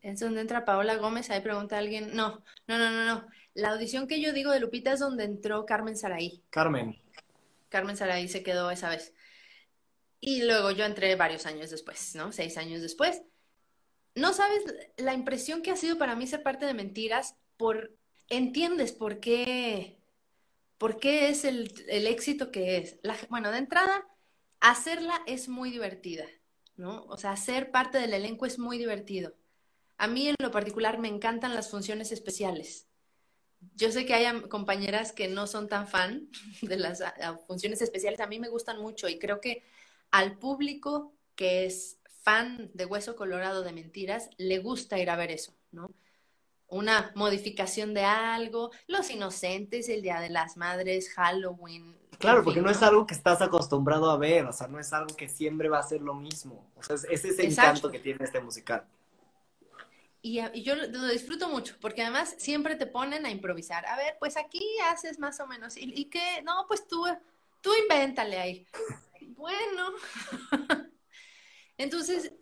es 0.00 0.20
donde 0.20 0.42
entra 0.42 0.64
Paola 0.64 0.94
Gómez, 0.94 1.28
ahí 1.28 1.40
pregunta 1.40 1.76
alguien, 1.76 2.14
no, 2.14 2.44
no, 2.68 2.78
no, 2.78 2.92
no, 2.92 3.04
no, 3.04 3.26
la 3.54 3.70
audición 3.70 4.06
que 4.06 4.20
yo 4.20 4.32
digo 4.32 4.52
de 4.52 4.60
Lupita 4.60 4.92
es 4.92 5.00
donde 5.00 5.24
entró 5.24 5.66
Carmen 5.66 5.96
Saraí. 5.96 6.40
Carmen. 6.50 7.02
Carmen 7.68 7.96
Saraí 7.96 8.28
se 8.28 8.44
quedó 8.44 8.70
esa 8.70 8.90
vez. 8.90 9.12
Y 10.20 10.44
luego 10.44 10.70
yo 10.70 10.84
entré 10.84 11.16
varios 11.16 11.46
años 11.46 11.70
después, 11.70 12.14
¿no? 12.14 12.30
Seis 12.30 12.58
años 12.58 12.80
después. 12.80 13.22
No 14.14 14.32
sabes 14.34 14.62
la 14.96 15.14
impresión 15.14 15.62
que 15.62 15.72
ha 15.72 15.76
sido 15.76 15.98
para 15.98 16.14
mí 16.14 16.28
ser 16.28 16.44
parte 16.44 16.64
de 16.64 16.74
Mentiras 16.74 17.34
por... 17.56 17.92
Entiendes 18.28 18.92
por 18.92 19.18
qué, 19.18 19.98
por 20.78 21.00
qué 21.00 21.28
es 21.28 21.44
el, 21.44 21.72
éxito 21.88 22.52
que 22.52 22.76
es. 22.76 23.00
bueno, 23.28 23.50
de 23.50 23.58
entrada, 23.58 24.06
hacerla 24.70 25.22
es 25.26 25.48
muy 25.48 25.70
divertida, 25.70 26.26
¿no? 26.76 27.04
O 27.06 27.16
sea, 27.16 27.36
ser 27.36 27.70
parte 27.70 27.98
del 27.98 28.14
elenco 28.14 28.46
es 28.46 28.58
muy 28.58 28.78
divertido. 28.78 29.34
A 29.96 30.06
mí 30.06 30.28
en 30.28 30.36
lo 30.38 30.50
particular 30.50 30.98
me 30.98 31.08
encantan 31.08 31.54
las 31.54 31.70
funciones 31.70 32.12
especiales 32.12 32.88
yo 33.74 33.90
sé 33.90 34.06
que 34.06 34.14
hay 34.14 34.42
compañeras 34.42 35.12
que 35.12 35.28
no 35.28 35.46
son 35.46 35.68
tan 35.68 35.86
fan 35.86 36.28
de 36.62 36.76
las 36.76 37.02
funciones 37.46 37.80
especiales. 37.82 38.20
A 38.20 38.26
mí 38.26 38.38
me 38.38 38.48
gustan 38.48 38.80
mucho 38.80 39.08
y 39.08 39.18
creo 39.18 39.40
que 39.40 39.62
al 40.10 40.38
público 40.38 41.14
que 41.34 41.66
es 41.66 41.98
fan 42.22 42.70
de 42.74 42.86
Hueso 42.86 43.16
Colorado 43.16 43.62
de 43.62 43.72
Mentiras 43.72 44.30
le 44.38 44.58
gusta 44.58 44.98
ir 44.98 45.10
a 45.10 45.16
ver 45.16 45.30
eso, 45.30 45.54
¿no? 45.72 45.90
Una 46.66 47.12
modificación 47.14 47.92
de 47.92 48.02
algo, 48.02 48.70
Los 48.86 49.10
Inocentes, 49.10 49.88
el 49.88 50.02
Día 50.02 50.20
de 50.20 50.30
las 50.30 50.56
Madres, 50.56 51.12
Halloween. 51.12 51.96
Claro, 52.18 52.42
porque 52.42 52.60
no 52.60 52.70
es 52.70 52.82
algo 52.82 53.06
que 53.06 53.14
estás 53.14 53.42
acostumbrado 53.42 54.10
a 54.10 54.16
ver, 54.16 54.44
o 54.46 54.52
sea, 54.52 54.66
no 54.66 54.78
es 54.78 54.92
algo 54.92 55.14
que 55.16 55.28
siempre 55.28 55.68
va 55.68 55.78
a 55.78 55.82
ser 55.82 56.00
lo 56.00 56.14
mismo. 56.14 56.70
O 56.76 56.82
sea, 56.82 56.96
ese 56.96 57.28
es 57.28 57.38
el 57.38 57.52
encanto 57.52 57.90
que 57.90 57.98
tiene 57.98 58.24
este 58.24 58.40
musical. 58.40 58.84
Y, 60.26 60.40
yo 60.62 60.74
lo 60.74 61.08
disfruto 61.08 61.50
mucho, 61.50 61.76
porque 61.80 62.00
además 62.00 62.34
siempre 62.38 62.76
te 62.76 62.86
ponen 62.86 63.26
a 63.26 63.30
improvisar. 63.30 63.84
A 63.84 63.96
ver, 63.96 64.16
pues 64.18 64.38
aquí 64.38 64.64
haces 64.90 65.18
más 65.18 65.38
o 65.40 65.46
menos. 65.46 65.76
¿Y, 65.76 65.92
y 65.94 66.06
qué? 66.06 66.40
No, 66.42 66.64
pues 66.66 66.88
tú, 66.88 67.04
tú 67.60 67.70
invéntale 67.82 68.38
ahí. 68.38 68.66
bueno. 69.36 69.92
Entonces, 71.76 72.32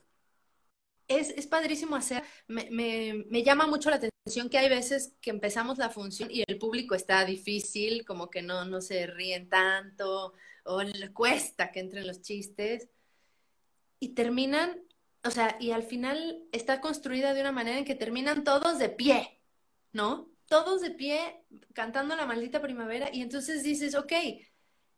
es, 1.08 1.30
es, 1.30 1.46
padrísimo 1.48 1.96
hacer. 1.96 2.22
Me, 2.46 2.68
me, 2.70 3.24
me, 3.28 3.42
llama 3.42 3.66
mucho 3.66 3.90
la 3.90 3.96
atención 3.96 4.11
que 4.50 4.58
hay 4.58 4.68
veces 4.68 5.14
que 5.20 5.30
empezamos 5.30 5.78
la 5.78 5.90
función 5.90 6.30
y 6.30 6.44
el 6.46 6.58
público 6.58 6.94
está 6.94 7.24
difícil, 7.24 8.04
como 8.04 8.30
que 8.30 8.42
no, 8.42 8.64
no 8.64 8.80
se 8.80 9.06
ríen 9.06 9.48
tanto, 9.48 10.34
o 10.64 10.82
le 10.82 11.12
cuesta 11.12 11.72
que 11.72 11.80
entren 11.80 12.06
los 12.06 12.22
chistes. 12.22 12.88
Y 13.98 14.10
terminan 14.14 14.82
o 15.24 15.30
sea, 15.30 15.56
y 15.60 15.70
al 15.70 15.84
final 15.84 16.42
está 16.52 16.80
construida 16.80 17.32
de 17.32 17.40
una 17.40 17.52
manera 17.52 17.78
en 17.78 17.84
que 17.84 17.94
terminan 17.94 18.42
todos 18.44 18.78
de 18.78 18.88
pie, 18.88 19.40
¿no? 19.92 20.28
Todos 20.48 20.80
de 20.80 20.90
pie 20.90 21.44
cantando 21.72 22.16
la 22.16 22.26
maldita 22.26 22.60
primavera 22.60 23.08
y 23.12 23.22
entonces 23.22 23.62
dices, 23.62 23.94
ok, 23.94 24.12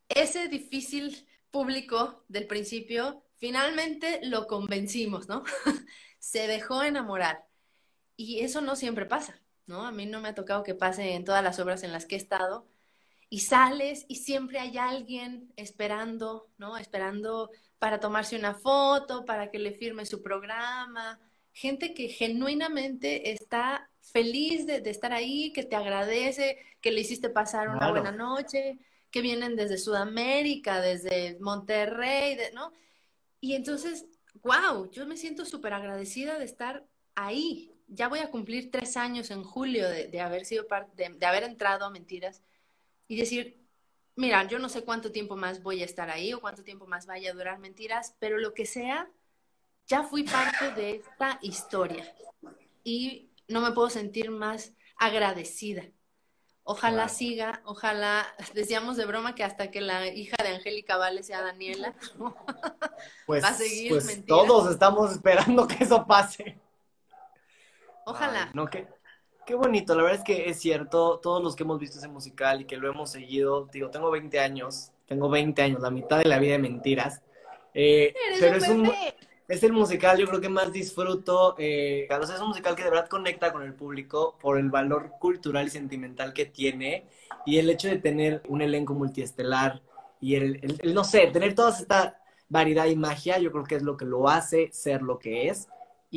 ese 0.09 0.47
difícil 0.47 1.27
público 1.51 2.25
del 2.27 2.47
principio, 2.47 3.23
finalmente 3.37 4.19
lo 4.23 4.47
convencimos, 4.47 5.27
¿no? 5.27 5.43
Se 6.19 6.47
dejó 6.47 6.81
enamorar. 6.83 7.45
Y 8.17 8.39
eso 8.39 8.61
no 8.61 8.75
siempre 8.75 9.05
pasa, 9.05 9.41
¿no? 9.65 9.85
A 9.85 9.91
mí 9.91 10.05
no 10.05 10.21
me 10.21 10.29
ha 10.29 10.35
tocado 10.35 10.63
que 10.63 10.75
pase 10.75 11.13
en 11.13 11.25
todas 11.25 11.43
las 11.43 11.59
obras 11.59 11.83
en 11.83 11.91
las 11.91 12.05
que 12.05 12.15
he 12.15 12.17
estado. 12.17 12.67
Y 13.29 13.39
sales 13.39 14.05
y 14.07 14.17
siempre 14.17 14.59
hay 14.59 14.77
alguien 14.77 15.51
esperando, 15.57 16.49
¿no? 16.57 16.77
Esperando 16.77 17.49
para 17.79 17.99
tomarse 17.99 18.37
una 18.37 18.53
foto, 18.53 19.25
para 19.25 19.51
que 19.51 19.59
le 19.59 19.71
firme 19.71 20.05
su 20.05 20.21
programa, 20.21 21.19
gente 21.55 21.93
que 21.93 22.09
genuinamente 22.09 23.31
está 23.31 23.89
feliz 24.01 24.65
de, 24.67 24.77
estar 24.89 25.13
ahí, 25.13 25.51
que 25.53 25.63
te 25.63 25.75
agradece, 25.75 26.57
que 26.81 26.91
le 26.91 27.01
hiciste 27.01 27.29
pasar 27.29 27.69
una 27.69 27.91
buena 27.91 28.11
noche, 28.11 28.77
que 29.09 29.21
vienen 29.21 29.55
desde 29.55 29.77
Sudamérica, 29.77 30.81
desde 30.81 31.37
Monterrey, 31.39 32.37
¿no? 32.53 32.73
Y 33.39 33.55
entonces, 33.55 34.05
wow, 34.43 34.91
yo 34.91 35.05
me 35.05 35.15
siento 35.15 35.45
súper 35.45 35.73
agradecida 35.73 36.37
de 36.37 36.45
estar 36.45 36.85
ahí. 37.15 37.71
Ya 37.87 38.07
voy 38.07 38.19
a 38.19 38.31
cumplir 38.31 38.71
tres 38.71 38.97
años 38.97 39.31
en 39.31 39.43
julio 39.43 39.87
de, 39.89 40.19
haber 40.21 40.45
sido 40.45 40.67
parte, 40.67 41.09
de 41.09 41.25
haber 41.25 41.43
entrado 41.43 41.85
a 41.85 41.89
Mentiras 41.89 42.41
y 43.07 43.17
decir, 43.17 43.65
mira, 44.15 44.47
yo 44.47 44.59
no 44.59 44.69
sé 44.69 44.83
cuánto 44.83 45.11
tiempo 45.11 45.35
más 45.35 45.61
voy 45.61 45.81
a 45.81 45.85
estar 45.85 46.09
ahí 46.09 46.33
o 46.33 46.41
cuánto 46.41 46.63
tiempo 46.63 46.87
más 46.87 47.05
vaya 47.05 47.31
a 47.31 47.33
durar 47.33 47.59
mentiras, 47.59 48.15
pero 48.19 48.37
lo 48.37 48.53
que 48.53 48.65
sea, 48.65 49.09
ya 49.87 50.03
fui 50.03 50.23
parte 50.23 50.71
de 50.71 50.95
esta 50.97 51.39
historia 51.41 52.15
y 52.83 53.29
no 53.47 53.61
me 53.61 53.71
puedo 53.71 53.89
sentir 53.89 54.31
más 54.31 54.73
agradecida. 54.97 55.83
Ojalá 56.67 57.09
siga, 57.09 57.61
ojalá, 57.65 58.25
decíamos 58.55 58.97
de 58.97 59.05
broma 59.05 59.35
que 59.35 59.43
hasta 59.43 59.69
que 59.69 59.81
la 59.81 60.07
hija 60.07 60.35
de 60.41 60.55
Angélica 60.55 60.97
Vale 60.97 61.21
sea 61.21 61.41
Daniela, 61.41 61.93
pues, 63.27 63.43
va 63.43 63.49
a 63.49 63.53
seguir 63.53 63.89
pues 63.89 64.25
todos 64.25 64.71
estamos 64.71 65.11
esperando 65.11 65.67
que 65.67 65.83
eso 65.83 66.07
pase. 66.07 66.59
Ojalá. 68.05 68.51
no, 68.53 68.67
que, 68.67 68.87
Qué 69.45 69.53
bonito, 69.53 69.93
la 69.93 70.01
verdad 70.01 70.19
es 70.19 70.23
que 70.23 70.49
es 70.49 70.59
cierto, 70.59 71.19
todos 71.21 71.43
los 71.43 71.55
que 71.55 71.61
hemos 71.61 71.79
visto 71.79 71.99
ese 71.99 72.07
musical 72.07 72.61
y 72.61 72.65
que 72.65 72.77
lo 72.77 72.89
hemos 72.89 73.11
seguido, 73.11 73.69
digo, 73.71 73.91
tengo 73.91 74.09
20 74.09 74.39
años, 74.39 74.91
tengo 75.05 75.29
20 75.29 75.61
años, 75.61 75.81
la 75.81 75.91
mitad 75.91 76.17
de 76.17 76.25
la 76.25 76.39
vida 76.39 76.53
de 76.53 76.59
mentiras, 76.59 77.21
eh, 77.75 78.15
pero 78.39 78.57
es, 78.57 78.67
un, 78.67 78.91
es 79.47 79.61
el 79.61 79.71
musical 79.71 80.17
yo 80.17 80.25
creo 80.25 80.41
que 80.41 80.49
más 80.49 80.73
disfruto, 80.73 81.53
eh, 81.59 82.07
es 82.09 82.39
un 82.41 82.47
musical 82.47 82.75
que 82.75 82.85
de 82.85 82.89
verdad 82.89 83.07
conecta 83.07 83.53
con 83.53 83.61
el 83.61 83.75
público 83.75 84.35
por 84.41 84.57
el 84.57 84.71
valor 84.71 85.11
cultural 85.19 85.67
y 85.67 85.69
sentimental 85.69 86.33
que 86.33 86.47
tiene 86.47 87.05
y 87.45 87.59
el 87.59 87.69
hecho 87.69 87.87
de 87.87 87.97
tener 87.97 88.41
un 88.47 88.63
elenco 88.63 88.95
multiestelar 88.95 89.83
y 90.19 90.35
el, 90.35 90.79
el 90.79 90.93
no 90.95 91.03
sé, 91.03 91.27
tener 91.27 91.53
toda 91.53 91.69
esta 91.69 92.19
variedad 92.49 92.87
y 92.87 92.95
magia, 92.95 93.37
yo 93.37 93.51
creo 93.51 93.63
que 93.63 93.75
es 93.75 93.83
lo 93.83 93.95
que 93.95 94.05
lo 94.05 94.27
hace 94.27 94.71
ser 94.71 95.03
lo 95.03 95.19
que 95.19 95.49
es 95.49 95.67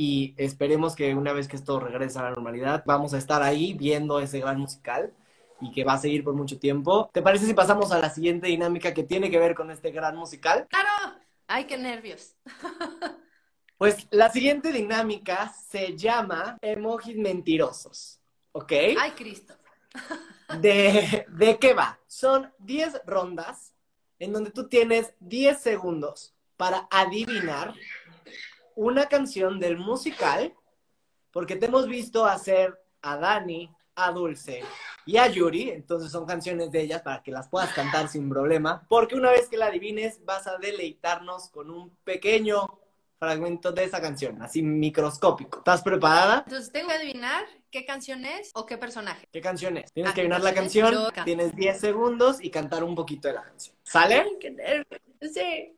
y 0.01 0.33
esperemos 0.37 0.95
que 0.95 1.13
una 1.17 1.33
vez 1.33 1.49
que 1.49 1.57
esto 1.57 1.81
regrese 1.81 2.21
a 2.21 2.23
la 2.23 2.31
normalidad, 2.31 2.85
vamos 2.87 3.15
a 3.15 3.19
estar 3.19 3.43
ahí 3.43 3.75
viendo 3.75 4.21
ese 4.21 4.39
gran 4.39 4.61
musical 4.61 5.13
y 5.61 5.73
que 5.73 5.83
va 5.83 5.95
a 5.95 5.99
seguir 5.99 6.23
por 6.23 6.35
mucho 6.35 6.57
tiempo. 6.61 7.11
¿Te 7.13 7.21
parece 7.21 7.47
si 7.47 7.53
pasamos 7.53 7.91
a 7.91 7.99
la 7.99 8.09
siguiente 8.09 8.47
dinámica 8.47 8.95
que 8.95 9.03
tiene 9.03 9.29
que 9.29 9.41
ver 9.41 9.57
con 9.57 9.73
este 9.73 9.91
gran 9.91 10.15
musical? 10.15 10.69
¡Claro! 10.71 11.19
¡Ay, 11.49 11.65
qué 11.65 11.77
nervios! 11.77 12.37
pues 13.77 14.07
la 14.13 14.31
siguiente 14.31 14.71
dinámica 14.71 15.53
se 15.69 15.97
llama 15.97 16.59
emojis 16.63 17.17
mentirosos, 17.17 18.21
¿ok? 18.53 18.73
¡Ay, 19.01 19.11
Cristo! 19.17 19.55
¿De, 20.61 21.27
¿De 21.29 21.59
qué 21.59 21.75
va? 21.75 21.99
Son 22.07 22.53
10 22.61 23.03
rondas 23.05 23.75
en 24.21 24.33
donde 24.33 24.53
tú 24.53 24.69
tienes 24.69 25.13
10 25.19 25.61
segundos 25.61 26.37
para 26.57 26.87
adivinar 26.89 27.75
una 28.79 29.07
canción 29.07 29.59
del 29.59 29.77
musical, 29.77 30.55
porque 31.33 31.57
te 31.57 31.67
hemos 31.67 31.89
visto 31.89 32.25
hacer 32.25 32.81
a 33.03 33.17
Dani, 33.17 33.69
a 33.97 34.13
Dulce 34.13 34.63
y 35.05 35.17
a 35.17 35.27
Yuri, 35.27 35.71
entonces 35.71 36.13
son 36.13 36.25
canciones 36.25 36.71
de 36.71 36.83
ellas 36.83 37.03
para 37.03 37.21
que 37.21 37.33
las 37.33 37.49
puedas 37.49 37.73
cantar 37.73 38.09
sin 38.09 38.29
problema, 38.29 38.87
porque 38.89 39.17
una 39.17 39.31
vez 39.31 39.49
que 39.49 39.57
la 39.57 39.67
adivines 39.67 40.25
vas 40.25 40.47
a 40.47 40.59
deleitarnos 40.59 41.49
con 41.49 41.71
un 41.71 41.91
pequeño 42.05 42.69
fragmento 43.19 43.73
de 43.73 43.83
esa 43.83 44.01
canción, 44.01 44.41
así 44.43 44.63
microscópico. 44.63 45.59
¿Estás 45.59 45.83
preparada? 45.83 46.45
Entonces 46.47 46.71
tengo 46.71 46.91
que 46.91 46.95
adivinar 46.95 47.47
qué 47.73 47.85
canción 47.85 48.25
es 48.25 48.53
o 48.55 48.65
qué 48.65 48.79
personaje. 48.79 49.27
¿Qué 49.33 49.41
canción 49.41 49.77
es? 49.77 49.93
Tienes 49.93 50.13
ah, 50.13 50.15
que 50.15 50.21
adivinar 50.21 50.43
la 50.43 50.55
canción, 50.55 50.95
tienes 51.25 51.53
10 51.57 51.81
segundos 51.81 52.37
y 52.41 52.51
cantar 52.51 52.85
un 52.85 52.95
poquito 52.95 53.27
de 53.27 53.35
la 53.35 53.43
canción. 53.43 53.75
¿Sale? 53.83 54.25
Sí. 55.33 55.78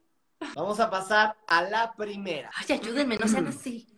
Vamos 0.54 0.80
a 0.80 0.90
pasar 0.90 1.36
a 1.46 1.62
la 1.62 1.92
primera. 1.92 2.50
Ay, 2.54 2.76
ayúdenme, 2.76 3.16
no 3.16 3.28
sean 3.28 3.46
así. 3.46 3.96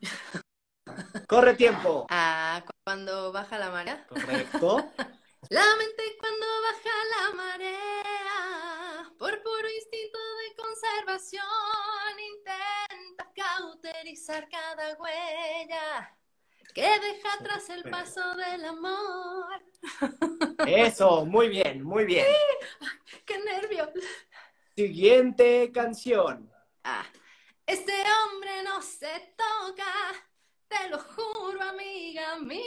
Corre 1.28 1.54
tiempo. 1.54 2.06
Ah, 2.10 2.62
cuando 2.84 3.32
baja 3.32 3.58
la 3.58 3.70
marea. 3.70 4.06
Correcto. 4.08 4.90
La 5.50 5.64
mente 5.76 6.02
cuando 6.20 6.46
baja 6.46 6.90
la 7.10 7.34
marea, 7.34 8.12
emoción 11.02 11.44
intenta 12.34 13.32
cauterizar 13.34 14.48
cada 14.48 14.96
huella 14.98 16.16
que 16.74 16.82
deja 16.82 17.34
atrás 17.38 17.68
el 17.68 17.82
paso 17.90 18.34
del 18.34 18.64
amor. 18.64 19.62
Eso, 20.66 21.26
muy 21.26 21.48
bien, 21.48 21.82
muy 21.82 22.06
bien. 22.06 22.26
¡Qué 23.26 23.38
nervio! 23.38 23.92
Siguiente 24.74 25.70
canción. 25.72 26.50
Ah, 26.84 27.04
este 27.66 27.92
hombre 27.92 28.62
no 28.64 28.80
se 28.82 29.34
toca, 29.36 29.84
te 30.68 30.88
lo 30.88 30.98
juro, 30.98 31.62
amiga 31.62 32.38
mía, 32.40 32.62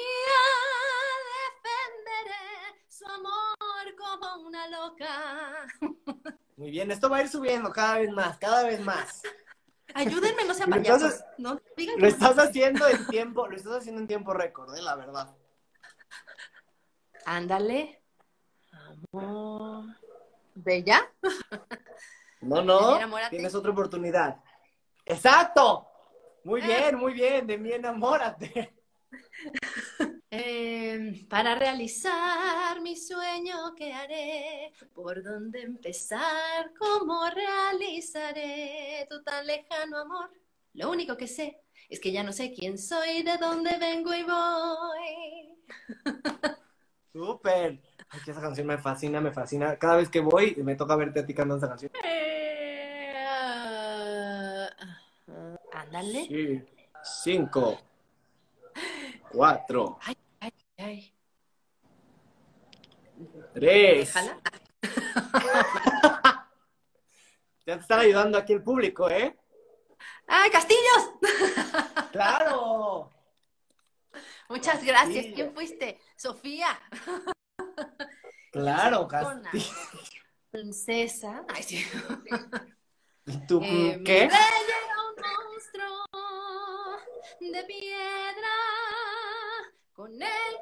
defenderé 1.63 2.85
su 2.87 3.05
amor 3.07 3.95
como 3.97 4.47
una 4.47 4.67
loca. 4.67 5.67
Muy 6.57 6.71
bien, 6.71 6.91
esto 6.91 7.09
va 7.09 7.17
a 7.17 7.21
ir 7.23 7.29
subiendo 7.29 7.71
cada 7.71 7.97
vez 7.97 8.11
más, 8.11 8.37
cada 8.37 8.63
vez 8.63 8.79
más. 8.79 9.21
Ayúdenme, 9.93 10.45
no 10.45 10.53
sean 10.53 10.69
payasos. 10.69 11.13
estás- 11.15 11.25
No 11.39 11.59
digan 11.75 11.99
Lo 11.99 12.07
estás 12.07 12.37
haciendo 12.37 12.87
en 12.87 13.05
tiempo, 13.07 13.47
lo 13.47 13.55
estás 13.57 13.77
haciendo 13.77 14.01
en 14.01 14.07
tiempo 14.07 14.33
récord, 14.33 14.75
eh, 14.77 14.81
la 14.81 14.95
verdad. 14.95 15.35
Ándale. 17.25 18.01
Amor. 19.11 19.85
¿Bella? 20.55 21.01
No, 22.41 22.61
no, 22.63 22.99
tienes 23.29 23.53
otra 23.55 23.71
oportunidad. 23.71 24.37
¡Exacto! 25.05 25.87
Muy 26.43 26.61
Ah. 26.61 26.67
bien, 26.67 26.95
muy 26.97 27.13
bien, 27.13 27.47
de 27.47 27.57
mí 27.57 27.71
enamórate. 27.71 28.73
Eh, 30.31 31.25
para 31.29 31.55
realizar 31.55 32.81
mi 32.81 32.95
sueño, 32.97 33.73
¿qué 33.75 33.93
haré? 33.93 34.73
¿Por 34.93 35.23
dónde 35.23 35.61
empezar? 35.61 36.73
¿Cómo 36.77 37.23
realizaré 37.29 39.07
tu 39.09 39.23
tan 39.23 39.45
lejano 39.47 39.99
amor? 39.99 40.29
Lo 40.73 40.89
único 40.91 41.15
que 41.15 41.27
sé 41.27 41.61
es 41.87 41.99
que 42.01 42.11
ya 42.11 42.21
no 42.23 42.33
sé 42.33 42.51
quién 42.53 42.77
soy, 42.77 43.23
de 43.23 43.37
dónde 43.37 43.77
vengo 43.77 44.13
y 44.13 44.23
voy. 44.23 45.57
Súper. 47.13 47.79
Ay, 48.15 48.21
esa 48.31 48.41
canción 48.41 48.67
me 48.67 48.77
fascina, 48.77 49.19
me 49.19 49.31
fascina. 49.31 49.75
Cada 49.77 49.97
vez 49.97 50.09
que 50.09 50.21
voy, 50.21 50.55
me 50.63 50.75
toca 50.75 50.95
verte 50.95 51.19
a 51.19 51.25
ti 51.25 51.33
cantando 51.33 51.57
esa 51.57 51.67
canción. 51.69 51.91
Eh, 52.03 53.09
ándale. 55.73 56.25
Sí. 56.27 56.63
Cinco. 57.03 57.77
Cuatro. 59.31 59.99
Ay, 60.01 60.15
Tres. 63.53 64.13
déjala. 64.13 64.39
Ya 67.67 67.77
te 67.77 67.81
están 67.81 67.99
ayudando 68.01 68.37
aquí 68.37 68.53
el 68.53 68.61
público, 68.61 69.09
¿eh? 69.09 69.35
¡Ay, 70.27 70.51
Castillos! 70.51 71.13
¡Claro! 72.11 73.09
Muchas 74.49 74.83
gracias. 74.83 75.25
¿Quién 75.33 75.51
fuiste? 75.51 75.99
Sofía. 76.15 76.79
Claro. 78.51 79.07
Castillo. 79.07 79.65
Princesa. 80.51 81.43
Ay, 81.53 81.63
sí. 81.63 81.85
¿Y 83.25 83.45
tú 83.47 83.59
Eh, 83.61 84.01
qué? 84.05 84.23
era 84.23 84.39
un 85.09 85.15
monstruo 85.49 86.05
de 87.41 87.63
piedra 87.65 88.55
con 89.93 90.13
el 90.13 90.55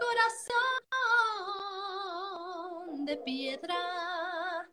corazón 2.84 3.06
de 3.06 3.18
piedra. 3.18 4.68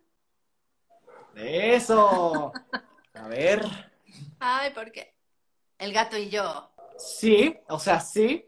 Eso. 1.34 2.53
A 3.14 3.28
ver. 3.28 3.62
Ay, 4.38 4.70
¿por 4.72 4.91
qué? 4.93 5.14
El 5.78 5.93
gato 5.93 6.16
y 6.16 6.30
yo. 6.30 6.70
Sí, 6.97 7.55
o 7.68 7.78
sea, 7.78 8.01
sí. 8.01 8.47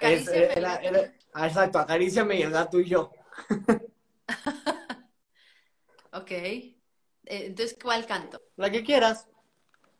Es, 0.00 0.28
era- 0.28 0.76
gato. 0.76 0.88
era- 0.88 1.12
ah, 1.34 1.46
exacto, 1.46 1.78
acaríciame 1.78 2.36
y 2.38 2.42
el 2.42 2.50
gato 2.50 2.78
y 2.80 2.86
yo. 2.88 3.10
Ok. 6.12 6.30
Eh, 6.32 6.74
entonces, 7.24 7.78
¿cuál 7.80 8.04
canto? 8.04 8.40
La 8.56 8.68
que 8.70 8.82
quieras. 8.82 9.28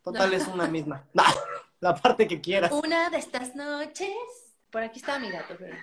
Total, 0.03 0.33
es 0.35 0.47
una 0.49 0.67
misma. 0.77 1.07
La 1.81 1.95
parte 1.95 2.27
que 2.27 2.41
quieras. 2.41 2.73
Una 2.73 3.09
de 3.11 3.19
estas 3.19 3.55
noches. 3.55 4.11
Por 4.71 4.83
aquí 4.83 4.99
está 4.99 5.19
mi 5.21 5.31
gato. 5.31 5.55
pero- 5.59 5.77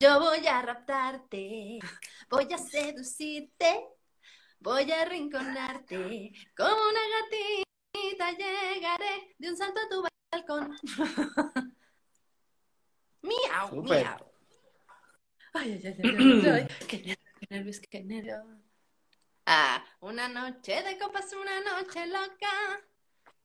Yo 0.00 0.20
voy 0.20 0.46
a 0.46 0.62
raptarte, 0.62 1.78
voy 2.30 2.52
a 2.52 2.58
seducirte, 2.58 3.84
voy 4.60 4.90
a 4.92 5.02
arrinconarte. 5.02 6.32
Como 6.56 6.70
una 6.76 7.00
gatita 7.20 8.30
llegaré 8.32 9.34
de 9.38 9.50
un 9.50 9.56
salto 9.56 9.80
a 9.80 9.88
tu 9.88 10.04
balcón. 10.32 10.76
miau, 13.22 13.68
Súper. 13.68 14.04
miau. 14.06 14.31
Ay, 15.54 15.72
ay, 15.72 15.86
ay, 15.86 15.94
ay, 16.02 16.16
ay, 16.16 16.50
ay, 16.50 16.68
qué 16.88 16.98
nervios, 16.98 17.18
qué 17.40 17.46
nervios, 17.50 17.80
qué 17.80 18.04
nervios. 18.04 18.44
Ah, 19.46 19.84
una 20.00 20.28
noche 20.28 20.82
de 20.82 20.98
copas, 20.98 21.32
una 21.32 21.60
noche 21.60 22.06
loca. 22.06 22.80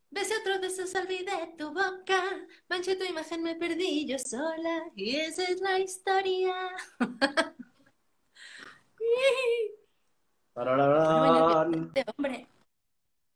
Besé 0.10 0.38
otros 0.38 0.62
besos, 0.62 0.96
olvidé 0.96 1.54
tu 1.58 1.74
boca. 1.74 2.24
Manché 2.70 2.96
tu 2.96 3.04
imagen, 3.04 3.44
me 3.44 3.56
perdí 3.56 4.08
yo 4.08 4.18
sola. 4.18 4.86
Y 4.96 5.18
esa 5.18 5.44
es 5.44 5.60
la 5.60 5.80
historia. 5.80 6.56
Este 10.60 12.04
hombre, 12.08 12.48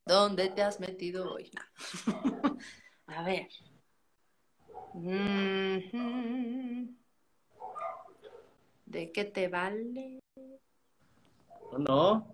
¿dónde 0.05 0.49
te 0.49 0.63
has 0.63 0.79
metido 0.79 1.33
hoy? 1.33 1.51
No. 2.07 2.57
A 3.07 3.23
ver. 3.23 3.47
Mhm. 4.93 6.97
¿De 8.91 9.09
qué 9.13 9.23
te 9.23 9.47
vale? 9.47 10.19
No, 11.71 11.77
no. 11.79 12.27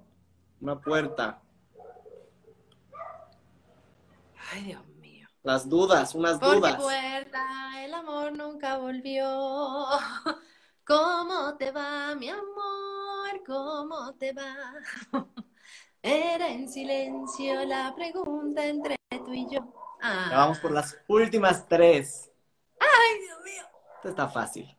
Una 0.60 0.82
puerta. 0.82 1.40
Ay, 4.52 4.64
Dios 4.64 4.88
mío. 5.00 5.28
Las 5.44 5.70
dudas, 5.70 6.16
unas 6.16 6.40
Por 6.40 6.56
dudas. 6.56 6.82
puerta 6.82 7.86
el 7.86 7.94
amor 7.94 8.36
nunca 8.36 8.80
volvió. 8.80 9.28
¿Cómo 10.84 11.56
te 11.58 11.70
va, 11.70 12.16
mi 12.16 12.30
amor? 12.30 13.44
¿Cómo 13.46 14.16
te 14.16 14.34
va? 14.34 14.74
Era 16.02 16.48
en 16.50 16.68
silencio 16.68 17.66
la 17.66 17.94
pregunta 17.94 18.66
entre 18.66 18.96
tú 19.12 19.32
y 19.32 19.48
yo. 19.48 19.62
Ah. 20.02 20.28
Ya 20.32 20.38
vamos 20.38 20.58
por 20.58 20.72
las 20.72 20.98
últimas 21.08 21.68
tres. 21.68 22.32
Ay, 22.80 23.20
Dios 23.22 23.44
mío. 23.44 23.64
Esto 23.98 24.10
está 24.10 24.28
fácil. 24.28 24.76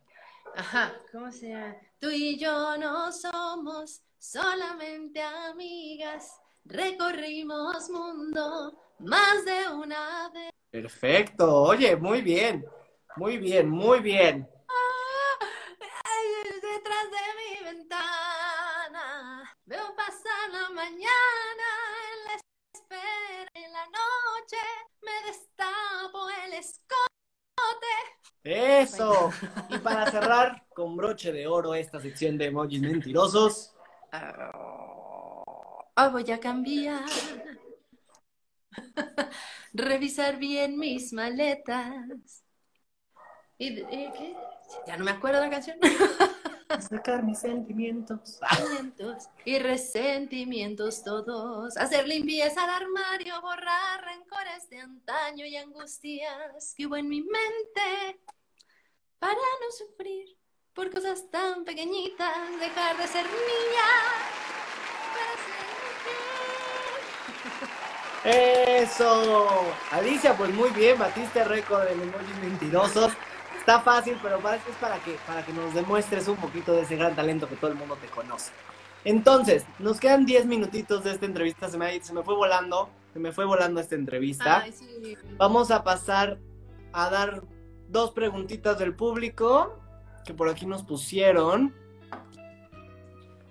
Ajá, 0.58 0.92
¿cómo 1.12 1.30
se 1.30 1.50
llama? 1.50 1.76
Tú 2.00 2.10
y 2.10 2.36
yo 2.36 2.76
no 2.78 3.12
somos 3.12 4.02
solamente 4.18 5.22
amigas. 5.22 6.36
Recorrimos 6.64 7.88
mundo 7.88 8.76
más 8.98 9.44
de 9.44 9.68
una 9.68 10.28
vez. 10.30 10.50
Perfecto. 10.68 11.62
Oye, 11.62 11.94
muy 11.94 12.22
bien. 12.22 12.66
Muy 13.14 13.38
bien, 13.38 13.70
muy 13.70 14.00
bien. 14.00 14.50
Ay, 16.04 16.26
detrás 16.60 17.04
de 17.04 17.18
mi 17.38 17.64
ventana 17.64 19.56
veo 19.64 19.94
pasar 19.94 20.50
la 20.50 20.70
mañana 20.70 21.68
en 22.10 22.24
la 22.24 22.34
espera 22.74 23.50
en 23.54 23.72
la 23.72 23.84
noche 23.86 24.56
me 25.02 25.30
destapo 25.30 26.28
el 26.44 26.54
escote. 26.54 26.98
Eso. 28.44 29.30
Y 29.68 29.78
para 29.78 30.10
cerrar 30.10 30.64
con 30.74 30.96
broche 30.96 31.32
de 31.32 31.46
oro 31.46 31.74
esta 31.74 32.00
sección 32.00 32.38
de 32.38 32.46
emojis 32.46 32.80
mentirosos. 32.80 33.74
Ah, 34.12 36.08
voy 36.10 36.30
a 36.30 36.38
cambiar. 36.40 37.04
Revisar 39.72 40.38
bien 40.38 40.78
mis 40.78 41.12
maletas. 41.12 42.44
¿Y, 43.58 43.80
y 43.80 44.12
qué? 44.12 44.36
Ya 44.86 44.96
no 44.96 45.04
me 45.04 45.10
acuerdo 45.10 45.40
la 45.40 45.50
canción. 45.50 45.78
Sacar 46.90 47.22
mis 47.22 47.38
sentimientos. 47.38 48.38
Sentimientos 48.38 49.28
y 49.44 49.58
resentimientos 49.58 51.02
todos. 51.02 51.76
Hacer 51.76 52.06
limpieza 52.06 52.64
al 52.64 52.70
armario, 52.82 53.40
borrar 53.40 54.04
rencores 54.04 54.68
de 54.68 54.78
antaño 54.80 55.46
y 55.46 55.56
angustias 55.56 56.74
que 56.76 56.86
hubo 56.86 56.96
en 56.96 57.08
mi 57.08 57.22
mente. 57.22 58.20
Para 59.18 59.34
no 59.34 59.70
sufrir 59.76 60.36
por 60.74 60.90
cosas 60.90 61.30
tan 61.30 61.64
pequeñitas, 61.64 62.36
dejar 62.60 62.96
de 62.98 63.06
ser 63.08 63.24
niña. 63.24 63.88
Para 65.14 65.32
ser 65.46 65.64
mujer. 68.24 68.82
Eso. 68.84 69.64
Alicia, 69.90 70.36
pues 70.36 70.52
muy 70.52 70.70
bien, 70.70 70.98
batiste 70.98 71.44
récord 71.44 71.84
de 71.84 71.92
emojis 71.92 72.36
mentirosos. 72.42 73.12
Está 73.68 73.80
fácil, 73.80 74.16
pero 74.22 74.40
para 74.40 74.56
es 74.56 74.62
para 74.80 74.98
que, 75.00 75.18
para 75.26 75.44
que 75.44 75.52
nos 75.52 75.74
demuestres 75.74 76.26
un 76.26 76.36
poquito 76.36 76.72
de 76.72 76.80
ese 76.80 76.96
gran 76.96 77.14
talento 77.14 77.46
que 77.46 77.54
todo 77.54 77.70
el 77.70 77.76
mundo 77.76 77.98
te 78.00 78.06
conoce. 78.06 78.50
Entonces, 79.04 79.66
nos 79.78 80.00
quedan 80.00 80.24
10 80.24 80.46
minutitos 80.46 81.04
de 81.04 81.10
esta 81.10 81.26
entrevista, 81.26 81.68
se 81.68 81.76
me, 81.76 82.00
se 82.02 82.14
me 82.14 82.22
fue 82.22 82.34
volando. 82.34 82.88
Se 83.12 83.18
me 83.18 83.30
fue 83.30 83.44
volando 83.44 83.78
esta 83.78 83.94
entrevista. 83.94 84.64
Vamos 85.36 85.70
a 85.70 85.84
pasar 85.84 86.38
a 86.94 87.10
dar 87.10 87.42
dos 87.88 88.12
preguntitas 88.12 88.78
del 88.78 88.94
público 88.94 89.78
que 90.24 90.32
por 90.32 90.48
aquí 90.48 90.64
nos 90.64 90.82
pusieron. 90.82 91.74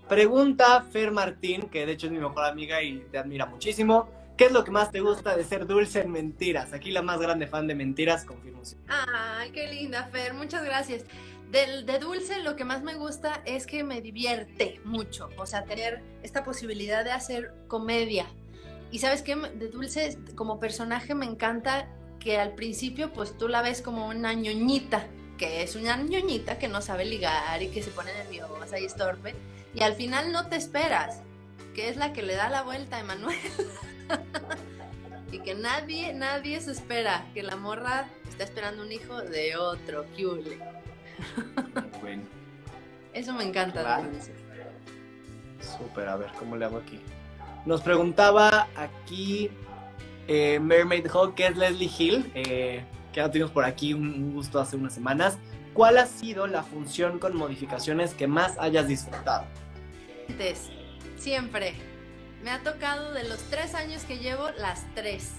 Pregunta 0.10 0.82
Fer 0.82 1.12
Martín, 1.12 1.70
que 1.70 1.86
de 1.86 1.92
hecho 1.92 2.08
es 2.08 2.12
mi 2.12 2.18
mejor 2.18 2.44
amiga 2.44 2.82
y 2.82 3.02
te 3.12 3.20
admira 3.20 3.46
muchísimo. 3.46 4.10
¿Qué 4.38 4.46
es 4.46 4.52
lo 4.52 4.64
que 4.64 4.70
más 4.70 4.92
te 4.92 5.00
gusta 5.00 5.36
de 5.36 5.44
ser 5.44 5.66
dulce 5.66 6.02
en 6.02 6.12
mentiras? 6.12 6.72
Aquí 6.72 6.92
la 6.92 7.02
más 7.02 7.20
grande 7.20 7.48
fan 7.48 7.66
de 7.66 7.74
mentiras, 7.74 8.24
confirmo. 8.24 8.62
Ay, 8.88 9.50
qué 9.52 9.68
linda, 9.68 10.08
Fer, 10.12 10.36
muchas 10.36 10.64
gracias. 10.64 11.06
de 11.50 12.00
dulce 12.00 12.44
lo 12.44 12.56
que 12.56 12.64
más 12.64 12.84
me 12.84 12.94
gusta 12.94 13.42
es 13.46 13.66
que 13.66 13.84
me 13.84 14.00
divierte 14.00 14.80
mucho, 14.84 15.30
o 15.38 15.48
sea, 15.48 15.64
tener 15.64 16.04
esta 16.22 16.44
posibilidad 16.44 17.04
de 17.04 17.12
hacer 17.12 17.52
comedia. 17.68 18.28
Y 18.92 19.00
sabes 19.00 19.24
qué, 19.24 19.36
de 19.36 19.70
dulce 19.70 20.20
como 20.36 20.60
personaje 20.60 21.16
me 21.16 21.26
encanta 21.26 21.88
que 22.20 22.38
al 22.38 22.54
principio 22.54 23.12
pues 23.14 23.38
tú 23.38 23.48
la 23.48 23.64
ves 23.64 23.82
como 23.82 24.08
una 24.08 24.34
ñoñita, 24.34 25.08
que 25.40 25.64
es 25.64 25.76
una 25.76 25.98
ñoñita 25.98 26.60
que 26.60 26.68
no 26.68 26.82
sabe 26.82 27.06
ligar 27.06 27.64
y 27.64 27.70
que 27.70 27.82
se 27.82 27.90
pone 27.90 28.14
nerviosa 28.14 28.80
y 28.80 28.86
estorpe, 28.86 29.34
y 29.74 29.82
al 29.82 29.94
final 29.94 30.32
no 30.32 30.48
te 30.48 30.58
esperas, 30.58 31.22
que 31.78 31.90
es 31.90 31.96
la 31.96 32.12
que 32.12 32.24
le 32.24 32.34
da 32.34 32.50
la 32.50 32.64
vuelta 32.64 32.98
a 32.98 33.02
Emanuel. 33.02 33.38
y 35.32 35.38
que 35.40 35.54
nadie, 35.54 36.12
nadie 36.12 36.60
se 36.60 36.72
espera, 36.72 37.28
que 37.36 37.44
la 37.44 37.56
morra 37.56 38.10
está 38.28 38.46
esperando 38.46 38.82
un 38.82 38.92
hijo 38.92 39.22
de 39.22 39.56
otro, 39.58 40.04
Cule. 40.16 40.58
bueno. 42.02 42.24
Eso 43.14 43.32
me 43.32 43.44
encanta. 43.44 44.02
Súper, 45.62 46.08
a 46.08 46.16
ver, 46.16 46.32
¿cómo 46.40 46.58
le 46.58 46.66
hago 46.66 46.78
aquí? 46.78 47.00
Nos 47.64 47.82
preguntaba 47.82 48.68
aquí 48.76 49.52
eh, 50.28 50.60
Mermaid 50.60 51.06
Hawk, 51.14 51.36
que 51.36 51.46
es 51.46 51.58
Leslie 51.58 51.92
Hill, 51.96 52.32
eh, 52.34 52.84
que 53.14 53.20
ya 53.20 53.30
tuvimos 53.30 53.52
por 53.52 53.66
aquí 53.66 53.94
un, 53.94 54.34
gusto 54.34 54.60
hace 54.60 54.76
unas 54.76 54.96
semanas. 54.96 55.38
¿Cuál 55.76 56.00
ha 56.00 56.08
sido 56.08 56.48
la 56.48 56.64
función 56.64 57.20
con 57.20 57.38
modificaciones 57.38 58.16
que 58.16 58.26
más 58.26 58.58
hayas 58.58 58.88
disfrutado? 58.88 59.46
Siempre, 61.18 61.74
me 62.44 62.52
ha 62.52 62.60
tocado 62.64 63.14
de 63.14 63.24
los 63.24 63.40
tres 63.50 63.76
años 63.76 64.04
que 64.04 64.20
llevo, 64.20 64.50
las 64.52 64.84
tres. 64.96 65.32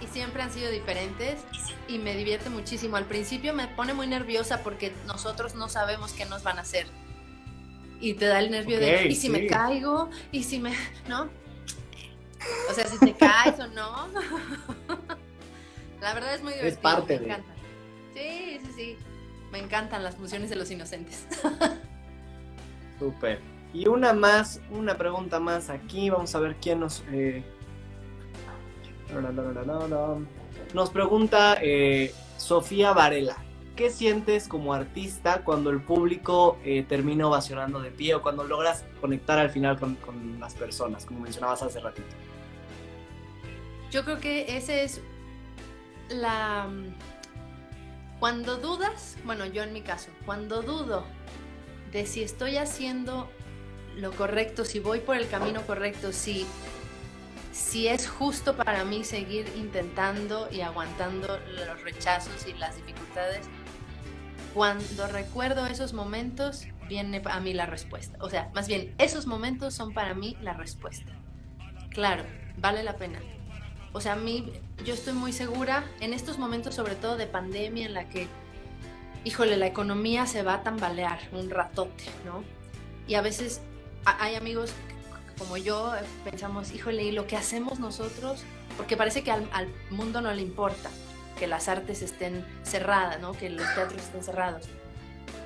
Y 0.00 0.06
siempre 0.06 0.42
han 0.42 0.52
sido 0.52 0.70
diferentes 0.70 1.40
y 1.86 1.98
me 1.98 2.16
divierte 2.16 2.50
muchísimo. 2.50 2.96
Al 2.96 3.04
principio 3.04 3.54
me 3.54 3.68
pone 3.68 3.94
muy 3.94 4.06
nerviosa 4.08 4.62
porque 4.62 4.92
nosotros 5.06 5.54
no 5.54 5.68
sabemos 5.68 6.12
qué 6.12 6.24
nos 6.24 6.42
van 6.42 6.58
a 6.58 6.62
hacer. 6.62 6.86
Y 8.00 8.14
te 8.14 8.26
da 8.26 8.40
el 8.40 8.50
nervio 8.50 8.80
de, 8.80 9.06
¿y 9.06 9.14
si 9.14 9.28
me 9.30 9.46
caigo? 9.46 10.10
¿Y 10.32 10.42
si 10.42 10.58
me...? 10.58 10.74
¿No? 11.08 11.30
O 12.68 12.74
sea, 12.74 12.86
si 12.86 12.98
te 12.98 13.14
caes 13.14 13.60
o 13.60 13.68
no. 13.68 14.08
La 16.00 16.12
verdad 16.14 16.34
es 16.34 16.42
muy 16.42 16.52
divertido. 16.54 16.74
Es 16.74 16.78
parte 16.78 17.20
me 17.20 17.26
encanta. 17.26 17.54
Sí, 18.14 18.60
sí, 18.64 18.72
sí. 18.74 18.96
Me 19.52 19.60
encantan 19.60 20.02
las 20.02 20.16
funciones 20.16 20.50
de 20.50 20.56
los 20.56 20.68
inocentes. 20.72 21.26
Súper. 22.98 23.51
Y 23.74 23.88
una 23.88 24.12
más, 24.12 24.60
una 24.70 24.96
pregunta 24.96 25.40
más 25.40 25.70
aquí. 25.70 26.10
Vamos 26.10 26.34
a 26.34 26.40
ver 26.40 26.56
quién 26.60 26.80
nos. 26.80 27.02
Eh... 27.10 27.42
Nos 30.74 30.90
pregunta 30.90 31.58
eh, 31.60 32.14
Sofía 32.36 32.92
Varela. 32.92 33.36
¿Qué 33.76 33.90
sientes 33.90 34.48
como 34.48 34.74
artista 34.74 35.42
cuando 35.44 35.70
el 35.70 35.80
público 35.80 36.58
eh, 36.62 36.84
termina 36.86 37.26
ovacionando 37.26 37.80
de 37.80 37.90
pie 37.90 38.14
o 38.14 38.22
cuando 38.22 38.44
logras 38.44 38.84
conectar 39.00 39.38
al 39.38 39.50
final 39.50 39.78
con, 39.78 39.94
con, 39.96 40.38
las 40.38 40.54
personas, 40.54 41.06
como 41.06 41.20
mencionabas 41.20 41.62
hace 41.62 41.80
ratito? 41.80 42.14
Yo 43.90 44.04
creo 44.04 44.18
que 44.18 44.56
ese 44.56 44.84
es 44.84 45.00
la... 46.10 46.68
Cuando 48.20 48.56
dudas, 48.56 49.16
bueno, 49.24 49.46
yo 49.46 49.62
en 49.62 49.72
mi 49.72 49.80
caso, 49.80 50.10
cuando 50.26 50.62
dudo 50.62 51.04
de 51.92 52.06
si 52.06 52.22
estoy 52.22 52.56
haciendo 52.56 53.28
lo 53.96 54.12
correcto, 54.12 54.64
si 54.64 54.80
voy 54.80 55.00
por 55.00 55.16
el 55.16 55.28
camino 55.28 55.62
correcto, 55.66 56.12
si, 56.12 56.46
si 57.52 57.88
es 57.88 58.08
justo 58.08 58.56
para 58.56 58.84
mí 58.84 59.04
seguir 59.04 59.50
intentando 59.56 60.48
y 60.50 60.60
aguantando 60.62 61.38
los 61.66 61.82
rechazos 61.82 62.46
y 62.46 62.54
las 62.54 62.76
dificultades, 62.76 63.46
cuando 64.54 65.06
recuerdo 65.06 65.66
esos 65.66 65.92
momentos, 65.92 66.66
viene 66.88 67.22
a 67.24 67.40
mí 67.40 67.54
la 67.54 67.66
respuesta. 67.66 68.18
O 68.20 68.28
sea, 68.28 68.50
más 68.54 68.68
bien, 68.68 68.94
esos 68.98 69.26
momentos 69.26 69.74
son 69.74 69.94
para 69.94 70.14
mí 70.14 70.36
la 70.42 70.52
respuesta. 70.52 71.12
Claro, 71.90 72.24
vale 72.58 72.82
la 72.82 72.96
pena. 72.96 73.18
O 73.92 74.00
sea, 74.00 74.14
a 74.14 74.16
mí, 74.16 74.52
yo 74.84 74.94
estoy 74.94 75.12
muy 75.12 75.32
segura 75.32 75.84
en 76.00 76.12
estos 76.12 76.38
momentos, 76.38 76.74
sobre 76.74 76.96
todo 76.96 77.16
de 77.16 77.26
pandemia, 77.26 77.86
en 77.86 77.94
la 77.94 78.08
que, 78.08 78.26
híjole, 79.24 79.56
la 79.56 79.66
economía 79.66 80.26
se 80.26 80.42
va 80.42 80.54
a 80.54 80.62
tambalear 80.62 81.18
un 81.32 81.50
ratote, 81.50 82.04
¿no? 82.24 82.42
Y 83.06 83.14
a 83.14 83.22
veces 83.22 83.60
hay 84.04 84.34
amigos 84.34 84.72
como 85.38 85.56
yo, 85.56 85.92
pensamos, 86.24 86.72
híjole, 86.72 87.04
¿y 87.04 87.12
lo 87.12 87.26
que 87.26 87.36
hacemos 87.36 87.80
nosotros? 87.80 88.42
Porque 88.76 88.96
parece 88.96 89.22
que 89.24 89.30
al, 89.30 89.68
mundo 89.90 90.20
no 90.20 90.32
le 90.32 90.42
importa 90.42 90.90
que 91.38 91.46
las 91.46 91.68
artes 91.68 92.02
estén 92.02 92.46
cerradas, 92.62 93.20
¿no? 93.20 93.32
Que 93.32 93.50
los 93.50 93.66
teatros 93.74 94.02
estén 94.02 94.22
cerrados. 94.22 94.68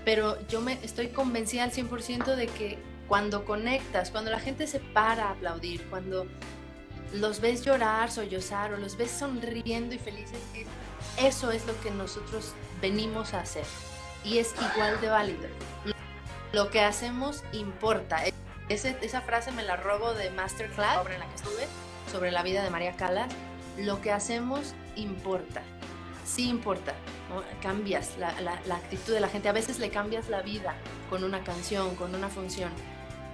Pero 0.04 0.36
yo 0.48 0.60
me 0.60 0.74
estoy 0.82 1.08
convencida 1.08 1.64
al 1.64 1.72
100% 1.72 2.36
de 2.36 2.46
que 2.46 2.78
cuando 3.08 3.44
conectas, 3.44 4.10
cuando 4.10 4.30
la 4.30 4.40
gente 4.40 4.66
se 4.66 4.80
para 4.80 5.28
a 5.28 5.30
aplaudir, 5.30 5.82
cuando 5.88 6.26
los 7.14 7.40
ves 7.40 7.64
llorar, 7.64 8.10
sollozar 8.10 8.74
o 8.74 8.76
los 8.76 8.96
ves 8.96 9.10
sonriendo 9.10 9.94
y 9.94 9.98
felices, 9.98 10.38
eso 11.18 11.50
es 11.50 11.66
lo 11.66 11.80
que 11.80 11.90
nosotros 11.90 12.52
venimos 12.82 13.32
a 13.32 13.40
hacer. 13.40 13.64
Y 14.24 14.38
es 14.38 14.54
igual 14.74 15.00
de 15.00 15.08
válido. 15.08 15.48
Lo 16.52 16.70
que 16.70 16.80
hacemos 16.80 17.44
importa 17.52 18.24
esa 18.68 19.20
frase 19.20 19.52
me 19.52 19.62
la 19.62 19.76
robo 19.76 20.14
de 20.14 20.30
Masterclass, 20.30 21.06
en 21.06 21.20
la 21.20 21.26
que 21.26 21.34
estuve, 21.34 21.66
sobre 22.10 22.30
la 22.30 22.42
vida 22.42 22.62
de 22.62 22.70
María 22.70 22.96
Callas. 22.96 23.32
Lo 23.78 24.00
que 24.00 24.10
hacemos 24.10 24.74
importa, 24.96 25.62
sí 26.24 26.48
importa. 26.48 26.94
Cambias 27.60 28.16
la, 28.18 28.32
la, 28.40 28.76
actitud 28.76 29.12
de 29.12 29.20
la 29.20 29.28
gente. 29.28 29.48
A 29.48 29.52
veces 29.52 29.78
le 29.78 29.90
cambias 29.90 30.28
la 30.28 30.42
vida 30.42 30.74
con 31.10 31.24
una 31.24 31.44
canción, 31.44 31.94
con 31.96 32.14
una 32.14 32.28
función. 32.28 32.70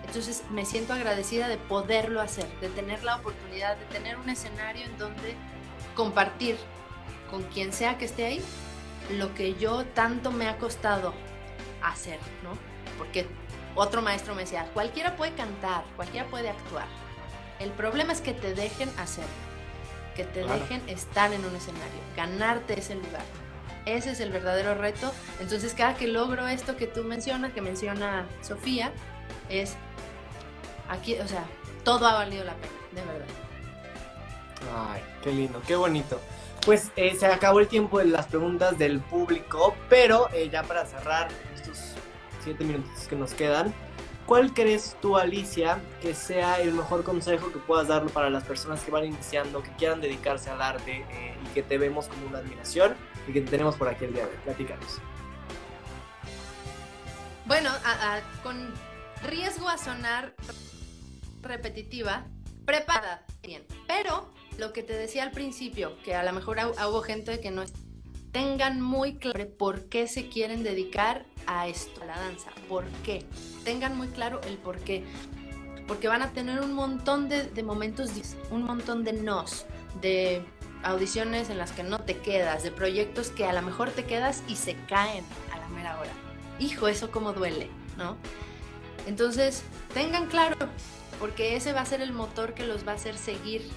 Entonces 0.05 0.43
me 0.51 0.64
siento 0.64 0.93
agradecida 0.93 1.49
de 1.49 1.57
poderlo 1.57 2.20
hacer, 2.20 2.49
de 2.61 2.68
tener 2.68 3.05
la 3.05 3.16
oportunidad, 3.16 3.76
de 3.76 3.85
tener 3.87 4.16
un 4.16 4.28
escenario 4.28 4.85
en 4.85 4.99
donde 4.99 5.37
compartir 5.95 6.57
con 7.30 7.45
quien 7.45 7.72
sea 7.72 7.99
que 7.99 8.05
esté 8.05 8.26
ahí 8.26 8.43
lo 9.11 9.35
que 9.35 9.55
yo 9.55 9.85
tanto 9.87 10.33
me 10.33 10.49
ha 10.49 10.59
costado 10.59 11.14
hacer, 11.83 12.18
¿no? 12.43 12.51
Porque 12.99 13.26
otro 13.74 14.02
maestro 14.02 14.34
me 14.34 14.42
decía, 14.42 14.66
cualquiera 14.74 15.16
puede 15.16 15.32
cantar, 15.34 15.84
cualquiera 15.96 16.26
puede 16.28 16.50
actuar. 16.50 16.86
El 17.58 17.70
problema 17.70 18.12
es 18.12 18.20
que 18.20 18.34
te 18.34 18.54
dejen 18.54 18.90
hacer, 18.98 19.24
que 20.16 20.24
te 20.24 20.44
dejen 20.44 20.82
estar 20.88 21.32
en 21.32 21.44
un 21.44 21.54
escenario, 21.54 22.00
ganarte 22.16 22.78
ese 22.78 22.94
lugar. 22.94 23.22
Ese 23.86 24.12
es 24.12 24.20
el 24.20 24.30
verdadero 24.30 24.74
reto. 24.74 25.12
Entonces, 25.40 25.74
cada 25.74 25.94
que 25.94 26.06
logro 26.06 26.46
esto 26.46 26.76
que 26.76 26.86
tú 26.86 27.02
mencionas, 27.02 27.52
que 27.52 27.60
menciona 27.60 28.26
Sofía, 28.42 28.92
es 29.48 29.74
aquí, 30.88 31.18
o 31.18 31.26
sea, 31.26 31.44
todo 31.84 32.06
ha 32.06 32.14
valido 32.14 32.44
la 32.44 32.54
pena, 32.54 32.72
de 32.92 33.12
verdad. 33.12 33.26
Ay, 34.88 35.02
qué 35.22 35.32
lindo, 35.32 35.60
qué 35.66 35.74
bonito. 35.76 36.20
Pues 36.64 36.92
eh, 36.94 37.16
se 37.18 37.26
acabó 37.26 37.58
el 37.58 37.66
tiempo 37.66 37.98
de 37.98 38.04
las 38.04 38.26
preguntas 38.26 38.78
del 38.78 39.00
público, 39.00 39.74
pero 39.88 40.28
eh, 40.32 40.48
ya 40.48 40.62
para 40.62 40.86
cerrar 40.86 41.28
siete 42.43 42.64
minutos 42.64 43.07
que 43.09 43.16
nos 43.16 43.34
quedan, 43.34 43.72
¿cuál 44.26 44.53
crees 44.53 44.97
tú, 45.01 45.16
Alicia, 45.16 45.80
que 46.01 46.14
sea 46.14 46.61
el 46.61 46.72
mejor 46.72 47.05
consejo 47.05 47.53
que 47.53 47.59
puedas 47.59 47.88
darlo 47.88 48.11
para 48.11 48.30
las 48.30 48.45
personas 48.45 48.82
que 48.82 48.90
van 48.90 49.05
iniciando, 49.05 49.62
que 49.62 49.70
quieran 49.72 50.01
dedicarse 50.01 50.51
al 50.51 50.61
arte 50.61 51.05
eh, 51.11 51.34
y 51.45 51.55
que 51.55 51.62
te 51.62 51.78
vemos 51.78 52.09
como 52.09 52.26
una 52.26 52.38
admiración 52.38 52.95
y 53.26 53.32
que 53.32 53.40
te 53.40 53.51
tenemos 53.51 53.76
por 53.76 53.88
aquí 53.88 54.05
el 54.05 54.14
día 54.14 54.24
de 54.24 54.30
hoy? 54.30 54.38
Platícanos. 54.45 55.01
Bueno, 57.45 57.70
con 58.43 58.72
riesgo 59.24 59.68
a 59.68 59.76
sonar 59.76 60.34
repetitiva, 61.43 62.24
preparada 62.64 63.24
bien. 63.43 63.64
Pero 63.86 64.32
lo 64.59 64.72
que 64.72 64.82
te 64.82 64.95
decía 64.95 65.24
al 65.24 65.32
principio, 65.32 65.97
que 66.05 66.14
a 66.14 66.22
lo 66.22 66.32
mejor 66.32 66.59
hubo 66.59 67.03
gente 67.03 67.40
que 67.40 67.51
no 67.51 67.62
tengan 68.33 68.80
muy 68.80 69.16
claro 69.16 69.47
por 69.59 69.85
qué 69.85 70.09
se 70.09 70.28
quieren 70.28 70.62
dedicar 70.62 71.24
a 71.47 71.68
esto, 71.68 72.03
a 72.03 72.07
la 72.07 72.18
danza. 72.18 72.51
¿Por 72.68 72.85
qué? 73.05 73.24
Tengan 73.64 73.97
muy 73.97 74.09
claro 74.09 74.41
el 74.47 74.57
por 74.57 74.78
qué. 74.78 75.05
Porque 75.87 76.09
van 76.09 76.22
a 76.22 76.33
tener 76.33 76.61
un 76.61 76.72
montón 76.72 77.28
de, 77.28 77.62
momentos, 77.62 78.11
un 78.51 78.64
montón 78.64 79.05
de 79.05 79.12
nos, 79.12 79.66
de 80.01 80.43
audiciones 80.83 81.51
en 81.51 81.59
las 81.59 81.72
que 81.72 81.83
no 81.83 82.01
te 82.01 82.16
quedas, 82.18 82.62
de 82.62 82.70
proyectos 82.70 83.30
que 83.30 83.45
a 83.45 83.53
lo 83.53 83.62
mejor 83.62 83.91
te 83.91 84.05
quedas 84.05 84.43
y 84.49 84.57
se 84.57 84.74
caen 84.89 85.24
a 85.53 85.59
la 85.59 85.68
mera 85.68 85.99
hora. 86.01 86.11
Hijo, 86.59 86.89
eso 86.89 87.11
como 87.11 87.33
duele, 87.33 87.68
¿no? 87.99 88.16
Entonces, 89.07 89.62
tengan 89.93 90.26
claro, 90.26 90.57
porque 91.18 91.57
ese 91.57 91.72
va 91.72 91.83
a 91.83 91.87
ser 91.87 92.01
el 92.01 92.12
motor 92.12 92.55
que 92.55 92.66
los 92.66 92.87
va 92.87 92.93
a 92.93 92.95
hacer 92.95 93.16
seguir 93.18 93.68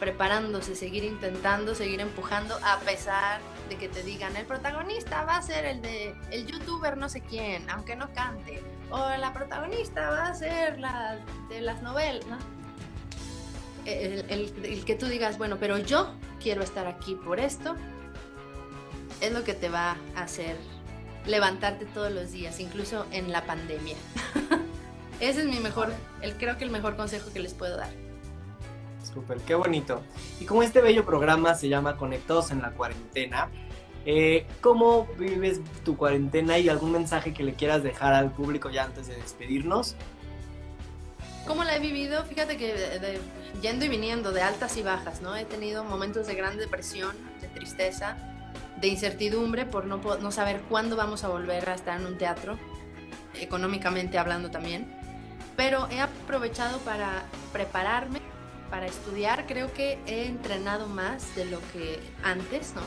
preparándose, 0.00 0.74
seguir 0.74 1.04
intentando, 1.04 1.74
seguir 1.74 2.00
empujando, 2.00 2.58
a 2.64 2.78
pesar 2.80 3.40
de 3.68 3.76
que 3.76 3.88
te 3.88 4.02
digan, 4.02 4.36
el 4.36 4.46
protagonista 4.46 5.24
va 5.24 5.36
a 5.36 5.42
ser 5.42 5.64
el 5.64 5.80
de 5.80 6.14
el 6.30 6.46
youtuber 6.46 6.96
no 6.96 7.08
sé 7.08 7.20
quién, 7.20 7.68
aunque 7.70 7.96
no 7.96 8.12
cante, 8.12 8.62
o 8.90 8.98
la 8.98 9.32
protagonista 9.32 10.10
va 10.10 10.26
a 10.26 10.34
ser 10.34 10.78
la 10.78 11.18
de 11.48 11.60
las 11.60 11.82
novelas, 11.82 12.26
¿no? 12.26 12.38
el, 13.86 14.24
el, 14.64 14.84
que 14.84 14.94
tú 14.94 15.06
digas, 15.06 15.38
bueno, 15.38 15.58
pero 15.58 15.78
yo 15.78 16.14
quiero 16.42 16.62
estar 16.62 16.86
aquí 16.86 17.14
por 17.14 17.40
esto, 17.40 17.76
es 19.20 19.32
lo 19.32 19.44
que 19.44 19.54
te 19.54 19.68
va 19.68 19.96
a 20.16 20.22
hacer 20.22 20.56
levantarte 21.26 21.86
todos 21.86 22.12
los 22.12 22.32
días, 22.32 22.60
incluso 22.60 23.06
en 23.10 23.32
la 23.32 23.44
pandemia. 23.46 23.96
Ese 25.20 25.40
es 25.40 25.46
mi 25.46 25.60
mejor, 25.60 25.92
el, 26.20 26.34
creo 26.36 26.58
que 26.58 26.64
el 26.64 26.70
mejor 26.70 26.96
consejo 26.96 27.32
que 27.32 27.40
les 27.40 27.54
puedo 27.54 27.76
dar. 27.76 27.90
Súper, 29.14 29.38
qué 29.38 29.54
bonito. 29.54 30.02
Y 30.40 30.44
como 30.44 30.62
este 30.62 30.80
bello 30.80 31.04
programa 31.04 31.54
se 31.54 31.68
llama 31.68 31.96
Conectados 31.96 32.50
en 32.50 32.60
la 32.60 32.72
cuarentena, 32.72 33.48
eh, 34.06 34.46
¿cómo 34.60 35.06
vives 35.18 35.60
tu 35.84 35.96
cuarentena 35.96 36.58
y 36.58 36.68
algún 36.68 36.92
mensaje 36.92 37.32
que 37.32 37.44
le 37.44 37.54
quieras 37.54 37.82
dejar 37.82 38.12
al 38.12 38.32
público 38.32 38.70
ya 38.70 38.84
antes 38.84 39.06
de 39.06 39.14
despedirnos? 39.14 39.94
¿Cómo 41.46 41.62
la 41.62 41.76
he 41.76 41.80
vivido? 41.80 42.24
Fíjate 42.24 42.56
que 42.56 42.74
yendo 43.62 43.84
y 43.84 43.88
viniendo 43.88 44.32
de 44.32 44.42
altas 44.42 44.76
y 44.76 44.82
bajas, 44.82 45.22
¿no? 45.22 45.36
He 45.36 45.44
tenido 45.44 45.84
momentos 45.84 46.26
de 46.26 46.34
gran 46.34 46.56
depresión, 46.58 47.14
de 47.40 47.48
tristeza, 47.48 48.16
de 48.80 48.88
incertidumbre 48.88 49.64
por 49.64 49.84
no, 49.84 49.98
no 49.98 50.32
saber 50.32 50.62
cuándo 50.68 50.96
vamos 50.96 51.22
a 51.22 51.28
volver 51.28 51.68
a 51.68 51.74
estar 51.74 52.00
en 52.00 52.06
un 52.06 52.18
teatro, 52.18 52.58
económicamente 53.40 54.18
hablando 54.18 54.50
también. 54.50 54.92
Pero 55.56 55.86
he 55.90 56.00
aprovechado 56.00 56.78
para 56.78 57.24
prepararme, 57.52 58.20
para 58.70 58.86
estudiar. 58.86 59.46
Creo 59.46 59.72
que 59.72 59.98
he 60.06 60.26
entrenado 60.26 60.88
más 60.88 61.34
de 61.34 61.46
lo 61.46 61.60
que 61.72 62.00
antes, 62.22 62.74
¿no? 62.74 62.82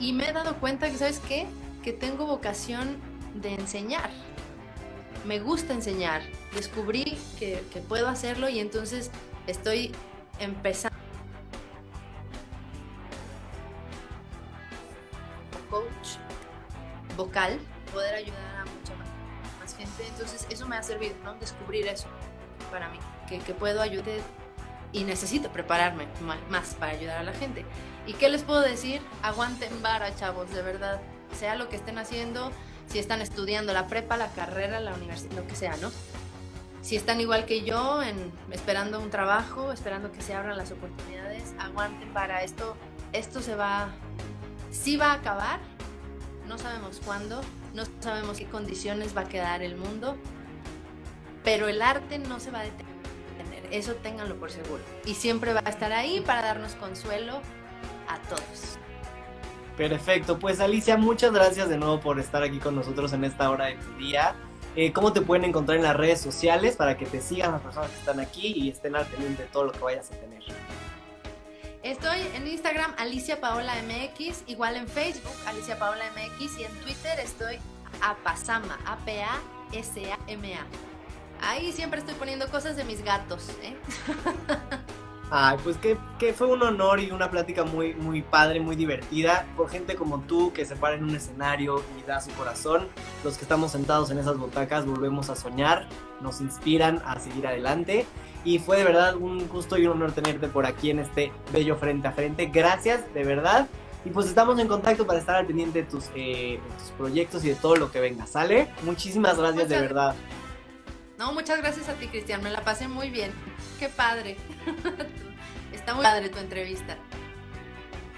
Y 0.00 0.12
me 0.12 0.28
he 0.28 0.32
dado 0.32 0.56
cuenta 0.56 0.90
que, 0.90 0.96
¿sabes 0.96 1.20
qué? 1.20 1.46
Que 1.82 1.92
tengo 1.92 2.26
vocación 2.26 2.96
de 3.34 3.54
enseñar 3.54 4.10
me 5.24 5.40
gusta 5.40 5.72
enseñar, 5.72 6.22
descubrí 6.54 7.18
que, 7.38 7.62
puedo 7.88 8.08
hacerlo 8.08 8.48
y 8.48 8.60
entonces 8.60 9.10
estoy 9.46 9.92
empezando 10.38 10.96
coach 15.70 16.18
vocal, 17.16 17.58
poder 17.92 18.14
ayudar 18.14 18.56
a 18.56 18.64
mucha 18.64 18.94
más 19.60 19.76
gente. 19.76 20.06
Entonces 20.06 20.46
eso 20.50 20.68
me 20.68 20.76
ha 20.76 20.82
servido, 20.82 21.14
¿no? 21.24 21.34
Descubrir 21.36 21.86
eso 21.86 22.06
para 22.70 22.88
mí, 22.90 22.98
que, 23.28 23.38
puedo 23.54 23.80
ayudar 23.80 24.20
y 24.94 25.02
necesito 25.02 25.50
prepararme 25.50 26.06
más 26.48 26.74
para 26.76 26.92
ayudar 26.92 27.18
a 27.18 27.22
la 27.24 27.32
gente. 27.32 27.66
¿Y 28.06 28.14
qué 28.14 28.30
les 28.30 28.44
puedo 28.44 28.60
decir? 28.60 29.02
Aguanten 29.22 29.82
vara, 29.82 30.14
chavos, 30.14 30.50
de 30.50 30.62
verdad. 30.62 31.00
Sea 31.36 31.56
lo 31.56 31.68
que 31.68 31.76
estén 31.76 31.98
haciendo, 31.98 32.52
si 32.86 33.00
están 33.00 33.20
estudiando 33.20 33.72
la 33.72 33.88
prepa, 33.88 34.16
la 34.16 34.30
carrera, 34.30 34.78
la 34.78 34.94
universidad, 34.94 35.32
lo 35.32 35.46
que 35.46 35.56
sea, 35.56 35.76
¿no? 35.78 35.90
Si 36.80 36.96
están 36.96 37.20
igual 37.20 37.44
que 37.44 37.64
yo, 37.64 38.02
en, 38.02 38.32
esperando 38.52 39.00
un 39.00 39.10
trabajo, 39.10 39.72
esperando 39.72 40.12
que 40.12 40.22
se 40.22 40.32
abran 40.32 40.56
las 40.56 40.70
oportunidades, 40.70 41.54
aguanten 41.58 42.12
para 42.12 42.44
esto. 42.44 42.76
Esto 43.12 43.42
se 43.42 43.56
va, 43.56 43.88
sí 44.70 44.96
va 44.96 45.12
a 45.12 45.14
acabar, 45.14 45.58
no 46.46 46.56
sabemos 46.56 47.00
cuándo, 47.04 47.40
no 47.74 47.84
sabemos 48.00 48.38
qué 48.38 48.46
condiciones 48.46 49.16
va 49.16 49.22
a 49.22 49.28
quedar 49.28 49.62
el 49.62 49.76
mundo, 49.76 50.16
pero 51.42 51.68
el 51.68 51.82
arte 51.82 52.18
no 52.18 52.38
se 52.38 52.50
va 52.50 52.60
a 52.60 52.64
detener, 52.64 52.83
eso 53.70 53.94
ténganlo 53.96 54.36
por 54.36 54.50
seguro. 54.50 54.82
Y 55.04 55.14
siempre 55.14 55.52
va 55.52 55.62
a 55.64 55.70
estar 55.70 55.92
ahí 55.92 56.20
para 56.20 56.42
darnos 56.42 56.74
consuelo 56.74 57.40
a 58.08 58.18
todos. 58.28 58.78
Perfecto, 59.76 60.38
pues 60.38 60.60
Alicia, 60.60 60.96
muchas 60.96 61.32
gracias 61.32 61.68
de 61.68 61.76
nuevo 61.76 62.00
por 62.00 62.20
estar 62.20 62.42
aquí 62.42 62.58
con 62.58 62.76
nosotros 62.76 63.12
en 63.12 63.24
esta 63.24 63.50
hora 63.50 63.66
de 63.66 63.74
tu 63.74 63.92
día. 63.96 64.36
Eh, 64.76 64.92
¿Cómo 64.92 65.12
te 65.12 65.20
pueden 65.20 65.44
encontrar 65.44 65.78
en 65.78 65.84
las 65.84 65.96
redes 65.96 66.20
sociales 66.20 66.76
para 66.76 66.96
que 66.96 67.06
te 67.06 67.20
sigan 67.20 67.52
las 67.52 67.60
personas 67.60 67.90
que 67.90 67.98
están 67.98 68.20
aquí 68.20 68.52
y 68.56 68.70
estén 68.70 68.96
al 68.96 69.06
pendiente 69.06 69.42
de 69.42 69.48
todo 69.48 69.64
lo 69.64 69.72
que 69.72 69.80
vayas 69.80 70.10
a 70.12 70.14
tener? 70.16 70.42
Estoy 71.82 72.18
en 72.34 72.46
Instagram 72.46 72.92
Alicia 72.96 73.40
Paola 73.40 73.74
MX, 73.82 74.44
igual 74.46 74.76
en 74.76 74.88
Facebook 74.88 75.34
Alicia 75.46 75.78
Paola 75.78 76.04
MX 76.12 76.58
y 76.58 76.64
en 76.64 76.72
Twitter 76.80 77.20
estoy 77.20 77.58
Apasama, 78.00 78.78
A-P-A-S-A-M-A. 78.86 80.66
Ahí 81.46 81.72
siempre 81.72 82.00
estoy 82.00 82.14
poniendo 82.14 82.48
cosas 82.48 82.76
de 82.76 82.84
mis 82.84 83.04
gatos. 83.04 83.50
¿eh? 83.62 83.76
Ay, 85.30 85.58
pues 85.64 85.76
que, 85.78 86.32
fue 86.32 86.46
un 86.46 86.62
honor 86.62 87.00
y 87.00 87.10
una 87.10 87.30
plática 87.30 87.64
muy, 87.64 87.94
muy 87.94 88.22
padre, 88.22 88.60
muy 88.60 88.76
divertida, 88.76 89.46
por 89.56 89.68
gente 89.68 89.96
como 89.96 90.20
tú 90.20 90.52
que 90.52 90.64
se 90.64 90.76
para 90.76 90.94
en 90.96 91.04
un 91.04 91.14
escenario 91.16 91.82
y 91.98 92.02
da 92.06 92.20
su 92.20 92.30
corazón. 92.32 92.88
Los 93.24 93.36
que 93.36 93.42
estamos 93.42 93.72
sentados 93.72 94.10
en 94.10 94.18
esas 94.18 94.38
butacas 94.38 94.86
volvemos 94.86 95.30
a 95.30 95.36
soñar, 95.36 95.88
nos 96.20 96.40
inspiran 96.40 97.02
a 97.04 97.18
seguir 97.18 97.46
adelante. 97.46 98.06
Y 98.44 98.58
fue 98.58 98.76
de 98.76 98.84
verdad 98.84 99.16
un 99.16 99.48
gusto 99.48 99.76
y 99.76 99.86
un 99.86 99.92
honor 99.92 100.12
tenerte 100.12 100.48
por 100.48 100.66
aquí 100.66 100.90
en 100.90 101.00
este 101.00 101.32
bello 101.52 101.76
frente 101.76 102.08
a 102.08 102.12
frente. 102.12 102.46
Gracias, 102.46 103.12
de 103.12 103.24
verdad. 103.24 103.66
Y 104.04 104.10
pues 104.10 104.26
estamos 104.26 104.58
en 104.58 104.68
contacto 104.68 105.06
para 105.06 105.18
estar 105.18 105.36
al 105.36 105.46
pendiente 105.46 105.82
de 105.82 105.90
tus, 105.90 106.10
eh, 106.14 106.60
tus 106.78 106.90
proyectos 106.90 107.44
y 107.44 107.48
de 107.48 107.54
todo 107.54 107.76
lo 107.76 107.90
que 107.90 108.00
venga. 108.00 108.26
¿Sale? 108.26 108.68
Muchísimas 108.82 109.38
gracias, 109.38 109.68
de 109.68 109.80
verdad. 109.80 110.14
No, 111.18 111.32
muchas 111.32 111.58
gracias 111.58 111.88
a 111.88 111.94
ti, 111.94 112.08
Cristian. 112.08 112.42
Me 112.42 112.50
la 112.50 112.62
pasé 112.62 112.88
muy 112.88 113.10
bien. 113.10 113.32
Qué 113.78 113.88
padre. 113.88 114.36
Está 115.72 115.94
muy 115.94 116.02
padre 116.02 116.28
tu 116.28 116.38
entrevista. 116.38 116.96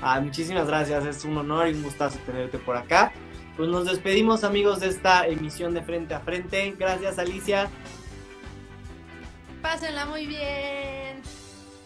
Ah, 0.01 0.21
muchísimas 0.21 0.67
gracias. 0.67 1.05
Es 1.05 1.25
un 1.25 1.37
honor 1.37 1.69
y 1.69 1.75
un 1.75 1.83
gustazo 1.83 2.19
tenerte 2.27 2.59
por 2.59 2.77
acá. 2.77 3.13
Pues 3.57 3.69
nos 3.69 3.87
despedimos, 3.87 4.45
amigos, 4.45 4.81
de 4.81 4.89
esta 4.89 5.27
emisión 5.27 5.75
de 5.75 5.83
Frente 5.83 6.15
a 6.15 6.21
Frente. 6.21 6.75
Gracias, 6.79 7.19
Alicia. 7.19 7.69
Pásenla 9.63 10.07
muy 10.07 10.27
bien. 10.27 11.23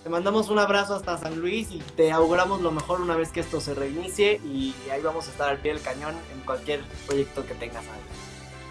Te 0.03 0.09
mandamos 0.09 0.49
un 0.49 0.59
abrazo 0.59 0.95
hasta 0.95 1.19
San 1.19 1.39
Luis 1.41 1.71
y 1.71 1.79
te 1.79 2.11
auguramos 2.11 2.63
lo 2.63 2.73
mejor 2.73 3.01
una 3.01 3.17
vez 3.17 3.31
que 3.31 3.41
esto 3.41 3.61
se 3.61 3.75
reinicie 3.75 4.41
y 4.45 4.75
ahí 4.91 5.03
vamos 5.03 5.29
a 5.29 5.31
estar 5.31 5.49
al 5.51 5.59
pie 5.59 5.75
del 5.75 5.83
cañón 5.83 6.15
en 6.33 6.41
cualquier 6.41 6.83
proyecto 7.07 7.47
que 7.47 7.55
tengas. 7.55 7.85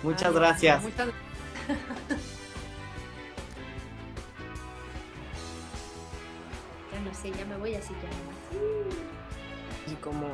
Muchas 0.04 0.34
gracias. 0.34 0.82
Muchas... 0.82 1.10
no 7.10 7.38
ya 7.38 7.46
me 7.46 7.58
voy 7.58 7.76
así. 7.76 7.94
Y 9.88 9.96
como... 9.96 10.28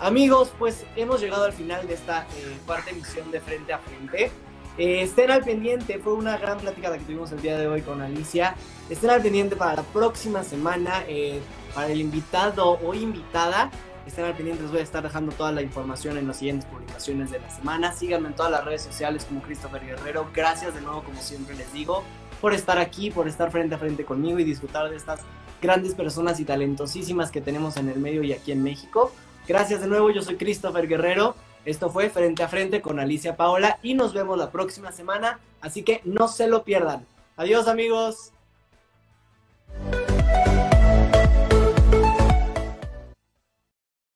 Amigos, 0.00 0.50
pues 0.58 0.84
hemos 0.96 1.20
llegado 1.20 1.44
al 1.44 1.52
final 1.52 1.86
de 1.86 1.94
esta 1.94 2.22
eh, 2.36 2.58
cuarta 2.64 2.90
emisión 2.90 3.30
de 3.30 3.40
Frente 3.40 3.72
a 3.72 3.78
Frente. 3.78 4.32
Eh, 4.78 5.02
estén 5.02 5.30
al 5.30 5.42
pendiente, 5.42 5.98
fue 5.98 6.14
una 6.14 6.38
gran 6.38 6.58
plática 6.58 6.88
la 6.88 6.96
que 6.96 7.04
tuvimos 7.04 7.30
el 7.32 7.42
día 7.42 7.58
de 7.58 7.66
hoy 7.66 7.82
con 7.82 8.00
Alicia. 8.00 8.54
Estén 8.88 9.10
al 9.10 9.20
pendiente 9.20 9.56
para 9.56 9.76
la 9.76 9.82
próxima 9.82 10.42
semana, 10.42 11.04
eh, 11.06 11.40
para 11.74 11.88
el 11.88 12.00
invitado 12.00 12.78
o 12.82 12.94
invitada. 12.94 13.70
Estén 14.06 14.24
al 14.24 14.34
pendiente, 14.34 14.62
les 14.62 14.70
voy 14.70 14.80
a 14.80 14.84
estar 14.84 15.02
dejando 15.02 15.32
toda 15.32 15.52
la 15.52 15.60
información 15.60 16.16
en 16.16 16.26
las 16.26 16.38
siguientes 16.38 16.66
publicaciones 16.70 17.30
de 17.30 17.40
la 17.40 17.50
semana. 17.50 17.92
Síganme 17.92 18.28
en 18.28 18.34
todas 18.34 18.52
las 18.52 18.64
redes 18.64 18.80
sociales 18.80 19.26
como 19.26 19.42
Christopher 19.42 19.84
Guerrero. 19.84 20.30
Gracias 20.34 20.74
de 20.74 20.80
nuevo, 20.80 21.02
como 21.02 21.20
siempre 21.20 21.54
les 21.56 21.70
digo 21.74 22.04
por 22.40 22.54
estar 22.54 22.78
aquí, 22.78 23.10
por 23.10 23.28
estar 23.28 23.50
frente 23.50 23.74
a 23.74 23.78
frente 23.78 24.04
conmigo 24.04 24.38
y 24.38 24.44
disfrutar 24.44 24.90
de 24.90 24.96
estas 24.96 25.20
grandes 25.60 25.94
personas 25.94 26.40
y 26.40 26.44
talentosísimas 26.44 27.30
que 27.30 27.40
tenemos 27.40 27.76
en 27.76 27.88
el 27.88 27.98
medio 27.98 28.22
y 28.22 28.32
aquí 28.32 28.52
en 28.52 28.62
México. 28.62 29.12
Gracias 29.46 29.80
de 29.80 29.88
nuevo, 29.88 30.10
yo 30.10 30.22
soy 30.22 30.36
Christopher 30.36 30.88
Guerrero. 30.88 31.34
Esto 31.64 31.90
fue 31.90 32.08
Frente 32.08 32.42
a 32.42 32.48
Frente 32.48 32.80
con 32.80 32.98
Alicia 32.98 33.36
Paola 33.36 33.78
y 33.82 33.94
nos 33.94 34.14
vemos 34.14 34.38
la 34.38 34.50
próxima 34.50 34.92
semana, 34.92 35.38
así 35.60 35.82
que 35.82 36.00
no 36.04 36.28
se 36.28 36.46
lo 36.46 36.64
pierdan. 36.64 37.06
Adiós 37.36 37.68
amigos. 37.68 38.32